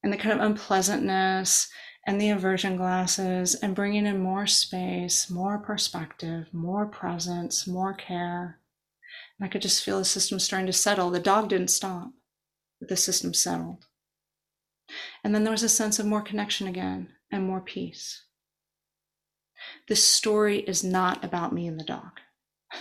and 0.03 0.13
the 0.13 0.17
kind 0.17 0.39
of 0.39 0.45
unpleasantness 0.45 1.67
and 2.05 2.21
the 2.21 2.29
aversion 2.29 2.77
glasses 2.77 3.55
and 3.55 3.73
bringing 3.73 4.05
in 4.05 4.19
more 4.21 4.45
space, 4.45 5.31
more 5.31 5.57
perspective, 5.57 6.45
more 6.53 6.85
presence, 6.85 7.65
more 7.65 7.95
care. 7.95 8.59
And 9.39 9.47
I 9.47 9.49
could 9.49 9.63
just 9.63 9.83
feel 9.83 9.97
the 9.97 10.05
system 10.05 10.37
starting 10.39 10.67
to 10.67 10.73
settle. 10.73 11.09
The 11.09 11.19
dog 11.19 11.49
didn't 11.49 11.69
stop 11.69 12.11
the 12.87 12.97
system 12.97 13.33
settled. 13.33 13.85
And 15.23 15.33
then 15.33 15.43
there 15.43 15.51
was 15.51 15.63
a 15.63 15.69
sense 15.69 15.99
of 15.99 16.05
more 16.05 16.21
connection 16.21 16.67
again 16.67 17.09
and 17.31 17.45
more 17.45 17.61
peace. 17.61 18.23
This 19.87 20.03
story 20.03 20.59
is 20.59 20.83
not 20.83 21.23
about 21.23 21.53
me 21.53 21.67
and 21.67 21.79
the 21.79 21.83
dog. 21.83 22.19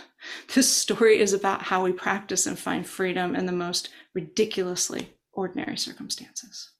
This 0.54 0.68
story 0.68 1.18
is 1.18 1.32
about 1.32 1.62
how 1.62 1.82
we 1.82 1.92
practice 1.92 2.46
and 2.46 2.58
find 2.58 2.86
freedom 2.86 3.34
in 3.34 3.46
the 3.46 3.52
most 3.52 3.88
ridiculously 4.14 5.14
ordinary 5.32 5.78
circumstances. 5.78 6.70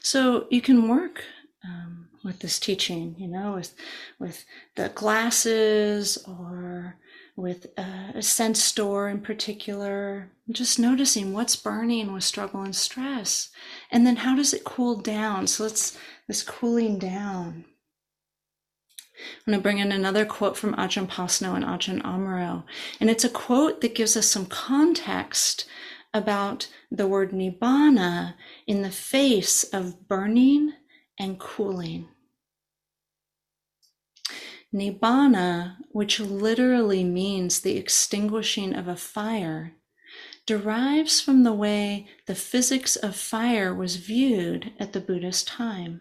So 0.00 0.46
you 0.50 0.62
can 0.62 0.88
work 0.88 1.22
um, 1.64 2.08
with 2.24 2.40
this 2.40 2.58
teaching, 2.58 3.14
you 3.18 3.28
know, 3.28 3.54
with 3.54 3.74
with 4.18 4.44
the 4.76 4.88
glasses 4.88 6.16
or 6.26 6.96
with 7.42 7.66
a 7.76 8.22
sense 8.22 8.70
door 8.70 9.08
in 9.08 9.20
particular, 9.20 10.30
just 10.50 10.78
noticing 10.78 11.32
what's 11.32 11.56
burning 11.56 12.12
with 12.12 12.22
struggle 12.22 12.62
and 12.62 12.76
stress. 12.76 13.50
And 13.90 14.06
then 14.06 14.16
how 14.16 14.36
does 14.36 14.54
it 14.54 14.62
cool 14.62 14.94
down? 14.94 15.48
So 15.48 15.64
let's 15.64 15.98
this 16.28 16.42
cooling 16.42 17.00
down. 17.00 17.64
I'm 19.46 19.52
going 19.52 19.58
to 19.58 19.62
bring 19.62 19.78
in 19.78 19.90
another 19.90 20.24
quote 20.24 20.56
from 20.56 20.74
Ajahn 20.74 21.08
Pasanno 21.08 21.54
and 21.54 21.64
Ajahn 21.64 22.00
Amaro. 22.02 22.62
And 23.00 23.10
it's 23.10 23.24
a 23.24 23.28
quote 23.28 23.80
that 23.80 23.96
gives 23.96 24.16
us 24.16 24.28
some 24.28 24.46
context 24.46 25.64
about 26.14 26.68
the 26.90 27.08
word 27.08 27.32
nibbana 27.32 28.34
in 28.68 28.82
the 28.82 28.90
face 28.90 29.64
of 29.64 30.08
burning 30.08 30.74
and 31.18 31.40
cooling. 31.40 32.08
Nibbana, 34.74 35.76
which 35.90 36.18
literally 36.18 37.04
means 37.04 37.60
the 37.60 37.76
extinguishing 37.76 38.74
of 38.74 38.88
a 38.88 38.96
fire, 38.96 39.74
derives 40.46 41.20
from 41.20 41.42
the 41.42 41.52
way 41.52 42.08
the 42.26 42.34
physics 42.34 42.96
of 42.96 43.14
fire 43.14 43.74
was 43.74 43.96
viewed 43.96 44.72
at 44.78 44.92
the 44.92 45.00
Buddha's 45.00 45.42
time. 45.44 46.00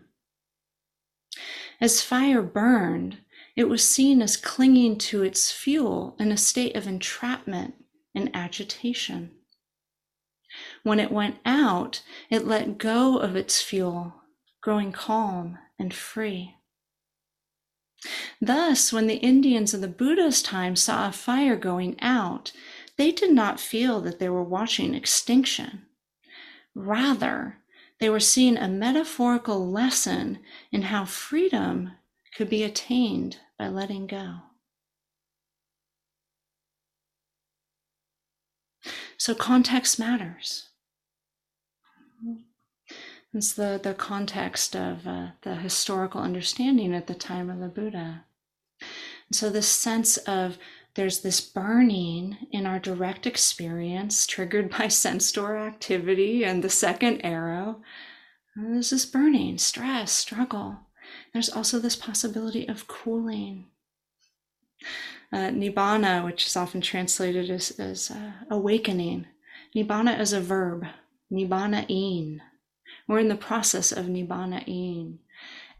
As 1.81 2.01
fire 2.01 2.41
burned, 2.41 3.17
it 3.55 3.65
was 3.65 3.87
seen 3.87 4.21
as 4.21 4.37
clinging 4.37 4.97
to 4.99 5.23
its 5.23 5.51
fuel 5.51 6.15
in 6.19 6.31
a 6.31 6.37
state 6.37 6.75
of 6.75 6.87
entrapment 6.87 7.73
and 8.15 8.33
agitation. 8.33 9.31
When 10.83 10.99
it 10.99 11.11
went 11.11 11.37
out, 11.45 12.01
it 12.29 12.45
let 12.45 12.77
go 12.77 13.17
of 13.17 13.35
its 13.35 13.61
fuel, 13.61 14.15
growing 14.61 14.91
calm 14.91 15.57
and 15.77 15.93
free. 15.93 16.55
Thus, 18.41 18.91
when 18.91 19.07
the 19.07 19.15
Indians 19.15 19.73
in 19.73 19.81
the 19.81 19.87
Buddha's 19.87 20.41
time 20.41 20.75
saw 20.75 21.07
a 21.07 21.11
fire 21.11 21.55
going 21.55 21.99
out, 22.01 22.51
they 22.97 23.11
did 23.11 23.31
not 23.31 23.59
feel 23.59 24.01
that 24.01 24.19
they 24.19 24.29
were 24.29 24.43
watching 24.43 24.93
extinction. 24.95 25.85
Rather, 26.73 27.57
they 27.99 28.09
were 28.09 28.19
seeing 28.19 28.57
a 28.57 28.67
metaphorical 28.67 29.69
lesson 29.69 30.39
in 30.71 30.83
how 30.83 31.05
freedom 31.05 31.91
could 32.35 32.49
be 32.49 32.63
attained 32.63 33.37
by 33.59 33.67
letting 33.67 34.07
go. 34.07 34.37
So, 39.17 39.35
context 39.35 39.99
matters. 39.99 40.70
It's 43.33 43.53
the, 43.53 43.79
the 43.81 43.93
context 43.93 44.75
of 44.75 45.07
uh, 45.07 45.27
the 45.43 45.55
historical 45.55 46.19
understanding 46.19 46.93
at 46.93 47.07
the 47.07 47.15
time 47.15 47.49
of 47.49 47.59
the 47.59 47.69
Buddha. 47.69 48.25
And 48.81 49.35
so, 49.35 49.49
this 49.49 49.69
sense 49.69 50.17
of 50.17 50.57
there's 50.95 51.21
this 51.21 51.39
burning 51.39 52.37
in 52.51 52.65
our 52.65 52.79
direct 52.79 53.25
experience 53.25 54.27
triggered 54.27 54.69
by 54.69 54.87
sense 54.89 55.31
door 55.31 55.57
activity 55.57 56.43
and 56.43 56.61
the 56.61 56.69
second 56.69 57.21
arrow. 57.21 57.81
And 58.55 58.75
there's 58.75 58.89
this 58.89 59.05
burning, 59.05 59.57
stress, 59.57 60.11
struggle. 60.11 60.79
There's 61.31 61.49
also 61.49 61.79
this 61.79 61.95
possibility 61.95 62.67
of 62.67 62.87
cooling. 62.87 63.67
Uh, 65.31 65.49
nibbana, 65.51 66.25
which 66.25 66.45
is 66.45 66.57
often 66.57 66.81
translated 66.81 67.49
as, 67.49 67.71
as 67.79 68.11
uh, 68.11 68.31
awakening. 68.49 69.27
Nibbana 69.73 70.19
is 70.19 70.33
a 70.33 70.41
verb, 70.41 70.85
nibbana 71.31 71.85
in. 71.87 72.41
We're 73.11 73.19
in 73.19 73.27
the 73.27 73.35
process 73.35 73.91
of 73.91 74.05
nibbana 74.05 74.63
in. 74.65 75.19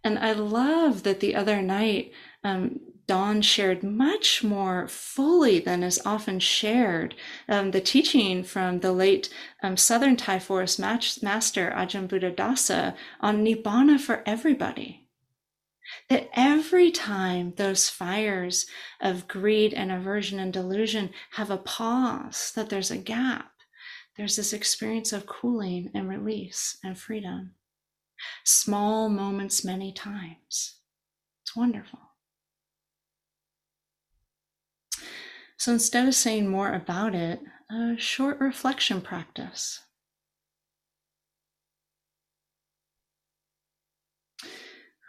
And 0.04 0.20
I 0.20 0.34
love 0.34 1.04
that 1.04 1.22
the 1.22 1.34
other 1.34 1.62
night, 1.62 2.12
um, 2.44 2.82
Dawn 3.08 3.42
shared 3.42 3.84
much 3.84 4.44
more 4.44 4.90
fully 4.90 5.58
than 5.60 5.82
is 5.82 6.02
often 6.06 6.42
shared 6.42 7.16
um, 7.48 7.72
the 7.72 7.80
teaching 7.80 8.44
from 8.44 8.82
the 8.82 8.92
late 8.92 9.30
um, 9.64 9.78
Southern 9.78 10.18
Thai 10.18 10.40
forest 10.40 10.78
master 10.78 11.74
Ajahn 11.74 12.10
Buddhadasa 12.10 12.98
on 13.22 13.46
Nibbana 13.46 13.98
for 13.98 14.24
everybody. 14.26 15.08
That 16.10 16.30
every 16.34 16.92
time 16.92 17.54
those 17.56 17.88
fires 17.88 18.66
of 19.00 19.30
greed 19.30 19.74
and 19.74 19.90
aversion 19.90 20.38
and 20.38 20.52
delusion 20.52 21.12
have 21.36 21.50
a 21.50 21.58
pause, 21.58 22.52
that 22.56 22.68
there's 22.70 22.92
a 22.92 22.98
gap, 22.98 23.51
there's 24.18 24.36
this 24.36 24.54
experience 24.54 25.14
of 25.14 25.26
cooling 25.26 25.90
and 25.94 26.10
release 26.10 26.78
and 26.84 26.98
freedom. 26.98 27.56
Small 28.46 29.10
moments, 29.10 29.64
many 29.64 29.92
times. 29.94 30.80
It's 31.44 31.56
wonderful. 31.56 32.00
So 35.58 35.72
instead 35.72 36.08
of 36.08 36.16
saying 36.16 36.50
more 36.50 36.74
about 36.74 37.16
it, 37.16 37.40
a 37.70 37.96
short 37.98 38.40
reflection 38.40 39.00
practice. 39.02 39.80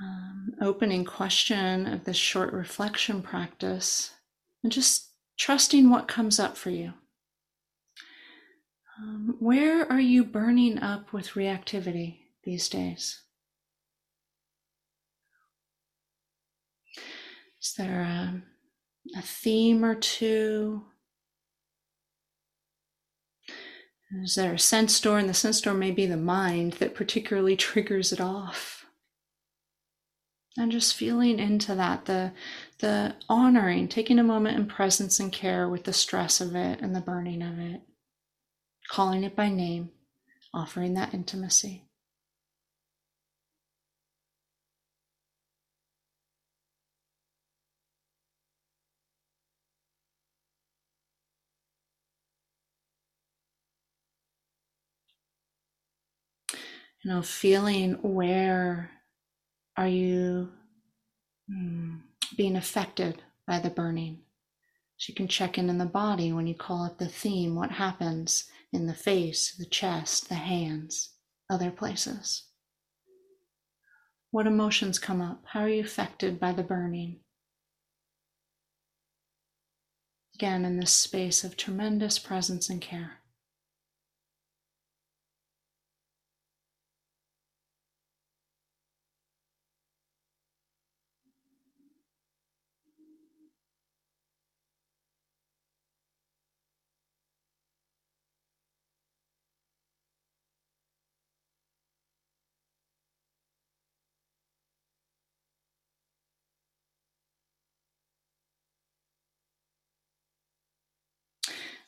Um, 0.01 0.55
opening 0.61 1.05
question 1.05 1.87
of 1.87 2.05
this 2.05 2.17
short 2.17 2.53
reflection 2.53 3.23
practice 3.23 4.13
and 4.63 4.73
just 4.73 5.11
trusting 5.39 5.89
what 5.91 6.09
comes 6.09 6.39
up 6.39 6.57
for 6.57 6.71
you. 6.71 6.93
Um, 9.03 9.37
where 9.41 9.91
are 9.91 10.01
you 10.01 10.23
burning 10.23 10.79
up 10.79 11.13
with 11.13 11.31
reactivity 11.31 12.19
these 12.45 12.69
days? 12.69 13.21
Is 17.61 17.75
there 17.77 18.03
a 18.03 18.43
a 19.17 19.23
theme 19.23 19.85
or 19.85 19.97
two? 19.97 20.85
Is 24.23 24.37
there 24.37 24.55
a 24.55 24.59
sense 24.59 25.01
door? 25.01 25.19
And 25.19 25.29
the 25.29 25.35
sense 25.35 25.61
door 25.61 25.75
may 25.75 25.91
be 25.91 26.07
the 26.07 26.17
mind 26.17 26.75
that 26.75 26.95
particularly 26.95 27.57
triggers 27.69 28.13
it 28.13 28.21
off. 28.21 28.87
And 30.57 30.71
just 30.71 30.95
feeling 30.95 31.39
into 31.41 31.75
that, 31.75 32.05
the, 32.05 32.33
the 32.79 33.17
honoring, 33.29 33.89
taking 33.89 34.19
a 34.19 34.25
moment 34.25 34.59
in 34.59 34.67
presence 34.67 35.19
and 35.19 35.33
care 35.33 35.67
with 35.69 35.85
the 35.85 35.95
stress 35.95 36.43
of 36.43 36.55
it 36.55 36.81
and 36.81 36.95
the 36.95 37.01
burning 37.01 37.43
of 37.43 37.59
it, 37.59 37.81
calling 38.89 39.25
it 39.25 39.37
by 39.37 39.49
name, 39.49 39.91
offering 40.55 40.95
that 40.95 41.15
intimacy. 41.15 41.85
you 57.03 57.11
know, 57.11 57.23
feeling 57.23 57.95
where 58.03 58.91
are 59.77 59.89
you 59.89 60.51
mm, 61.51 62.01
being 62.37 62.57
affected 62.57 63.23
by 63.47 63.59
the 63.59 63.71
burning. 63.71 64.21
You 65.09 65.15
can 65.15 65.29
check 65.29 65.59
in 65.59 65.69
in 65.69 65.79
the 65.79 65.87
body 65.87 66.33
when 66.33 66.47
you 66.47 66.55
call 66.55 66.85
up 66.85 66.99
the 66.99 67.09
theme, 67.09 67.55
what 67.55 67.73
happens 67.73 68.45
in 68.73 68.87
the 68.87 68.95
face, 68.95 69.55
the 69.55 69.67
chest, 69.67 70.29
the 70.29 70.37
hands, 70.37 71.11
other 71.51 71.71
places. 71.71 72.45
What 74.31 74.47
emotions 74.47 74.99
come 74.99 75.21
up? 75.21 75.43
How 75.47 75.61
are 75.61 75.69
you 75.69 75.83
affected 75.83 76.39
by 76.39 76.53
the 76.53 76.63
burning? 76.63 77.21
Again, 80.35 80.65
in 80.65 80.79
this 80.79 80.93
space 80.93 81.45
of 81.45 81.57
tremendous 81.57 82.19
presence 82.19 82.71
and 82.71 82.81
care. 82.81 83.22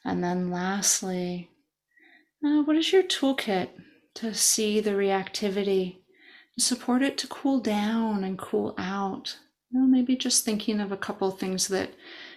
And 0.04 0.22
then 0.22 0.50
lastly, 0.50 1.50
uh, 2.44 2.62
what 2.62 2.76
is 2.76 2.92
your 2.92 3.02
toolkit 3.02 3.70
to 4.14 4.34
see 4.34 4.80
the 4.80 4.90
reactivity, 4.90 5.96
support 6.58 7.02
it 7.02 7.16
to 7.18 7.26
cool 7.26 7.60
down 7.60 8.22
and 8.22 8.38
cool 8.38 8.74
out? 8.76 9.38
Maybe 9.72 10.14
just 10.14 10.44
thinking 10.44 10.78
of 10.78 10.92
a 10.92 10.96
couple 10.96 11.30
things 11.30 11.68
that 11.68 11.90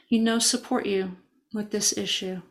you 0.08 0.19
know 0.19 0.39
support 0.39 0.86
you 0.86 1.17
with 1.53 1.71
this 1.71 1.95
issue. 1.97 2.41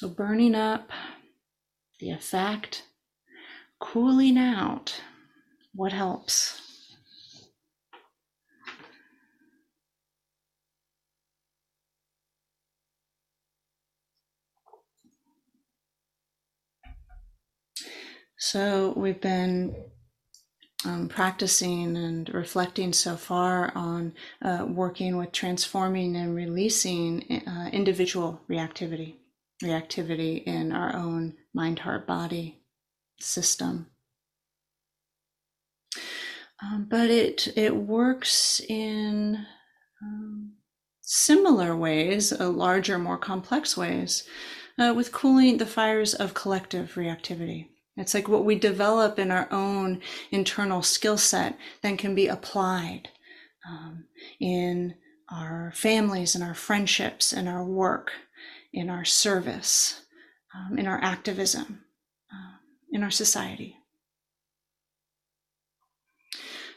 So 0.00 0.08
burning 0.08 0.54
up, 0.54 0.88
the 1.98 2.08
effect, 2.08 2.84
cooling 3.78 4.38
out. 4.38 4.98
What 5.74 5.92
helps? 5.92 6.96
So 18.38 18.94
we've 18.96 19.20
been 19.20 19.76
um, 20.86 21.10
practicing 21.10 21.94
and 21.94 22.26
reflecting 22.32 22.94
so 22.94 23.18
far 23.18 23.70
on 23.74 24.14
uh, 24.40 24.64
working 24.66 25.18
with 25.18 25.32
transforming 25.32 26.16
and 26.16 26.34
releasing 26.34 27.42
uh, 27.46 27.68
individual 27.70 28.40
reactivity, 28.48 29.16
reactivity 29.62 30.42
in 30.44 30.72
our 30.72 30.94
own 30.94 31.34
mind, 31.54 31.80
heart, 31.80 32.06
body 32.06 32.62
system. 33.20 33.86
Um, 36.62 36.86
but 36.90 37.10
it 37.10 37.48
it 37.56 37.74
works 37.74 38.60
in 38.68 39.46
um, 40.02 40.52
similar 41.00 41.74
ways, 41.76 42.32
uh, 42.32 42.50
larger, 42.50 42.98
more 42.98 43.18
complex 43.18 43.76
ways, 43.76 44.24
uh, 44.78 44.92
with 44.94 45.12
cooling 45.12 45.56
the 45.56 45.66
fires 45.66 46.14
of 46.14 46.34
collective 46.34 46.94
reactivity. 46.94 47.68
It's 47.96 48.14
like 48.14 48.28
what 48.28 48.44
we 48.44 48.54
develop 48.54 49.18
in 49.18 49.30
our 49.30 49.48
own 49.50 50.00
internal 50.30 50.82
skill 50.82 51.18
set 51.18 51.58
then 51.82 51.96
can 51.96 52.14
be 52.14 52.28
applied 52.28 53.08
um, 53.68 54.04
in 54.38 54.94
our 55.30 55.72
families, 55.74 56.34
and 56.34 56.42
our 56.42 56.54
friendships, 56.54 57.32
and 57.32 57.48
our 57.48 57.64
work, 57.64 58.10
in 58.72 58.90
our 58.90 59.04
service, 59.04 60.02
um, 60.54 60.78
in 60.78 60.86
our 60.86 61.02
activism, 61.02 61.84
uh, 62.32 62.56
in 62.92 63.02
our 63.02 63.10
society. 63.10 63.76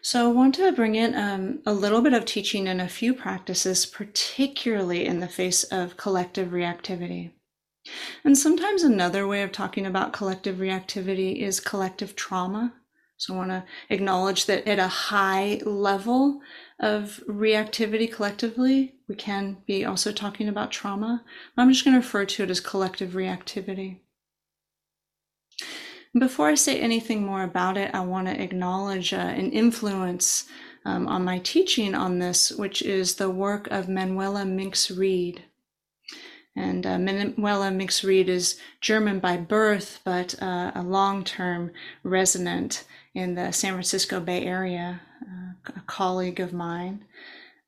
So, 0.01 0.29
I 0.29 0.33
want 0.33 0.55
to 0.55 0.71
bring 0.73 0.95
in 0.95 1.15
um, 1.15 1.61
a 1.65 1.73
little 1.73 2.01
bit 2.01 2.13
of 2.13 2.25
teaching 2.25 2.67
and 2.67 2.81
a 2.81 2.89
few 2.89 3.13
practices, 3.13 3.85
particularly 3.85 5.05
in 5.05 5.21
the 5.21 5.29
face 5.29 5.63
of 5.63 5.95
collective 5.95 6.49
reactivity. 6.49 7.31
And 8.23 8.37
sometimes 8.37 8.83
another 8.83 9.27
way 9.27 9.43
of 9.43 9.51
talking 9.51 9.85
about 9.85 10.13
collective 10.13 10.57
reactivity 10.57 11.41
is 11.41 11.59
collective 11.59 12.15
trauma. 12.15 12.73
So 13.17 13.33
I 13.33 13.37
want 13.37 13.49
to 13.51 13.63
acknowledge 13.89 14.45
that 14.45 14.67
at 14.67 14.79
a 14.79 14.87
high 14.87 15.61
level 15.65 16.41
of 16.79 17.23
reactivity 17.27 18.11
collectively, 18.11 18.95
we 19.13 19.17
can 19.17 19.57
be 19.67 19.85
also 19.85 20.11
talking 20.11 20.49
about 20.49 20.71
trauma. 20.71 21.23
I'm 21.55 21.71
just 21.71 21.85
going 21.85 21.93
to 21.93 21.99
refer 21.99 22.25
to 22.25 22.43
it 22.43 22.49
as 22.49 22.59
collective 22.59 23.11
reactivity. 23.11 23.99
Before 26.17 26.47
I 26.47 26.55
say 26.55 26.79
anything 26.79 27.23
more 27.23 27.43
about 27.43 27.77
it, 27.77 27.93
I 27.93 27.99
want 27.99 28.27
to 28.27 28.41
acknowledge 28.41 29.13
uh, 29.13 29.17
an 29.17 29.51
influence 29.51 30.45
um, 30.83 31.07
on 31.07 31.23
my 31.23 31.37
teaching 31.37 31.93
on 31.93 32.17
this, 32.17 32.51
which 32.51 32.81
is 32.81 33.13
the 33.13 33.29
work 33.29 33.67
of 33.67 33.87
Manuela 33.87 34.45
Mischke 34.45 34.97
Reeds. 34.97 35.41
And 36.55 36.87
uh, 36.87 36.97
Manuela 36.97 37.69
Mischke 37.69 38.07
Reeds 38.07 38.29
is 38.29 38.59
German 38.81 39.19
by 39.19 39.37
birth, 39.37 39.99
but 40.03 40.33
uh, 40.41 40.71
a 40.73 40.81
long 40.81 41.23
term 41.23 41.69
resident 42.01 42.83
in 43.13 43.35
the 43.35 43.51
San 43.51 43.73
Francisco 43.73 44.19
Bay 44.19 44.43
Area, 44.43 45.01
uh, 45.21 45.71
a 45.77 45.81
colleague 45.85 46.39
of 46.39 46.51
mine. 46.51 47.05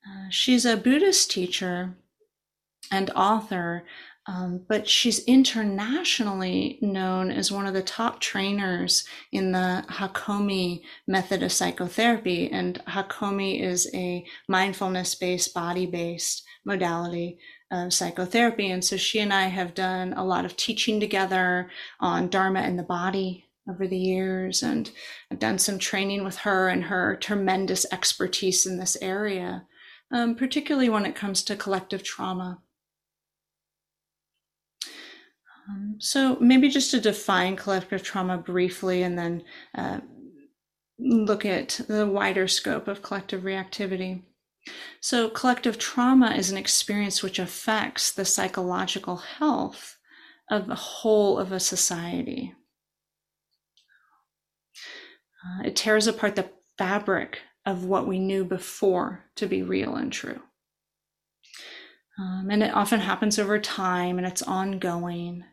Uh, 0.07 0.29
she's 0.29 0.65
a 0.65 0.77
Buddhist 0.77 1.31
teacher 1.31 1.95
and 2.91 3.09
author, 3.11 3.85
um, 4.27 4.65
but 4.67 4.87
she's 4.87 5.23
internationally 5.25 6.79
known 6.81 7.31
as 7.31 7.51
one 7.51 7.67
of 7.67 7.73
the 7.73 7.83
top 7.83 8.19
trainers 8.19 9.05
in 9.31 9.51
the 9.51 9.83
Hakomi 9.89 10.81
method 11.07 11.43
of 11.43 11.51
psychotherapy. 11.51 12.49
And 12.51 12.81
Hakomi 12.87 13.61
is 13.61 13.89
a 13.93 14.25
mindfulness 14.47 15.15
based, 15.15 15.53
body 15.53 15.85
based 15.85 16.43
modality 16.65 17.37
of 17.71 17.93
psychotherapy. 17.93 18.71
And 18.71 18.83
so 18.83 18.97
she 18.97 19.19
and 19.19 19.33
I 19.33 19.43
have 19.43 19.73
done 19.73 20.13
a 20.13 20.25
lot 20.25 20.45
of 20.45 20.55
teaching 20.55 20.99
together 20.99 21.69
on 21.99 22.29
Dharma 22.29 22.59
and 22.61 22.77
the 22.77 22.83
body 22.83 23.45
over 23.69 23.87
the 23.87 23.97
years. 23.97 24.63
And 24.63 24.89
I've 25.31 25.39
done 25.39 25.57
some 25.57 25.79
training 25.79 26.23
with 26.23 26.37
her 26.37 26.69
and 26.69 26.83
her 26.85 27.15
tremendous 27.15 27.85
expertise 27.91 28.65
in 28.65 28.77
this 28.77 28.97
area, 29.01 29.65
um, 30.11 30.35
particularly 30.35 30.89
when 30.89 31.05
it 31.05 31.15
comes 31.15 31.43
to 31.43 31.55
collective 31.55 32.03
trauma. 32.03 32.59
Um, 35.67 35.95
so 35.99 36.37
maybe 36.39 36.69
just 36.69 36.91
to 36.91 37.01
define 37.01 37.55
collective 37.55 38.03
trauma 38.03 38.37
briefly 38.37 39.01
and 39.01 39.17
then 39.17 39.43
uh, 39.75 39.99
look 40.99 41.45
at 41.45 41.81
the 41.87 42.05
wider 42.05 42.47
scope 42.47 42.87
of 42.87 43.01
collective 43.01 43.41
reactivity. 43.41 44.21
So, 44.99 45.29
collective 45.29 45.77
trauma 45.77 46.31
is 46.31 46.49
an 46.49 46.57
experience 46.57 47.21
which 47.21 47.37
affects 47.37 48.11
the 48.11 48.25
psychological 48.25 49.17
health 49.17 49.97
of 50.49 50.67
the 50.67 50.75
whole 50.75 51.37
of 51.37 51.51
a 51.51 51.59
society. 51.59 52.55
Uh, 55.43 55.67
it 55.67 55.75
tears 55.75 56.07
apart 56.07 56.35
the 56.35 56.49
fabric 56.77 57.41
of 57.65 57.85
what 57.85 58.07
we 58.07 58.19
knew 58.19 58.45
before 58.45 59.25
to 59.35 59.47
be 59.47 59.63
real 59.63 59.95
and 59.95 60.11
true. 60.11 60.39
Um, 62.17 62.47
and 62.49 62.63
it 62.63 62.73
often 62.73 62.99
happens 62.99 63.37
over 63.37 63.59
time 63.59 64.17
and 64.17 64.25
it's 64.25 64.41
ongoing. 64.41 65.43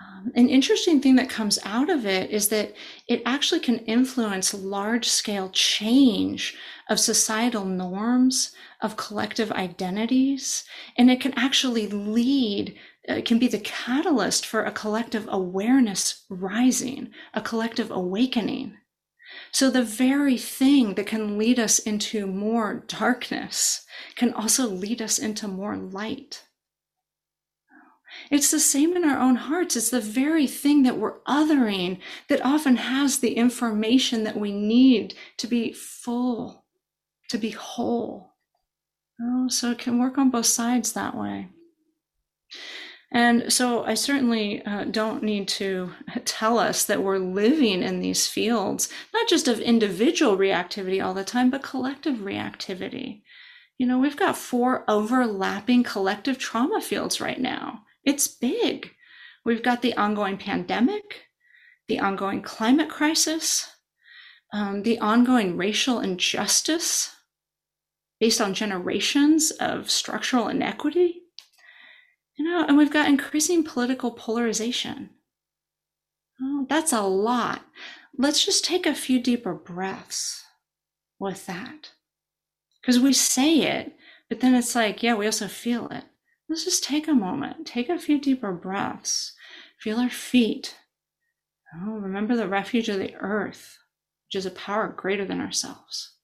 Um, 0.00 0.32
an 0.34 0.48
interesting 0.48 1.00
thing 1.00 1.16
that 1.16 1.30
comes 1.30 1.58
out 1.64 1.88
of 1.88 2.06
it 2.06 2.30
is 2.30 2.48
that 2.48 2.74
it 3.06 3.22
actually 3.24 3.60
can 3.60 3.78
influence 3.80 4.52
large 4.52 5.08
scale 5.08 5.48
change 5.50 6.56
of 6.88 6.98
societal 6.98 7.64
norms, 7.64 8.52
of 8.80 8.96
collective 8.96 9.52
identities, 9.52 10.64
and 10.98 11.10
it 11.10 11.20
can 11.20 11.32
actually 11.34 11.86
lead, 11.86 12.76
uh, 13.08 13.14
it 13.14 13.24
can 13.24 13.38
be 13.38 13.48
the 13.48 13.60
catalyst 13.60 14.44
for 14.44 14.64
a 14.64 14.72
collective 14.72 15.26
awareness 15.30 16.24
rising, 16.28 17.10
a 17.32 17.40
collective 17.40 17.90
awakening. 17.90 18.76
So, 19.52 19.70
the 19.70 19.82
very 19.82 20.38
thing 20.38 20.94
that 20.94 21.06
can 21.06 21.36
lead 21.36 21.58
us 21.58 21.78
into 21.78 22.26
more 22.26 22.84
darkness 22.88 23.84
can 24.16 24.32
also 24.32 24.66
lead 24.66 25.02
us 25.02 25.18
into 25.18 25.46
more 25.46 25.76
light. 25.76 26.44
It's 28.30 28.50
the 28.50 28.60
same 28.60 28.96
in 28.96 29.04
our 29.04 29.18
own 29.18 29.36
hearts. 29.36 29.76
It's 29.76 29.90
the 29.90 30.00
very 30.00 30.46
thing 30.46 30.82
that 30.84 30.98
we're 30.98 31.20
othering 31.20 31.98
that 32.28 32.44
often 32.44 32.76
has 32.76 33.18
the 33.18 33.34
information 33.34 34.24
that 34.24 34.36
we 34.36 34.52
need 34.52 35.14
to 35.38 35.46
be 35.46 35.72
full, 35.72 36.64
to 37.28 37.38
be 37.38 37.50
whole. 37.50 38.32
Oh, 39.20 39.48
so 39.48 39.70
it 39.70 39.78
can 39.78 39.98
work 39.98 40.18
on 40.18 40.30
both 40.30 40.46
sides 40.46 40.92
that 40.92 41.16
way. 41.16 41.48
And 43.14 43.52
so 43.52 43.84
I 43.84 43.92
certainly 43.92 44.64
uh, 44.64 44.84
don't 44.84 45.22
need 45.22 45.46
to 45.48 45.92
tell 46.24 46.58
us 46.58 46.86
that 46.86 47.02
we're 47.02 47.18
living 47.18 47.82
in 47.82 48.00
these 48.00 48.26
fields, 48.26 48.88
not 49.12 49.28
just 49.28 49.48
of 49.48 49.60
individual 49.60 50.38
reactivity 50.38 51.04
all 51.04 51.12
the 51.12 51.22
time, 51.22 51.50
but 51.50 51.62
collective 51.62 52.16
reactivity. 52.16 53.20
You 53.76 53.86
know, 53.86 53.98
we've 53.98 54.16
got 54.16 54.38
four 54.38 54.84
overlapping 54.88 55.82
collective 55.82 56.38
trauma 56.38 56.80
fields 56.80 57.20
right 57.20 57.38
now. 57.38 57.82
It's 58.02 58.28
big. 58.28 58.94
We've 59.44 59.62
got 59.62 59.82
the 59.82 59.94
ongoing 59.94 60.38
pandemic, 60.38 61.26
the 61.88 61.98
ongoing 61.98 62.40
climate 62.40 62.88
crisis, 62.88 63.68
um, 64.54 64.84
the 64.84 64.98
ongoing 65.00 65.58
racial 65.58 66.00
injustice 66.00 67.14
based 68.20 68.40
on 68.40 68.54
generations 68.54 69.50
of 69.50 69.90
structural 69.90 70.48
inequity. 70.48 71.21
You 72.36 72.44
know, 72.44 72.64
and 72.66 72.76
we've 72.76 72.92
got 72.92 73.08
increasing 73.08 73.62
political 73.62 74.10
polarization. 74.10 75.10
Oh, 76.40 76.66
that's 76.68 76.92
a 76.92 77.02
lot. 77.02 77.62
Let's 78.16 78.44
just 78.44 78.64
take 78.64 78.86
a 78.86 78.94
few 78.94 79.20
deeper 79.20 79.54
breaths 79.54 80.44
with 81.18 81.46
that. 81.46 81.92
Because 82.80 82.98
we 82.98 83.12
say 83.12 83.60
it, 83.60 83.94
but 84.28 84.40
then 84.40 84.54
it's 84.54 84.74
like, 84.74 85.02
yeah, 85.02 85.14
we 85.14 85.26
also 85.26 85.46
feel 85.46 85.88
it. 85.88 86.04
Let's 86.48 86.64
just 86.64 86.84
take 86.84 87.06
a 87.06 87.14
moment, 87.14 87.66
take 87.66 87.88
a 87.88 87.98
few 87.98 88.18
deeper 88.18 88.52
breaths, 88.52 89.32
feel 89.78 89.98
our 89.98 90.10
feet. 90.10 90.76
Oh, 91.74 91.92
remember 91.92 92.36
the 92.36 92.48
refuge 92.48 92.88
of 92.88 92.98
the 92.98 93.14
earth, 93.14 93.78
which 94.26 94.36
is 94.36 94.46
a 94.46 94.50
power 94.50 94.88
greater 94.88 95.24
than 95.24 95.40
ourselves. 95.40 96.16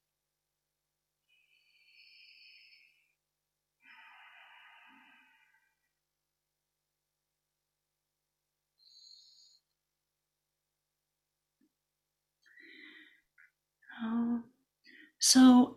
So 15.18 15.76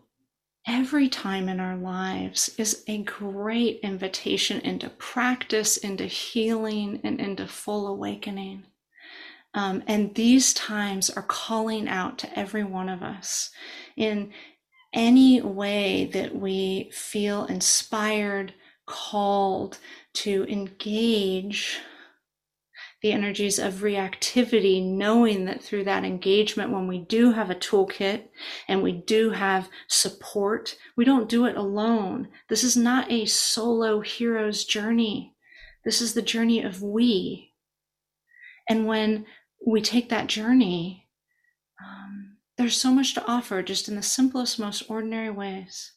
every 0.67 1.09
time 1.09 1.49
in 1.49 1.59
our 1.59 1.75
lives 1.75 2.53
is 2.57 2.83
a 2.87 3.03
great 3.03 3.79
invitation 3.81 4.59
into 4.61 4.89
practice, 4.89 5.77
into 5.77 6.05
healing, 6.05 6.99
and 7.03 7.19
into 7.19 7.47
full 7.47 7.87
awakening. 7.87 8.63
Um, 9.53 9.83
and 9.87 10.15
these 10.15 10.53
times 10.53 11.09
are 11.09 11.23
calling 11.23 11.89
out 11.89 12.17
to 12.19 12.39
every 12.39 12.63
one 12.63 12.87
of 12.87 13.01
us 13.03 13.49
in 13.97 14.31
any 14.93 15.41
way 15.41 16.09
that 16.13 16.35
we 16.35 16.89
feel 16.93 17.45
inspired, 17.45 18.53
called 18.85 19.77
to 20.13 20.45
engage 20.49 21.79
the 23.01 23.11
energies 23.11 23.57
of 23.57 23.75
reactivity, 23.75 24.83
knowing 24.83 25.45
that 25.45 25.63
through 25.63 25.83
that 25.85 26.03
engagement, 26.03 26.71
when 26.71 26.87
we 26.87 26.99
do 26.99 27.31
have 27.31 27.49
a 27.49 27.55
toolkit 27.55 28.27
and 28.67 28.83
we 28.83 28.91
do 28.91 29.31
have 29.31 29.69
support, 29.87 30.77
we 30.95 31.03
don't 31.03 31.29
do 31.29 31.45
it 31.45 31.57
alone. 31.57 32.27
This 32.47 32.63
is 32.63 32.77
not 32.77 33.11
a 33.11 33.25
solo 33.25 34.01
hero's 34.01 34.65
journey. 34.65 35.35
This 35.83 36.01
is 36.01 36.13
the 36.13 36.21
journey 36.21 36.61
of 36.61 36.83
we. 36.83 37.53
And 38.69 38.85
when 38.85 39.25
we 39.65 39.81
take 39.81 40.09
that 40.09 40.27
journey, 40.27 41.07
um, 41.83 42.37
there's 42.57 42.77
so 42.77 42.91
much 42.91 43.15
to 43.15 43.25
offer 43.25 43.63
just 43.63 43.89
in 43.89 43.95
the 43.95 44.03
simplest, 44.03 44.59
most 44.59 44.83
ordinary 44.87 45.31
ways 45.31 45.93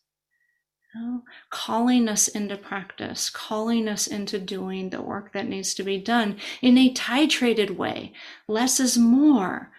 know, 0.95 1.23
calling 1.51 2.09
us 2.09 2.29
into 2.29 2.57
practice, 2.57 3.31
calling 3.31 3.89
us 3.89 4.07
into 4.07 4.39
doing 4.39 4.91
the 4.91 5.03
work 5.03 5.33
that 5.33 5.49
needs 5.49 5.75
to 5.75 5.83
be 5.83 5.99
done 5.99 6.37
in 6.63 6.79
a 6.79 6.93
titrated 6.93 7.77
way. 7.77 8.13
Less 8.49 8.81
is 8.81 8.97
more. 8.97 9.71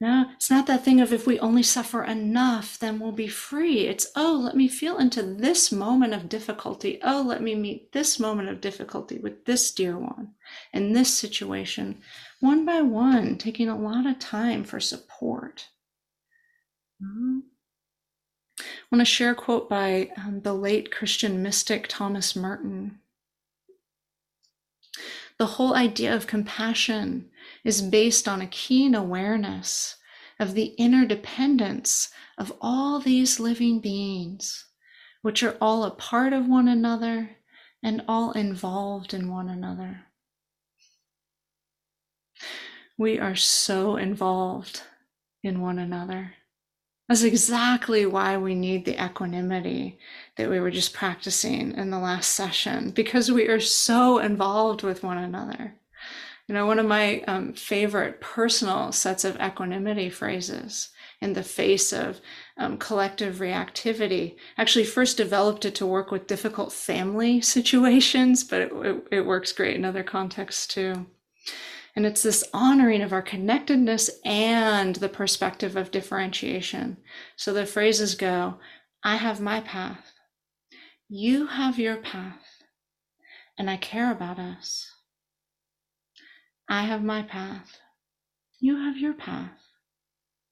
No, 0.00 0.26
it's 0.34 0.50
not 0.50 0.66
that 0.66 0.84
thing 0.84 1.00
of 1.00 1.12
if 1.12 1.28
we 1.28 1.38
only 1.38 1.62
suffer 1.62 2.02
enough, 2.02 2.76
then 2.76 2.98
we'll 2.98 3.12
be 3.12 3.28
free. 3.28 3.86
It's, 3.86 4.08
oh, 4.16 4.40
let 4.42 4.56
me 4.56 4.66
feel 4.66 4.98
into 4.98 5.22
this 5.22 5.70
moment 5.70 6.12
of 6.12 6.28
difficulty. 6.28 6.98
Oh, 7.04 7.22
let 7.24 7.40
me 7.40 7.54
meet 7.54 7.92
this 7.92 8.18
moment 8.18 8.48
of 8.48 8.60
difficulty 8.60 9.20
with 9.20 9.44
this 9.44 9.70
dear 9.70 9.96
one 9.96 10.32
in 10.72 10.92
this 10.92 11.14
situation, 11.14 12.02
one 12.40 12.64
by 12.66 12.82
one, 12.82 13.38
taking 13.38 13.68
a 13.68 13.78
lot 13.78 14.04
of 14.04 14.18
time 14.18 14.64
for 14.64 14.80
support. 14.80 15.68
Mm-hmm. 17.00 17.38
I 18.62 18.96
want 18.96 19.00
to 19.00 19.04
share 19.04 19.32
a 19.32 19.34
quote 19.34 19.68
by 19.68 20.10
um, 20.16 20.40
the 20.42 20.54
late 20.54 20.90
Christian 20.90 21.42
mystic 21.42 21.86
Thomas 21.88 22.36
Merton. 22.36 22.98
The 25.38 25.46
whole 25.46 25.74
idea 25.74 26.14
of 26.14 26.26
compassion 26.26 27.30
is 27.64 27.82
based 27.82 28.28
on 28.28 28.40
a 28.40 28.46
keen 28.46 28.94
awareness 28.94 29.96
of 30.38 30.54
the 30.54 30.74
interdependence 30.78 32.10
of 32.38 32.52
all 32.60 32.98
these 32.98 33.40
living 33.40 33.80
beings, 33.80 34.66
which 35.22 35.42
are 35.42 35.56
all 35.60 35.84
a 35.84 35.90
part 35.90 36.32
of 36.32 36.48
one 36.48 36.68
another 36.68 37.36
and 37.82 38.02
all 38.06 38.32
involved 38.32 39.14
in 39.14 39.30
one 39.30 39.48
another. 39.48 40.06
We 42.98 43.18
are 43.18 43.36
so 43.36 43.96
involved 43.96 44.82
in 45.42 45.60
one 45.60 45.78
another. 45.78 46.34
That's 47.12 47.24
exactly 47.24 48.06
why 48.06 48.38
we 48.38 48.54
need 48.54 48.86
the 48.86 49.04
equanimity 49.04 49.98
that 50.36 50.48
we 50.48 50.58
were 50.60 50.70
just 50.70 50.94
practicing 50.94 51.76
in 51.76 51.90
the 51.90 51.98
last 51.98 52.30
session, 52.30 52.88
because 52.88 53.30
we 53.30 53.48
are 53.48 53.60
so 53.60 54.18
involved 54.18 54.82
with 54.82 55.02
one 55.02 55.18
another. 55.18 55.74
You 56.48 56.54
know, 56.54 56.64
one 56.64 56.78
of 56.78 56.86
my 56.86 57.20
um, 57.24 57.52
favorite 57.52 58.22
personal 58.22 58.92
sets 58.92 59.26
of 59.26 59.38
equanimity 59.38 60.08
phrases 60.08 60.88
in 61.20 61.34
the 61.34 61.42
face 61.42 61.92
of 61.92 62.22
um, 62.56 62.78
collective 62.78 63.40
reactivity 63.40 64.36
actually 64.56 64.86
first 64.86 65.18
developed 65.18 65.66
it 65.66 65.74
to 65.74 65.86
work 65.86 66.10
with 66.10 66.26
difficult 66.26 66.72
family 66.72 67.40
situations, 67.42 68.42
but 68.42 68.62
it, 68.62 68.72
it, 68.72 69.06
it 69.10 69.26
works 69.26 69.52
great 69.52 69.76
in 69.76 69.84
other 69.84 70.02
contexts 70.02 70.66
too. 70.66 71.04
And 71.94 72.06
it's 72.06 72.22
this 72.22 72.42
honoring 72.54 73.02
of 73.02 73.12
our 73.12 73.22
connectedness 73.22 74.10
and 74.24 74.96
the 74.96 75.08
perspective 75.08 75.76
of 75.76 75.90
differentiation. 75.90 76.96
So 77.36 77.52
the 77.52 77.66
phrases 77.66 78.14
go 78.14 78.58
I 79.04 79.16
have 79.16 79.40
my 79.40 79.60
path, 79.60 80.12
you 81.08 81.46
have 81.46 81.78
your 81.78 81.96
path, 81.96 82.62
and 83.58 83.68
I 83.68 83.76
care 83.76 84.12
about 84.12 84.38
us. 84.38 84.90
I 86.68 86.84
have 86.84 87.02
my 87.02 87.22
path, 87.22 87.78
you 88.60 88.76
have 88.76 88.96
your 88.96 89.12
path, 89.12 89.58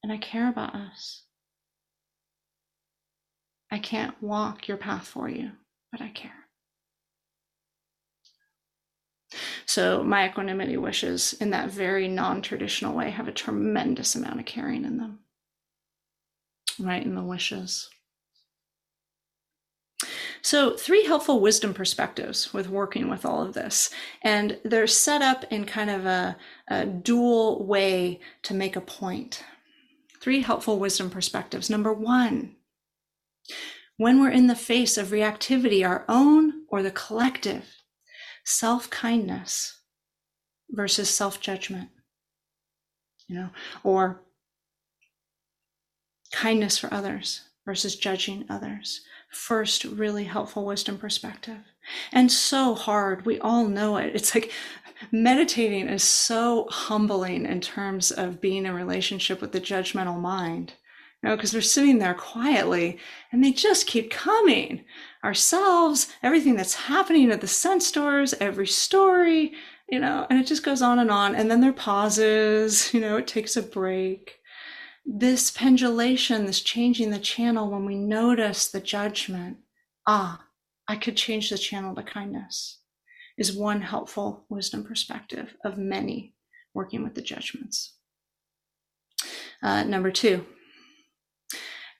and 0.03 0.11
I 0.11 0.17
care 0.17 0.49
about 0.49 0.75
us. 0.75 1.23
I 3.71 3.79
can't 3.79 4.21
walk 4.21 4.67
your 4.67 4.77
path 4.77 5.07
for 5.07 5.29
you, 5.29 5.51
but 5.91 6.01
I 6.01 6.09
care. 6.09 6.40
So 9.65 10.03
my 10.03 10.27
equanimity 10.27 10.77
wishes 10.77 11.33
in 11.33 11.51
that 11.51 11.71
very 11.71 12.07
non-traditional 12.07 12.95
way 12.95 13.11
have 13.11 13.27
a 13.27 13.33
tremendous 13.33 14.15
amount 14.15 14.39
of 14.39 14.45
caring 14.45 14.85
in 14.85 14.97
them. 14.97 15.19
Right 16.79 17.03
in 17.03 17.15
the 17.15 17.23
wishes. 17.23 17.89
So, 20.43 20.75
three 20.75 21.05
helpful 21.05 21.39
wisdom 21.39 21.73
perspectives 21.73 22.51
with 22.51 22.67
working 22.67 23.09
with 23.09 23.25
all 23.25 23.43
of 23.43 23.53
this. 23.53 23.91
And 24.23 24.59
they're 24.63 24.87
set 24.87 25.21
up 25.21 25.45
in 25.51 25.65
kind 25.65 25.89
of 25.89 26.05
a, 26.05 26.35
a, 26.67 26.85
dual 26.87 27.63
way 27.63 28.19
to 28.43 28.55
make 28.55 28.75
a 28.75 28.81
point. 28.81 29.43
Three 30.19 30.41
helpful 30.41 30.79
wisdom 30.79 31.11
perspectives. 31.11 31.69
Number 31.69 31.93
one, 31.93 32.55
when 33.97 34.19
we're 34.19 34.31
in 34.31 34.47
the 34.47 34.55
face 34.55 34.97
of 34.97 35.09
reactivity, 35.09 35.87
our 35.87 36.05
own 36.09 36.65
or 36.69 36.81
the 36.81 36.91
collective, 36.91 37.80
self 38.43 38.89
kindness 38.89 39.79
versus 40.69 41.09
self 41.09 41.39
judgment, 41.39 41.89
you 43.27 43.35
know, 43.35 43.49
or 43.83 44.21
kindness 46.31 46.77
for 46.77 46.93
others 46.93 47.41
versus 47.65 47.95
judging 47.95 48.45
others. 48.49 49.01
First, 49.31 49.85
really 49.85 50.25
helpful 50.25 50.65
wisdom 50.65 50.97
perspective. 50.97 51.59
And 52.11 52.31
so 52.31 52.75
hard. 52.75 53.25
We 53.25 53.39
all 53.39 53.65
know 53.65 53.97
it. 53.97 54.13
It's 54.15 54.35
like 54.35 54.51
meditating 55.11 55.87
is 55.87 56.03
so 56.03 56.67
humbling 56.69 57.45
in 57.45 57.61
terms 57.61 58.11
of 58.11 58.41
being 58.41 58.65
in 58.65 58.73
relationship 58.73 59.41
with 59.41 59.51
the 59.51 59.61
judgmental 59.61 60.19
mind. 60.19 60.73
You 61.21 61.29
know, 61.29 61.35
because 61.35 61.51
they're 61.51 61.61
sitting 61.61 61.99
there 61.99 62.15
quietly 62.15 62.97
and 63.31 63.43
they 63.43 63.51
just 63.51 63.85
keep 63.85 64.09
coming 64.09 64.83
ourselves, 65.23 66.11
everything 66.23 66.55
that's 66.55 66.73
happening 66.73 67.29
at 67.31 67.41
the 67.41 67.47
sense 67.47 67.91
doors, 67.91 68.33
every 68.39 68.65
story, 68.65 69.53
you 69.87 69.99
know, 69.99 70.25
and 70.29 70.39
it 70.39 70.47
just 70.47 70.63
goes 70.63 70.81
on 70.81 70.97
and 70.97 71.11
on. 71.11 71.35
And 71.35 71.51
then 71.51 71.61
there 71.61 71.73
pauses, 71.73 72.93
you 72.93 72.99
know, 72.99 73.17
it 73.17 73.27
takes 73.27 73.55
a 73.55 73.61
break. 73.61 74.39
This 75.05 75.51
pendulation, 75.51 76.45
this 76.45 76.61
changing 76.61 77.11
the 77.11 77.19
channel 77.19 77.69
when 77.69 77.85
we 77.85 77.95
notice 77.95 78.67
the 78.67 78.79
judgment, 78.79 79.57
ah, 80.07 80.45
I 80.87 80.95
could 80.95 81.17
change 81.17 81.49
the 81.49 81.57
channel 81.57 81.95
to 81.95 82.03
kindness, 82.03 82.79
is 83.37 83.55
one 83.55 83.81
helpful 83.81 84.45
wisdom 84.49 84.83
perspective 84.83 85.55
of 85.63 85.77
many 85.77 86.35
working 86.73 87.03
with 87.03 87.15
the 87.15 87.21
judgments. 87.21 87.93
Uh, 89.63 89.83
number 89.83 90.11
two, 90.11 90.45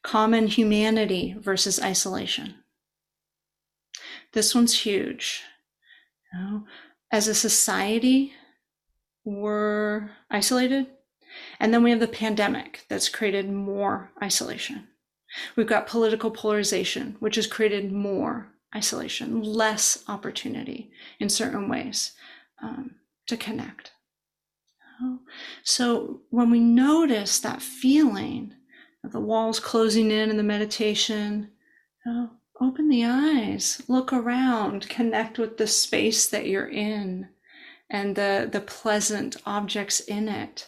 common 0.04 0.48
humanity 0.48 1.36
versus 1.40 1.80
isolation. 1.80 2.56
This 4.34 4.56
one's 4.56 4.82
huge. 4.82 5.44
You 6.34 6.40
know, 6.40 6.64
as 7.12 7.28
a 7.28 7.36
society, 7.36 8.34
we're 9.24 10.12
isolated. 10.30 10.88
And 11.60 11.74
then 11.74 11.84
we 11.84 11.92
have 11.92 12.00
the 12.00 12.08
pandemic 12.08 12.86
that's 12.90 13.10
created 13.10 13.50
more 13.50 14.12
isolation. 14.22 14.88
We've 15.56 15.68
got 15.68 15.88
political 15.88 16.32
polarization, 16.32 17.16
which 17.20 17.36
has 17.36 17.48
created 17.48 17.92
more 17.92 18.48
isolation, 18.76 19.42
less 19.42 20.04
opportunity 20.08 20.92
in 21.20 21.30
certain 21.30 21.70
ways 21.70 22.14
um, 22.62 22.96
to 23.28 23.38
connect. 23.38 23.92
So 25.64 26.22
when 26.30 26.52
we 26.52 26.60
notice 26.60 27.40
that 27.40 27.62
feeling 27.62 28.54
the 29.04 29.20
walls 29.20 29.60
closing 29.60 30.12
in 30.12 30.30
in 30.30 30.38
the 30.38 30.44
meditation, 30.44 31.52
know, 32.06 32.30
open 32.60 32.90
the 32.90 33.06
eyes, 33.06 33.82
look 33.88 34.14
around, 34.14 34.88
connect 34.90 35.40
with 35.40 35.58
the 35.58 35.68
space 35.68 36.28
that 36.28 36.48
you're 36.48 36.70
in 36.70 37.28
and 37.90 38.16
the, 38.16 38.48
the 38.52 38.62
pleasant 38.62 39.38
objects 39.46 40.00
in 40.00 40.28
it. 40.30 40.68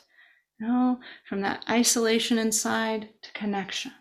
Know, 0.59 0.99
from 1.27 1.41
that 1.41 1.65
isolation 1.69 2.37
inside 2.37 3.09
to 3.21 3.31
connection. 3.33 3.91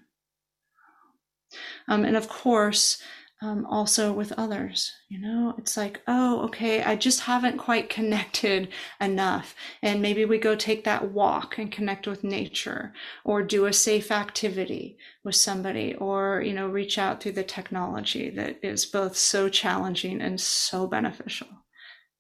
Um, 1.89 2.05
and 2.05 2.15
of 2.15 2.29
course, 2.29 3.03
um, 3.43 3.67
also 3.67 4.13
with 4.13 4.33
others. 4.39 4.93
You 5.09 5.19
know, 5.19 5.55
it's 5.59 5.77
like, 5.77 6.01
oh, 6.07 6.43
okay, 6.43 6.83
I 6.83 6.95
just 6.95 7.21
haven't 7.21 7.59
quite 7.59 7.91
connected 7.91 8.69
enough. 9.01 9.55
And 9.83 10.01
maybe 10.01 10.25
we 10.25 10.39
go 10.39 10.55
take 10.55 10.85
that 10.85 11.11
walk 11.11 11.59
and 11.59 11.71
connect 11.71 12.07
with 12.07 12.23
nature 12.23 12.93
or 13.25 13.43
do 13.43 13.67
a 13.67 13.73
safe 13.73 14.13
activity 14.13 14.97
with 15.25 15.35
somebody 15.35 15.95
or, 15.97 16.43
you 16.47 16.53
know, 16.53 16.69
reach 16.69 16.99
out 16.99 17.21
through 17.21 17.33
the 17.33 17.43
technology 17.43 18.31
that 18.31 18.59
is 18.63 18.87
both 18.87 19.17
so 19.17 19.49
challenging 19.49 20.21
and 20.21 20.41
so 20.41 20.87
beneficial. 20.87 21.49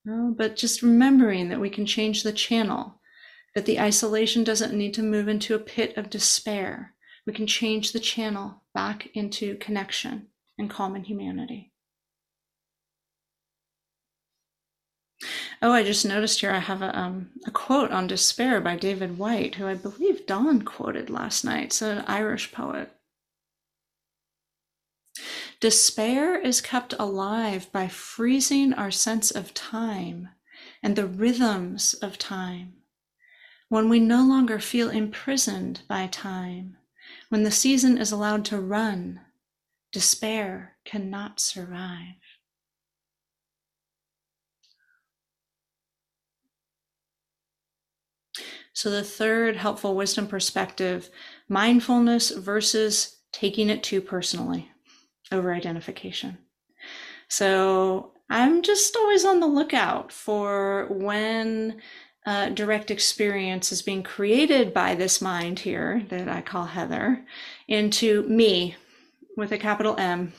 You 0.04 0.12
know, 0.12 0.34
but 0.36 0.56
just 0.56 0.82
remembering 0.82 1.48
that 1.50 1.60
we 1.60 1.70
can 1.70 1.86
change 1.86 2.24
the 2.24 2.32
channel, 2.32 3.00
that 3.54 3.66
the 3.66 3.78
isolation 3.78 4.42
doesn't 4.42 4.76
need 4.76 4.94
to 4.94 5.02
move 5.02 5.28
into 5.28 5.54
a 5.54 5.60
pit 5.60 5.96
of 5.96 6.10
despair. 6.10 6.94
We 7.24 7.32
can 7.32 7.46
change 7.46 7.92
the 7.92 8.00
channel 8.00 8.62
back 8.74 9.08
into 9.14 9.54
connection 9.58 10.26
and 10.62 10.70
common 10.70 11.02
humanity. 11.02 11.72
Oh, 15.60 15.72
I 15.72 15.84
just 15.84 16.04
noticed 16.04 16.40
here 16.40 16.50
I 16.50 16.58
have 16.58 16.82
a, 16.82 16.96
um, 16.98 17.30
a 17.46 17.50
quote 17.50 17.90
on 17.90 18.06
despair 18.06 18.60
by 18.60 18.76
David 18.76 19.18
Whyte, 19.18 19.56
who 19.56 19.66
I 19.66 19.74
believe 19.74 20.26
Dawn 20.26 20.62
quoted 20.62 21.10
last 21.10 21.44
night. 21.44 21.66
It's 21.66 21.82
an 21.82 22.04
Irish 22.06 22.50
poet. 22.52 22.90
Despair 25.60 26.36
is 26.36 26.60
kept 26.60 26.94
alive 26.98 27.70
by 27.70 27.86
freezing 27.86 28.72
our 28.72 28.90
sense 28.90 29.30
of 29.30 29.54
time 29.54 30.30
and 30.82 30.96
the 30.96 31.06
rhythms 31.06 31.94
of 31.94 32.18
time. 32.18 32.74
When 33.68 33.88
we 33.88 34.00
no 34.00 34.22
longer 34.24 34.58
feel 34.58 34.90
imprisoned 34.90 35.82
by 35.86 36.08
time, 36.08 36.76
when 37.28 37.44
the 37.44 37.50
season 37.50 37.98
is 37.98 38.10
allowed 38.10 38.44
to 38.46 38.60
run 38.60 39.20
Despair 39.92 40.76
cannot 40.84 41.38
survive. 41.38 42.16
So, 48.72 48.90
the 48.90 49.04
third 49.04 49.56
helpful 49.56 49.94
wisdom 49.94 50.26
perspective 50.26 51.10
mindfulness 51.48 52.30
versus 52.30 53.18
taking 53.30 53.68
it 53.68 53.82
too 53.82 54.00
personally 54.00 54.70
over 55.30 55.52
identification. 55.52 56.38
So, 57.28 58.12
I'm 58.30 58.62
just 58.62 58.96
always 58.96 59.26
on 59.26 59.40
the 59.40 59.46
lookout 59.46 60.10
for 60.10 60.86
when 60.88 61.82
uh, 62.24 62.48
direct 62.48 62.90
experience 62.90 63.72
is 63.72 63.82
being 63.82 64.02
created 64.02 64.72
by 64.72 64.94
this 64.94 65.20
mind 65.20 65.58
here 65.58 66.02
that 66.08 66.28
I 66.28 66.40
call 66.40 66.64
Heather 66.64 67.26
into 67.68 68.22
me 68.22 68.76
with 69.36 69.52
a 69.52 69.58
capital 69.58 69.96
M, 69.98 70.32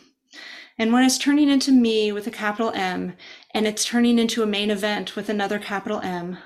and 0.78 0.92
when 0.92 1.04
it's 1.04 1.18
turning 1.18 1.50
into 1.50 1.72
me 1.72 2.12
with 2.12 2.26
a 2.26 2.32
capital 2.32 2.72
M, 2.74 3.14
and 3.54 3.68
it's 3.68 3.86
turning 3.86 4.18
into 4.18 4.42
a 4.42 4.48
main 4.48 4.72
event 4.72 5.16
with 5.16 5.30
another 5.30 5.60
capital 5.60 6.00
M, 6.02 6.38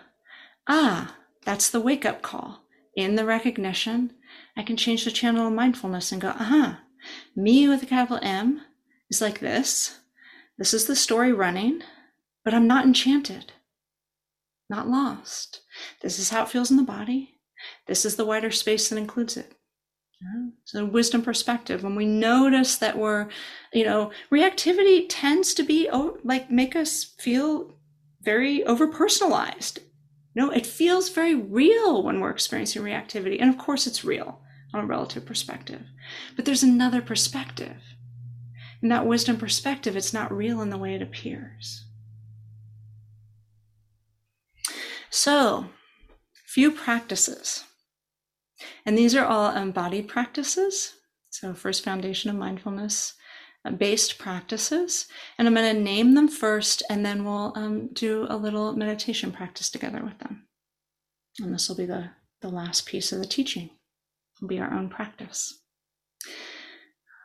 ah, 0.67 1.15
that's 1.45 1.69
the 1.69 1.79
wake 1.79 2.05
up 2.05 2.21
call. 2.21 2.63
In 2.95 3.15
the 3.15 3.25
recognition, 3.25 4.11
I 4.57 4.63
can 4.63 4.75
change 4.75 5.05
the 5.05 5.11
channel 5.11 5.47
of 5.47 5.53
mindfulness 5.53 6.11
and 6.11 6.21
go, 6.21 6.29
uh 6.29 6.43
huh, 6.43 6.73
me 7.35 7.67
with 7.69 7.83
a 7.83 7.85
capital 7.85 8.19
M 8.21 8.61
is 9.09 9.21
like 9.21 9.39
this. 9.39 9.99
This 10.57 10.73
is 10.73 10.87
the 10.87 10.95
story 10.95 11.31
running, 11.31 11.83
but 12.43 12.53
I'm 12.53 12.67
not 12.67 12.85
enchanted, 12.85 13.53
not 14.69 14.89
lost. 14.89 15.61
This 16.01 16.19
is 16.19 16.31
how 16.31 16.43
it 16.43 16.49
feels 16.49 16.71
in 16.71 16.77
the 16.77 16.83
body. 16.83 17.35
This 17.87 18.03
is 18.03 18.15
the 18.15 18.25
wider 18.25 18.51
space 18.51 18.89
that 18.89 18.97
includes 18.97 19.37
it. 19.37 19.53
So 20.65 20.85
wisdom 20.85 21.21
perspective, 21.21 21.83
when 21.83 21.95
we 21.95 22.05
notice 22.05 22.77
that 22.77 22.97
we're, 22.97 23.29
you 23.71 23.85
know, 23.85 24.11
reactivity 24.31 25.05
tends 25.07 25.53
to 25.53 25.63
be 25.63 25.89
like 26.23 26.51
make 26.51 26.75
us 26.75 27.03
feel 27.03 27.77
very 28.21 28.63
over 28.65 28.87
personalized. 28.87 29.79
No, 30.35 30.51
it 30.51 30.65
feels 30.65 31.09
very 31.09 31.35
real 31.35 32.03
when 32.03 32.19
we're 32.19 32.31
experiencing 32.31 32.81
reactivity. 32.81 33.37
And 33.39 33.49
of 33.49 33.57
course 33.57 33.87
it's 33.87 34.03
real 34.03 34.41
on 34.73 34.83
a 34.83 34.85
relative 34.85 35.25
perspective. 35.25 35.83
But 36.35 36.45
there's 36.45 36.63
another 36.63 37.01
perspective. 37.01 37.81
In 38.81 38.89
that 38.89 39.07
wisdom 39.07 39.37
perspective, 39.37 39.95
it's 39.95 40.13
not 40.13 40.35
real 40.35 40.61
in 40.61 40.69
the 40.69 40.77
way 40.77 40.93
it 40.93 41.01
appears. 41.01 41.85
So, 45.09 45.69
few 46.45 46.71
practices 46.71 47.63
and 48.85 48.97
these 48.97 49.15
are 49.15 49.25
all 49.25 49.55
embodied 49.55 50.07
practices. 50.07 50.95
So, 51.29 51.53
first 51.53 51.83
foundation 51.83 52.29
of 52.29 52.35
mindfulness 52.35 53.13
uh, 53.65 53.71
based 53.71 54.17
practices. 54.17 55.07
And 55.37 55.47
I'm 55.47 55.53
going 55.53 55.75
to 55.75 55.81
name 55.81 56.13
them 56.13 56.27
first, 56.27 56.83
and 56.89 57.05
then 57.05 57.25
we'll 57.25 57.53
um, 57.55 57.89
do 57.93 58.25
a 58.29 58.37
little 58.37 58.73
meditation 58.73 59.31
practice 59.31 59.69
together 59.69 60.03
with 60.03 60.17
them. 60.19 60.47
And 61.39 61.53
this 61.53 61.69
will 61.69 61.75
be 61.75 61.85
the, 61.85 62.11
the 62.41 62.49
last 62.49 62.85
piece 62.85 63.11
of 63.11 63.19
the 63.19 63.27
teaching, 63.27 63.69
will 64.41 64.47
be 64.47 64.59
our 64.59 64.73
own 64.73 64.89
practice. 64.89 65.61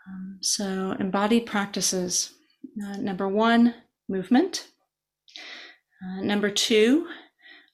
Um, 0.09 0.39
so, 0.41 0.97
embodied 0.99 1.47
practices. 1.47 2.35
Uh, 2.85 2.97
number 2.97 3.29
one, 3.29 3.75
movement. 4.09 4.69
Uh, 6.05 6.23
number 6.23 6.51
two, 6.51 7.07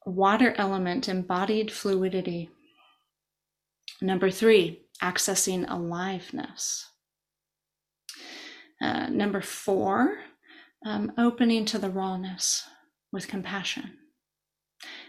water 0.04 0.54
element, 0.58 1.08
embodied 1.08 1.72
fluidity. 1.72 2.50
Number 4.00 4.30
three, 4.30 4.86
accessing 5.02 5.68
aliveness. 5.68 6.86
Uh, 8.80 9.08
number 9.08 9.40
four, 9.40 10.18
um, 10.86 11.12
opening 11.18 11.64
to 11.66 11.78
the 11.78 11.90
rawness 11.90 12.64
with 13.12 13.26
compassion. 13.26 13.94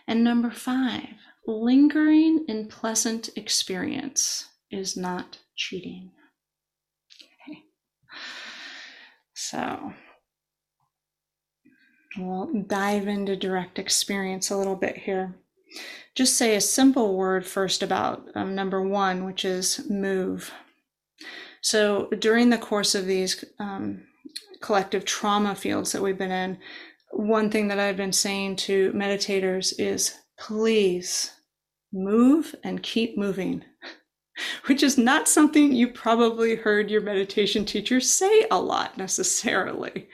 And 0.08 0.24
number 0.24 0.50
five, 0.50 1.06
lingering 1.46 2.46
in 2.48 2.68
pleasant 2.68 3.30
experience 3.36 4.48
is 4.72 4.98
not 4.98 5.38
cheating. 5.56 6.12
Okay. 7.48 7.60
So 9.34 9.94
we'll 12.18 12.64
dive 12.68 13.08
into 13.08 13.36
direct 13.36 13.78
experience 13.78 14.50
a 14.50 14.58
little 14.58 14.76
bit 14.76 14.98
here 14.98 15.36
just 16.16 16.38
say 16.38 16.56
a 16.56 16.62
simple 16.62 17.16
word 17.16 17.46
first 17.46 17.84
about 17.84 18.28
um, 18.36 18.56
number 18.56 18.82
one, 18.82 19.26
which 19.26 19.46
is 19.46 19.90
move. 19.90 20.52
So 21.62 22.10
during 22.20 22.50
the 22.50 22.58
course 22.58 22.96
of 22.96 23.06
these 23.06 23.44
um, 23.60 24.04
collective 24.62 25.06
trauma 25.06 25.56
fields 25.56 25.92
that 25.92 26.02
we've 26.02 26.18
been 26.18 26.32
in, 26.32 26.58
one 27.12 27.50
thing 27.50 27.68
that 27.70 27.80
I've 27.80 27.98
been 27.98 28.14
saying 28.14 28.58
to 28.58 28.92
meditators 28.94 29.74
is 29.80 30.16
please 30.38 31.32
move 31.92 32.56
and 32.64 32.84
keep 32.84 33.18
moving, 33.18 33.64
which 34.66 34.84
is 34.84 34.98
not 34.98 35.28
something 35.28 35.74
you 35.74 35.88
probably 35.88 36.56
heard 36.56 36.92
your 36.92 37.02
meditation 37.02 37.66
teacher 37.66 38.00
say 38.00 38.46
a 38.52 38.60
lot 38.60 38.98
necessarily. 38.98 40.10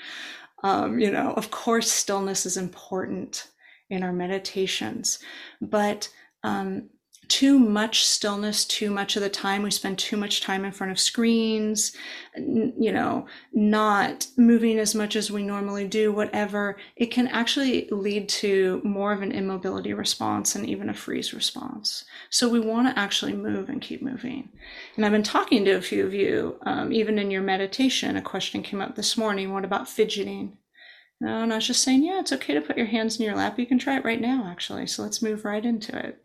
Um, 0.63 0.99
you 0.99 1.11
know, 1.11 1.33
of 1.33 1.51
course, 1.51 1.91
stillness 1.91 2.45
is 2.45 2.57
important 2.57 3.47
in 3.89 4.03
our 4.03 4.13
meditations. 4.13 5.19
But 5.61 6.09
um, 6.43 6.89
too 7.27 7.57
much 7.57 8.05
stillness 8.05 8.65
too 8.65 8.89
much 8.89 9.15
of 9.15 9.21
the 9.21 9.29
time 9.29 9.63
we 9.63 9.71
spend 9.71 9.97
too 9.97 10.17
much 10.17 10.41
time 10.41 10.65
in 10.65 10.71
front 10.71 10.91
of 10.91 10.99
screens 10.99 11.95
you 12.35 12.91
know 12.91 13.25
not 13.53 14.27
moving 14.37 14.77
as 14.77 14.93
much 14.93 15.15
as 15.15 15.31
we 15.31 15.43
normally 15.43 15.87
do 15.87 16.11
whatever 16.11 16.77
it 16.95 17.07
can 17.07 17.27
actually 17.27 17.87
lead 17.91 18.27
to 18.29 18.81
more 18.83 19.11
of 19.11 19.21
an 19.21 19.31
immobility 19.31 19.93
response 19.93 20.55
and 20.55 20.67
even 20.67 20.89
a 20.89 20.93
freeze 20.93 21.33
response. 21.33 22.05
So 22.29 22.49
we 22.49 22.59
want 22.59 22.87
to 22.87 22.99
actually 22.99 23.33
move 23.33 23.69
and 23.69 23.81
keep 23.81 24.01
moving. 24.01 24.49
And 24.95 25.05
i've 25.05 25.11
been 25.11 25.23
talking 25.23 25.65
to 25.65 25.71
a 25.71 25.81
few 25.81 26.05
of 26.05 26.13
you 26.13 26.57
um, 26.63 26.91
even 26.93 27.17
in 27.17 27.31
your 27.31 27.41
meditation 27.41 28.17
a 28.17 28.21
question 28.21 28.63
came 28.63 28.81
up 28.81 28.95
this 28.95 29.17
morning 29.17 29.53
what 29.53 29.65
about 29.65 29.89
fidgeting 29.89 30.57
no, 31.21 31.41
and 31.41 31.53
I 31.53 31.57
was 31.57 31.67
just 31.67 31.83
saying, 31.83 32.03
yeah, 32.03 32.19
it's 32.19 32.33
okay 32.33 32.53
to 32.53 32.61
put 32.61 32.77
your 32.77 32.87
hands 32.87 33.17
in 33.17 33.25
your 33.25 33.35
lap. 33.35 33.57
You 33.57 33.65
can 33.65 33.79
try 33.79 33.97
it 33.97 34.05
right 34.05 34.19
now, 34.19 34.47
actually. 34.49 34.87
So 34.87 35.03
let's 35.03 35.21
move 35.21 35.45
right 35.45 35.65
into 35.65 35.97
it. 35.97 36.21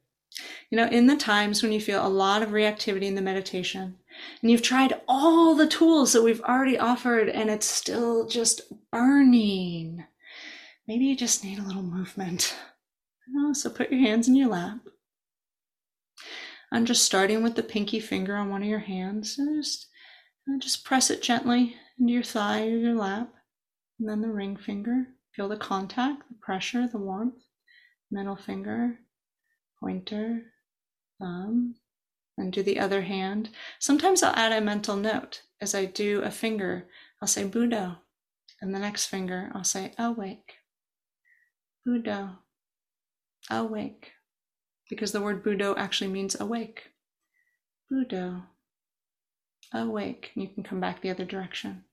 You 0.70 0.76
know, 0.76 0.86
in 0.86 1.06
the 1.06 1.16
times 1.16 1.62
when 1.62 1.72
you 1.72 1.80
feel 1.80 2.04
a 2.04 2.08
lot 2.08 2.42
of 2.42 2.50
reactivity 2.50 3.04
in 3.04 3.14
the 3.14 3.22
meditation, 3.22 3.96
and 4.42 4.50
you've 4.50 4.62
tried 4.62 5.00
all 5.08 5.54
the 5.54 5.66
tools 5.66 6.12
that 6.12 6.22
we've 6.22 6.40
already 6.42 6.78
offered, 6.78 7.28
and 7.28 7.50
it's 7.50 7.66
still 7.66 8.26
just 8.26 8.62
burning, 8.90 10.04
maybe 10.86 11.04
you 11.04 11.16
just 11.16 11.44
need 11.44 11.58
a 11.58 11.66
little 11.66 11.82
movement. 11.82 12.56
know, 13.32 13.52
so 13.52 13.70
put 13.70 13.90
your 13.90 14.00
hands 14.00 14.28
in 14.28 14.34
your 14.34 14.48
lap. 14.48 14.78
I'm 16.72 16.84
just 16.84 17.04
starting 17.04 17.42
with 17.42 17.56
the 17.56 17.62
pinky 17.62 18.00
finger 18.00 18.36
on 18.36 18.50
one 18.50 18.62
of 18.62 18.68
your 18.68 18.80
hands. 18.80 19.38
And 19.38 19.62
just, 19.62 19.88
uh, 20.48 20.58
just 20.58 20.84
press 20.84 21.10
it 21.10 21.22
gently 21.22 21.76
into 21.98 22.12
your 22.12 22.22
thigh 22.22 22.66
or 22.66 22.76
your 22.76 22.94
lap. 22.94 23.32
And 24.00 24.08
then 24.08 24.22
the 24.22 24.32
ring 24.32 24.56
finger. 24.56 25.08
Feel 25.36 25.48
the 25.48 25.58
contact, 25.58 26.26
the 26.28 26.34
pressure, 26.40 26.88
the 26.88 26.98
warmth. 26.98 27.44
Middle 28.10 28.34
finger, 28.34 28.98
pointer, 29.78 30.42
thumb, 31.20 31.76
and 32.36 32.52
do 32.52 32.62
the 32.62 32.80
other 32.80 33.02
hand. 33.02 33.50
Sometimes 33.78 34.22
I'll 34.22 34.34
add 34.34 34.52
a 34.52 34.60
mental 34.60 34.96
note. 34.96 35.42
As 35.60 35.74
I 35.74 35.84
do 35.84 36.22
a 36.22 36.30
finger, 36.30 36.88
I'll 37.20 37.28
say 37.28 37.44
Buddho. 37.44 37.98
And 38.62 38.74
the 38.74 38.78
next 38.78 39.06
finger, 39.06 39.52
I'll 39.54 39.64
say 39.64 39.92
awake. 39.98 40.54
Buddho. 41.86 42.38
Awake. 43.50 44.12
Because 44.88 45.12
the 45.12 45.20
word 45.20 45.44
Buddho 45.44 45.76
actually 45.76 46.10
means 46.10 46.40
awake. 46.40 46.84
Buddho. 47.92 48.44
Awake. 49.74 50.30
You 50.34 50.48
can 50.48 50.62
come 50.64 50.80
back 50.80 51.02
the 51.02 51.10
other 51.10 51.26
direction 51.26 51.84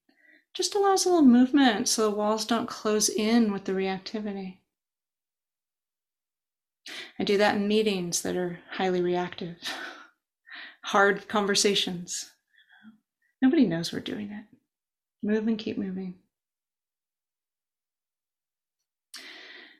just 0.57 0.73
allows 0.73 1.05
a 1.05 1.09
little 1.09 1.23
movement 1.23 1.87
so 1.87 2.09
the 2.09 2.15
walls 2.15 2.43
don't 2.43 2.67
close 2.67 3.09
in 3.09 3.51
with 3.51 3.65
the 3.65 3.73
reactivity. 3.73 4.57
I 7.19 7.23
do 7.23 7.37
that 7.37 7.57
in 7.57 7.67
meetings 7.67 8.23
that 8.23 8.35
are 8.35 8.59
highly 8.71 8.99
reactive, 8.99 9.57
hard 10.85 11.27
conversations. 11.27 12.31
Nobody 13.39 13.67
knows 13.67 13.93
we're 13.93 13.99
doing 13.99 14.31
it. 14.31 14.45
Move 15.21 15.47
and 15.47 15.59
keep 15.59 15.77
moving. 15.77 16.15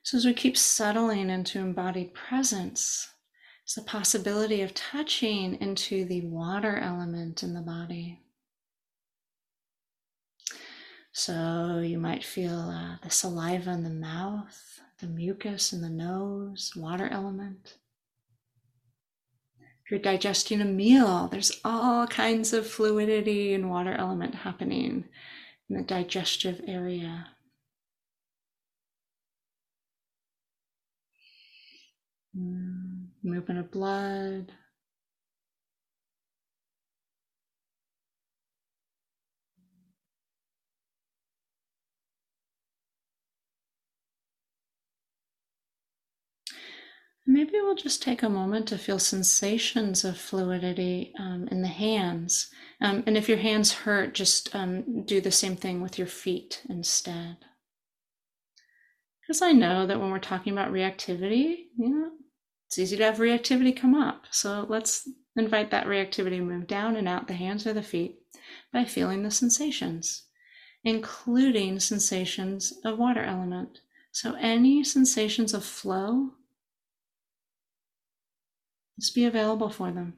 So, 0.03 0.15
as 0.15 0.25
we 0.25 0.33
keep 0.35 0.55
settling 0.55 1.31
into 1.31 1.57
embodied 1.57 2.13
presence, 2.13 3.09
it's 3.63 3.73
the 3.73 3.81
possibility 3.81 4.61
of 4.61 4.75
touching 4.75 5.55
into 5.59 6.05
the 6.05 6.21
water 6.21 6.77
element 6.77 7.41
in 7.41 7.55
the 7.55 7.61
body. 7.61 8.21
So 11.17 11.79
you 11.83 11.97
might 11.97 12.23
feel 12.23 12.69
uh, 12.69 12.97
the 13.01 13.09
saliva 13.09 13.71
in 13.71 13.81
the 13.81 13.89
mouth, 13.89 14.79
the 14.99 15.07
mucus 15.07 15.73
in 15.73 15.81
the 15.81 15.89
nose, 15.89 16.73
water 16.75 17.09
element. 17.11 17.77
If 19.59 19.89
you're 19.89 19.99
digesting 19.99 20.61
a 20.61 20.65
meal, 20.65 21.27
there's 21.27 21.59
all 21.65 22.05
kinds 22.05 22.53
of 22.53 22.67
fluidity 22.67 23.55
and 23.55 23.67
water 23.67 23.93
element 23.93 24.35
happening 24.35 25.05
in 25.67 25.75
the 25.75 25.81
digestive 25.81 26.61
area. 26.67 27.29
Mm, 32.37 33.07
movement 33.23 33.59
of 33.59 33.71
blood, 33.71 34.51
Maybe 47.29 47.51
we'll 47.55 47.75
just 47.75 48.01
take 48.01 48.23
a 48.23 48.29
moment 48.29 48.69
to 48.69 48.77
feel 48.77 48.99
sensations 48.99 50.05
of 50.05 50.17
fluidity 50.17 51.13
um, 51.19 51.49
in 51.51 51.61
the 51.61 51.67
hands. 51.67 52.49
Um, 52.79 53.03
and 53.05 53.17
if 53.17 53.27
your 53.27 53.37
hands 53.37 53.73
hurt, 53.73 54.13
just 54.13 54.55
um, 54.55 55.03
do 55.03 55.19
the 55.19 55.29
same 55.29 55.57
thing 55.57 55.81
with 55.81 55.97
your 55.97 56.07
feet 56.07 56.61
instead. 56.69 57.35
Because 59.21 59.41
I 59.41 59.51
know 59.51 59.85
that 59.85 59.99
when 59.99 60.09
we're 60.09 60.19
talking 60.19 60.53
about 60.53 60.71
reactivity, 60.71 61.65
you 61.77 61.89
know, 61.89 62.11
it's 62.67 62.79
easy 62.79 62.95
to 62.95 63.03
have 63.03 63.17
reactivity 63.17 63.75
come 63.75 63.93
up. 63.93 64.23
So 64.31 64.65
let's 64.69 65.09
invite 65.35 65.69
that 65.71 65.85
reactivity 65.85 66.41
move 66.41 66.65
down 66.65 66.95
and 66.95 67.09
out 67.09 67.27
the 67.27 67.33
hands 67.33 67.67
or 67.67 67.73
the 67.73 67.83
feet 67.83 68.19
by 68.71 68.85
feeling 68.85 69.23
the 69.23 69.31
sensations, 69.31 70.23
including 70.85 71.81
sensations 71.81 72.73
of 72.85 72.97
water 72.97 73.23
element. 73.23 73.81
So 74.13 74.35
any 74.35 74.81
sensations 74.85 75.53
of 75.53 75.65
flow 75.65 76.31
just 78.99 79.15
be 79.15 79.25
available 79.25 79.69
for 79.69 79.91
them. 79.91 80.17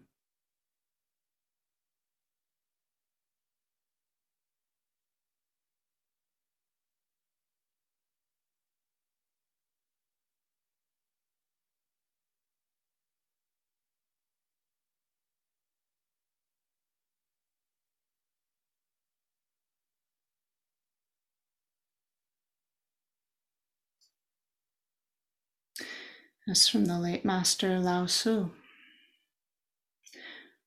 This 26.48 26.68
from 26.68 26.86
the 26.86 26.98
late 26.98 27.24
master 27.24 27.80
Lao 27.80 28.08
Tzu. 28.08 28.50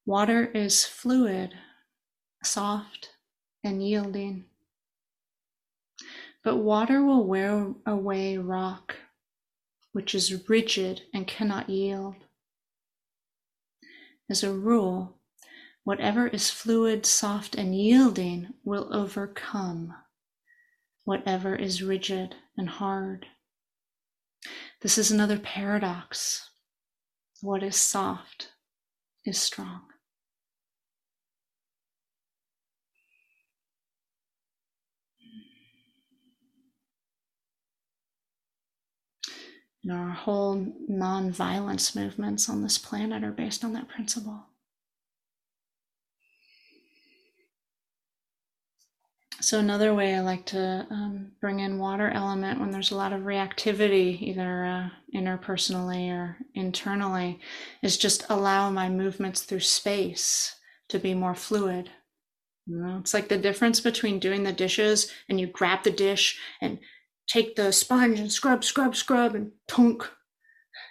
Water 0.04 0.46
is 0.46 0.84
fluid, 0.84 1.54
soft, 2.42 3.10
and 3.62 3.86
yielding. 3.86 4.46
But 6.42 6.56
water 6.56 7.04
will 7.04 7.24
wear 7.24 7.72
away 7.86 8.36
rock, 8.36 8.96
which 9.92 10.12
is 10.12 10.48
rigid 10.48 11.02
and 11.14 11.28
cannot 11.28 11.70
yield. 11.70 12.16
As 14.28 14.42
a 14.42 14.52
rule, 14.52 15.18
whatever 15.84 16.26
is 16.26 16.50
fluid, 16.50 17.06
soft, 17.06 17.54
and 17.54 17.72
yielding 17.72 18.54
will 18.64 18.92
overcome 18.92 19.94
whatever 21.04 21.54
is 21.54 21.80
rigid 21.80 22.34
and 22.56 22.68
hard. 22.68 23.26
This 24.80 24.98
is 24.98 25.12
another 25.12 25.38
paradox. 25.38 26.50
What 27.40 27.62
is 27.62 27.76
soft 27.76 28.48
is 29.24 29.40
strong. 29.40 29.91
Our 39.90 40.10
whole 40.10 40.66
non-violence 40.88 41.96
movements 41.96 42.48
on 42.48 42.62
this 42.62 42.78
planet 42.78 43.24
are 43.24 43.32
based 43.32 43.64
on 43.64 43.72
that 43.72 43.88
principle. 43.88 44.46
So 49.40 49.58
another 49.58 49.92
way 49.92 50.14
I 50.14 50.20
like 50.20 50.46
to 50.46 50.86
um, 50.88 51.32
bring 51.40 51.58
in 51.58 51.80
water 51.80 52.08
element 52.10 52.60
when 52.60 52.70
there's 52.70 52.92
a 52.92 52.96
lot 52.96 53.12
of 53.12 53.22
reactivity, 53.22 54.22
either 54.22 54.64
uh, 54.64 54.88
interpersonally 55.12 56.10
or 56.10 56.36
internally, 56.54 57.40
is 57.82 57.96
just 57.96 58.24
allow 58.28 58.70
my 58.70 58.88
movements 58.88 59.42
through 59.42 59.60
space 59.60 60.54
to 60.90 61.00
be 61.00 61.12
more 61.12 61.34
fluid. 61.34 61.90
You 62.66 62.76
know, 62.76 62.98
it's 63.00 63.12
like 63.12 63.28
the 63.28 63.36
difference 63.36 63.80
between 63.80 64.20
doing 64.20 64.44
the 64.44 64.52
dishes 64.52 65.10
and 65.28 65.40
you 65.40 65.48
grab 65.48 65.82
the 65.82 65.90
dish 65.90 66.38
and 66.60 66.78
take 67.26 67.56
the 67.56 67.72
sponge 67.72 68.18
and 68.18 68.32
scrub, 68.32 68.64
scrub, 68.64 68.96
scrub, 68.96 69.34
and 69.34 69.52
tunk 69.68 70.10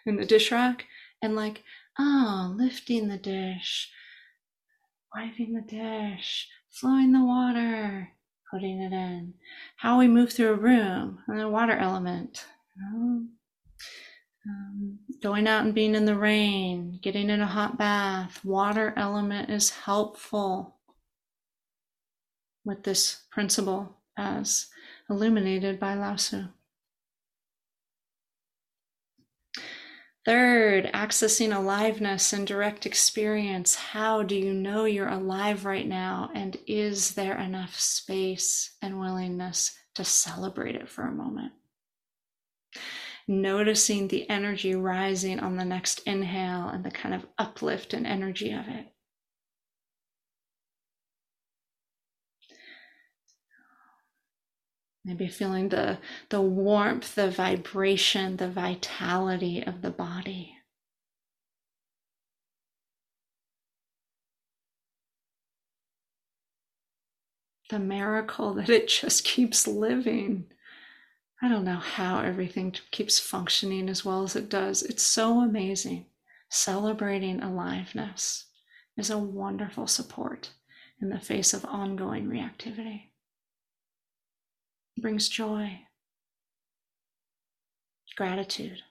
in 0.06 0.18
the 0.18 0.26
dish 0.26 0.52
rack, 0.52 0.86
and 1.22 1.36
like, 1.36 1.64
ah, 2.00 2.50
oh, 2.50 2.56
lifting 2.56 3.08
the 3.08 3.18
dish, 3.18 3.92
wiping 5.16 5.54
the 5.54 5.62
dish, 5.62 6.48
flowing 6.70 7.12
the 7.12 7.24
water, 7.24 8.10
putting 8.52 8.82
it 8.82 8.94
in. 8.94 9.34
How 9.78 10.00
we 10.00 10.08
move 10.08 10.34
through 10.34 10.54
a 10.54 10.56
room, 10.56 11.20
and 11.28 11.40
the 11.40 11.50
water 11.50 11.74
element. 11.74 12.46
um, 14.48 15.00
going 15.22 15.48
out 15.48 15.66
and 15.66 15.76
being 15.76 15.96
in 15.96 16.06
the 16.06 16.18
rain, 16.18 17.00
getting 17.02 17.30
in 17.30 17.42
a 17.42 17.48
hot 17.48 17.78
bath, 17.78 18.44
water 18.44 18.94
element 18.98 19.50
is 19.50 19.70
helpful 19.70 20.78
with 22.66 22.84
this 22.84 23.24
principle 23.32 23.98
as 24.18 24.68
illuminated 25.12 25.78
by 25.80 25.93
Tzu. 26.16 26.45
Third, 30.24 30.89
accessing 30.93 31.55
aliveness 31.55 32.32
and 32.32 32.47
direct 32.47 32.86
experience. 32.86 33.76
How 33.76 34.24
do 34.24 34.36
you 34.36 34.53
know 34.53 34.86
you're 34.86 35.09
alive 35.09 35.66
right 35.66 35.88
now? 35.88 36.30
And 36.34 36.57
is 36.66 37.16
there 37.16 37.38
enough 37.38 37.78
space 37.78 38.78
and 38.82 38.99
willingness 38.99 39.76
to 39.95 40.05
celebrate 40.05 40.76
it 40.76 40.88
for 40.88 41.03
a 41.03 41.12
moment? 41.12 41.51
Noticing 43.28 44.07
the 44.07 44.30
energy 44.30 44.76
rising 44.76 45.39
on 45.39 45.57
the 45.57 45.66
next 45.66 46.01
inhale 46.05 46.70
and 46.70 46.86
the 46.86 46.91
kind 46.91 47.16
of 47.16 47.26
uplift 47.38 47.93
and 47.93 48.07
energy 48.07 48.51
of 48.51 48.68
it. 48.68 48.91
Maybe 55.04 55.28
feeling 55.28 55.70
the, 55.70 55.97
the 56.30 56.41
warmth, 56.41 57.16
the 57.16 57.32
vibration, 57.32 58.38
the 58.38 58.49
vitality 58.49 59.64
of 59.64 59.82
the 59.82 59.89
body. 59.89 60.58
The 67.72 67.80
miracle 67.80 68.54
that 68.56 68.70
it 68.70 68.89
just 68.89 69.24
keeps 69.24 69.66
living. 69.66 70.45
I 71.41 71.47
don't 71.47 71.66
know 71.66 71.78
how 71.78 72.20
everything 72.22 72.76
keeps 72.91 73.18
functioning 73.18 73.89
as 73.89 74.06
well 74.06 74.24
as 74.24 74.36
it 74.36 74.49
does. 74.49 74.84
It's 74.84 75.04
so 75.04 75.39
amazing. 75.39 76.06
Celebrating 76.49 77.41
aliveness 77.41 78.45
is 78.97 79.10
a 79.10 79.18
wonderful 79.18 79.88
support 79.88 80.52
in 81.02 81.10
the 81.10 81.20
face 81.20 81.54
of 81.54 81.66
ongoing 81.66 82.28
reactivity 82.28 83.11
brings 85.02 85.30
joy, 85.30 85.80
gratitude. 88.16 88.82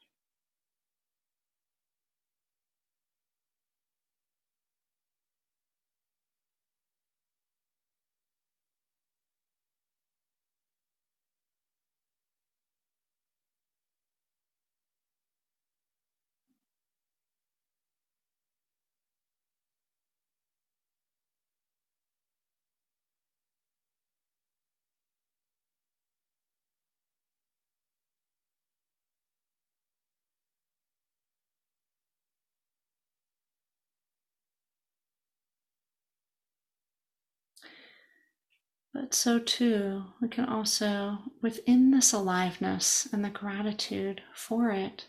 But 38.92 39.14
so 39.14 39.38
too, 39.38 40.04
we 40.20 40.28
can 40.28 40.46
also, 40.46 41.18
within 41.40 41.90
this 41.90 42.12
aliveness 42.12 43.08
and 43.12 43.24
the 43.24 43.30
gratitude 43.30 44.22
for 44.34 44.70
it, 44.70 45.06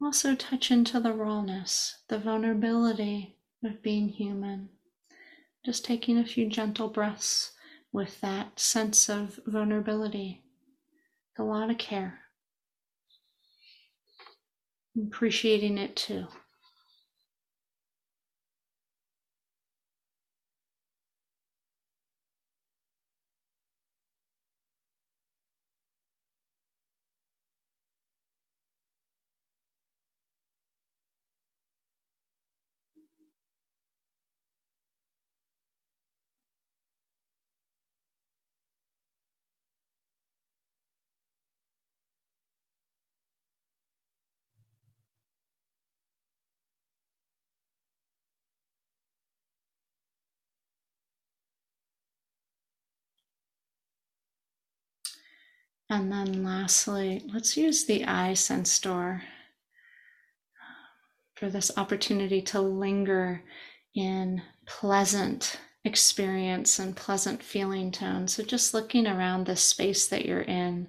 also 0.00 0.34
touch 0.34 0.70
into 0.70 1.00
the 1.00 1.12
rawness, 1.12 2.02
the 2.08 2.18
vulnerability 2.18 3.36
of 3.64 3.82
being 3.82 4.10
human. 4.10 4.68
Just 5.64 5.84
taking 5.84 6.18
a 6.18 6.24
few 6.24 6.48
gentle 6.48 6.88
breaths 6.88 7.52
with 7.92 8.20
that 8.20 8.60
sense 8.60 9.08
of 9.08 9.40
vulnerability, 9.46 10.44
a 11.38 11.42
lot 11.42 11.70
of 11.70 11.78
care, 11.78 12.20
appreciating 14.96 15.78
it 15.78 15.96
too. 15.96 16.26
And 55.90 56.12
then 56.12 56.44
lastly, 56.44 57.22
let's 57.32 57.56
use 57.56 57.84
the 57.84 58.04
eye 58.04 58.34
sense 58.34 58.78
door 58.78 59.22
for 61.34 61.48
this 61.48 61.70
opportunity 61.76 62.42
to 62.42 62.60
linger 62.60 63.42
in 63.94 64.42
pleasant 64.66 65.58
experience 65.84 66.78
and 66.78 66.94
pleasant 66.94 67.42
feeling 67.42 67.90
tone. 67.90 68.28
So 68.28 68.42
just 68.42 68.74
looking 68.74 69.06
around 69.06 69.46
the 69.46 69.56
space 69.56 70.06
that 70.08 70.26
you're 70.26 70.42
in 70.42 70.88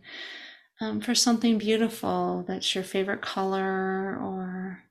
um, 0.82 1.02
for 1.02 1.16
something 1.16 1.58
beautiful 1.58 2.43
that's 2.47 2.74
your 2.74 2.84
favorite 2.84 3.22
color 3.22 4.18
or 4.22 4.84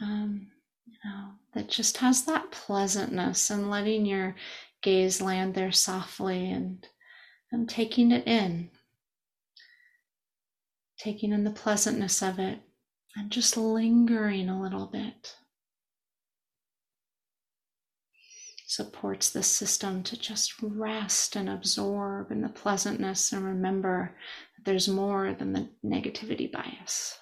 um, 0.00 0.48
you 0.86 0.96
know 1.04 1.30
that 1.54 1.68
just 1.68 1.98
has 1.98 2.24
that 2.24 2.50
pleasantness 2.50 3.50
and 3.50 3.70
letting 3.70 4.06
your 4.06 4.34
gaze 4.82 5.20
land 5.20 5.54
there 5.54 5.72
softly 5.72 6.50
and 6.50 6.86
and 7.52 7.68
taking 7.68 8.10
it 8.10 8.26
in 8.26 8.70
taking 10.98 11.32
in 11.32 11.44
the 11.44 11.50
pleasantness 11.50 12.22
of 12.22 12.38
it 12.38 12.60
and 13.16 13.30
just 13.30 13.56
lingering 13.56 14.48
a 14.48 14.60
little 14.60 14.86
bit 14.86 15.36
supports 18.66 19.30
the 19.30 19.42
system 19.42 20.02
to 20.02 20.18
just 20.18 20.60
rest 20.60 21.36
and 21.36 21.48
absorb 21.48 22.32
in 22.32 22.40
the 22.40 22.48
pleasantness 22.48 23.32
and 23.32 23.44
remember 23.44 24.16
that 24.56 24.64
there's 24.64 24.88
more 24.88 25.32
than 25.32 25.52
the 25.52 25.68
negativity 25.84 26.50
bias. 26.50 27.18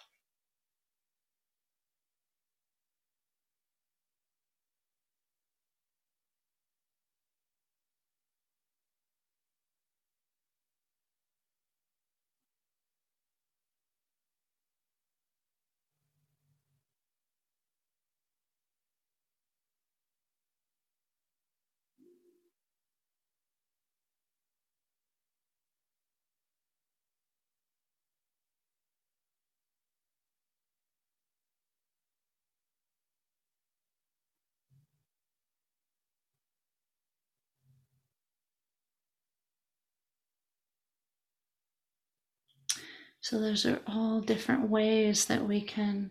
So, 43.22 43.40
those 43.40 43.64
are 43.64 43.80
all 43.86 44.20
different 44.20 44.68
ways 44.68 45.24
that 45.26 45.46
we 45.48 45.62
can 45.62 46.10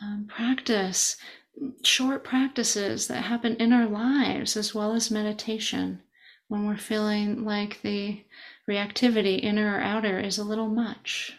um, 0.00 0.26
practice 0.28 1.16
short 1.82 2.24
practices 2.24 3.08
that 3.08 3.24
happen 3.24 3.56
in 3.56 3.72
our 3.72 3.86
lives 3.86 4.56
as 4.56 4.74
well 4.74 4.92
as 4.92 5.10
meditation 5.10 6.02
when 6.48 6.66
we're 6.66 6.76
feeling 6.76 7.44
like 7.44 7.80
the 7.82 8.22
reactivity, 8.68 9.42
inner 9.42 9.78
or 9.78 9.80
outer, 9.80 10.20
is 10.20 10.38
a 10.38 10.44
little 10.44 10.68
much. 10.68 11.34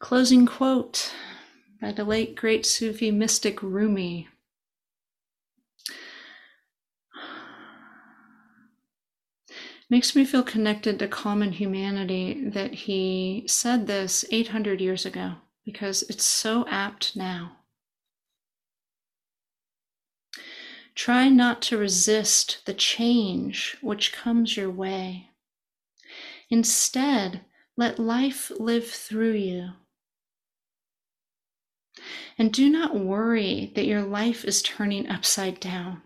Closing 0.00 0.46
quote 0.46 1.12
by 1.80 1.92
the 1.92 2.04
late 2.04 2.34
great 2.36 2.64
Sufi 2.66 3.10
mystic 3.10 3.62
Rumi. 3.62 4.28
Makes 9.90 10.14
me 10.14 10.24
feel 10.24 10.42
connected 10.42 10.98
to 10.98 11.08
common 11.08 11.52
humanity 11.52 12.48
that 12.50 12.74
he 12.74 13.44
said 13.46 13.86
this 13.86 14.24
800 14.30 14.80
years 14.80 15.06
ago 15.06 15.34
because 15.64 16.02
it's 16.04 16.24
so 16.24 16.66
apt 16.68 17.16
now. 17.16 17.52
Try 20.94 21.28
not 21.28 21.62
to 21.62 21.78
resist 21.78 22.62
the 22.66 22.74
change 22.74 23.76
which 23.80 24.12
comes 24.12 24.56
your 24.56 24.70
way. 24.70 25.30
Instead, 26.50 27.42
let 27.76 27.98
life 27.98 28.50
live 28.58 28.90
through 28.90 29.34
you. 29.34 29.70
And 32.36 32.52
do 32.52 32.68
not 32.68 32.98
worry 32.98 33.72
that 33.74 33.86
your 33.86 34.02
life 34.02 34.44
is 34.44 34.62
turning 34.62 35.08
upside 35.08 35.60
down. 35.60 36.02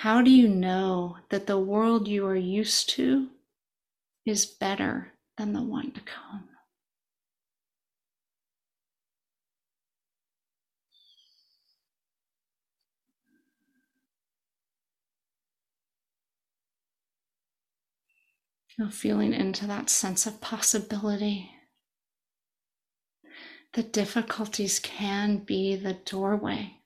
How 0.00 0.22
do 0.22 0.30
you 0.30 0.48
know 0.48 1.18
that 1.28 1.46
the 1.46 1.58
world 1.58 2.08
you 2.08 2.24
are 2.24 2.34
used 2.34 2.88
to 2.90 3.28
is 4.24 4.46
better 4.46 5.12
than 5.36 5.52
the 5.52 5.60
one 5.60 5.92
to 5.92 6.00
come? 6.00 6.48
Feel 18.68 18.88
feeling 18.88 19.34
into 19.34 19.66
that 19.66 19.90
sense 19.90 20.24
of 20.24 20.40
possibility. 20.40 21.50
The 23.74 23.82
difficulties 23.82 24.78
can 24.78 25.44
be 25.44 25.76
the 25.76 25.92
doorway 25.92 26.79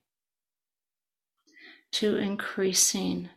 to 1.95 2.17
increasing 2.17 3.31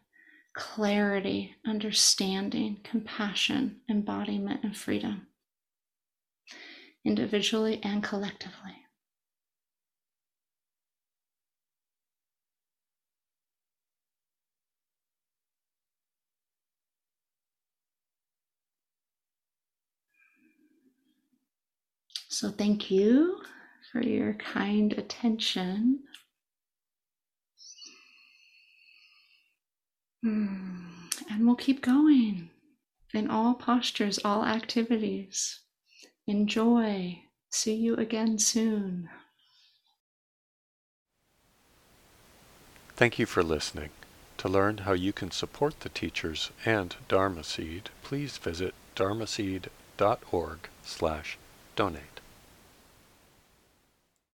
clarity, 0.53 1.55
understanding, 1.65 2.81
compassion, 2.83 3.81
embodiment, 3.89 4.63
and 4.63 4.75
freedom, 4.77 5.27
individually 7.03 7.79
and 7.83 8.03
collectively. 8.03 8.75
So, 22.29 22.51
thank 22.51 22.91
you 22.91 23.41
for 23.91 24.01
your 24.01 24.33
kind 24.35 24.93
attention. 24.93 26.03
Hmm, 30.27 30.65
and 31.31 31.45
we'll 31.45 31.55
keep 31.55 31.81
going 31.81 32.49
in 33.13 33.29
all 33.29 33.53
postures, 33.53 34.19
all 34.25 34.43
activities. 34.43 35.61
Enjoy. 36.27 37.21
See 37.49 37.75
you 37.75 37.95
again 37.95 38.37
soon. 38.37 39.09
Thank 42.97 43.17
you 43.17 43.25
for 43.25 43.41
listening. 43.41 43.91
To 44.39 44.49
learn 44.49 44.79
how 44.79 44.91
you 44.91 45.13
can 45.13 45.31
support 45.31 45.79
the 45.79 45.89
teachers 45.89 46.51
and 46.65 46.93
Dharma 47.07 47.45
Seed, 47.45 47.89
please 48.03 48.37
visit 48.37 48.75
dharmaseed.org 48.97 50.59
slash 50.83 51.37
donate. 51.77 52.16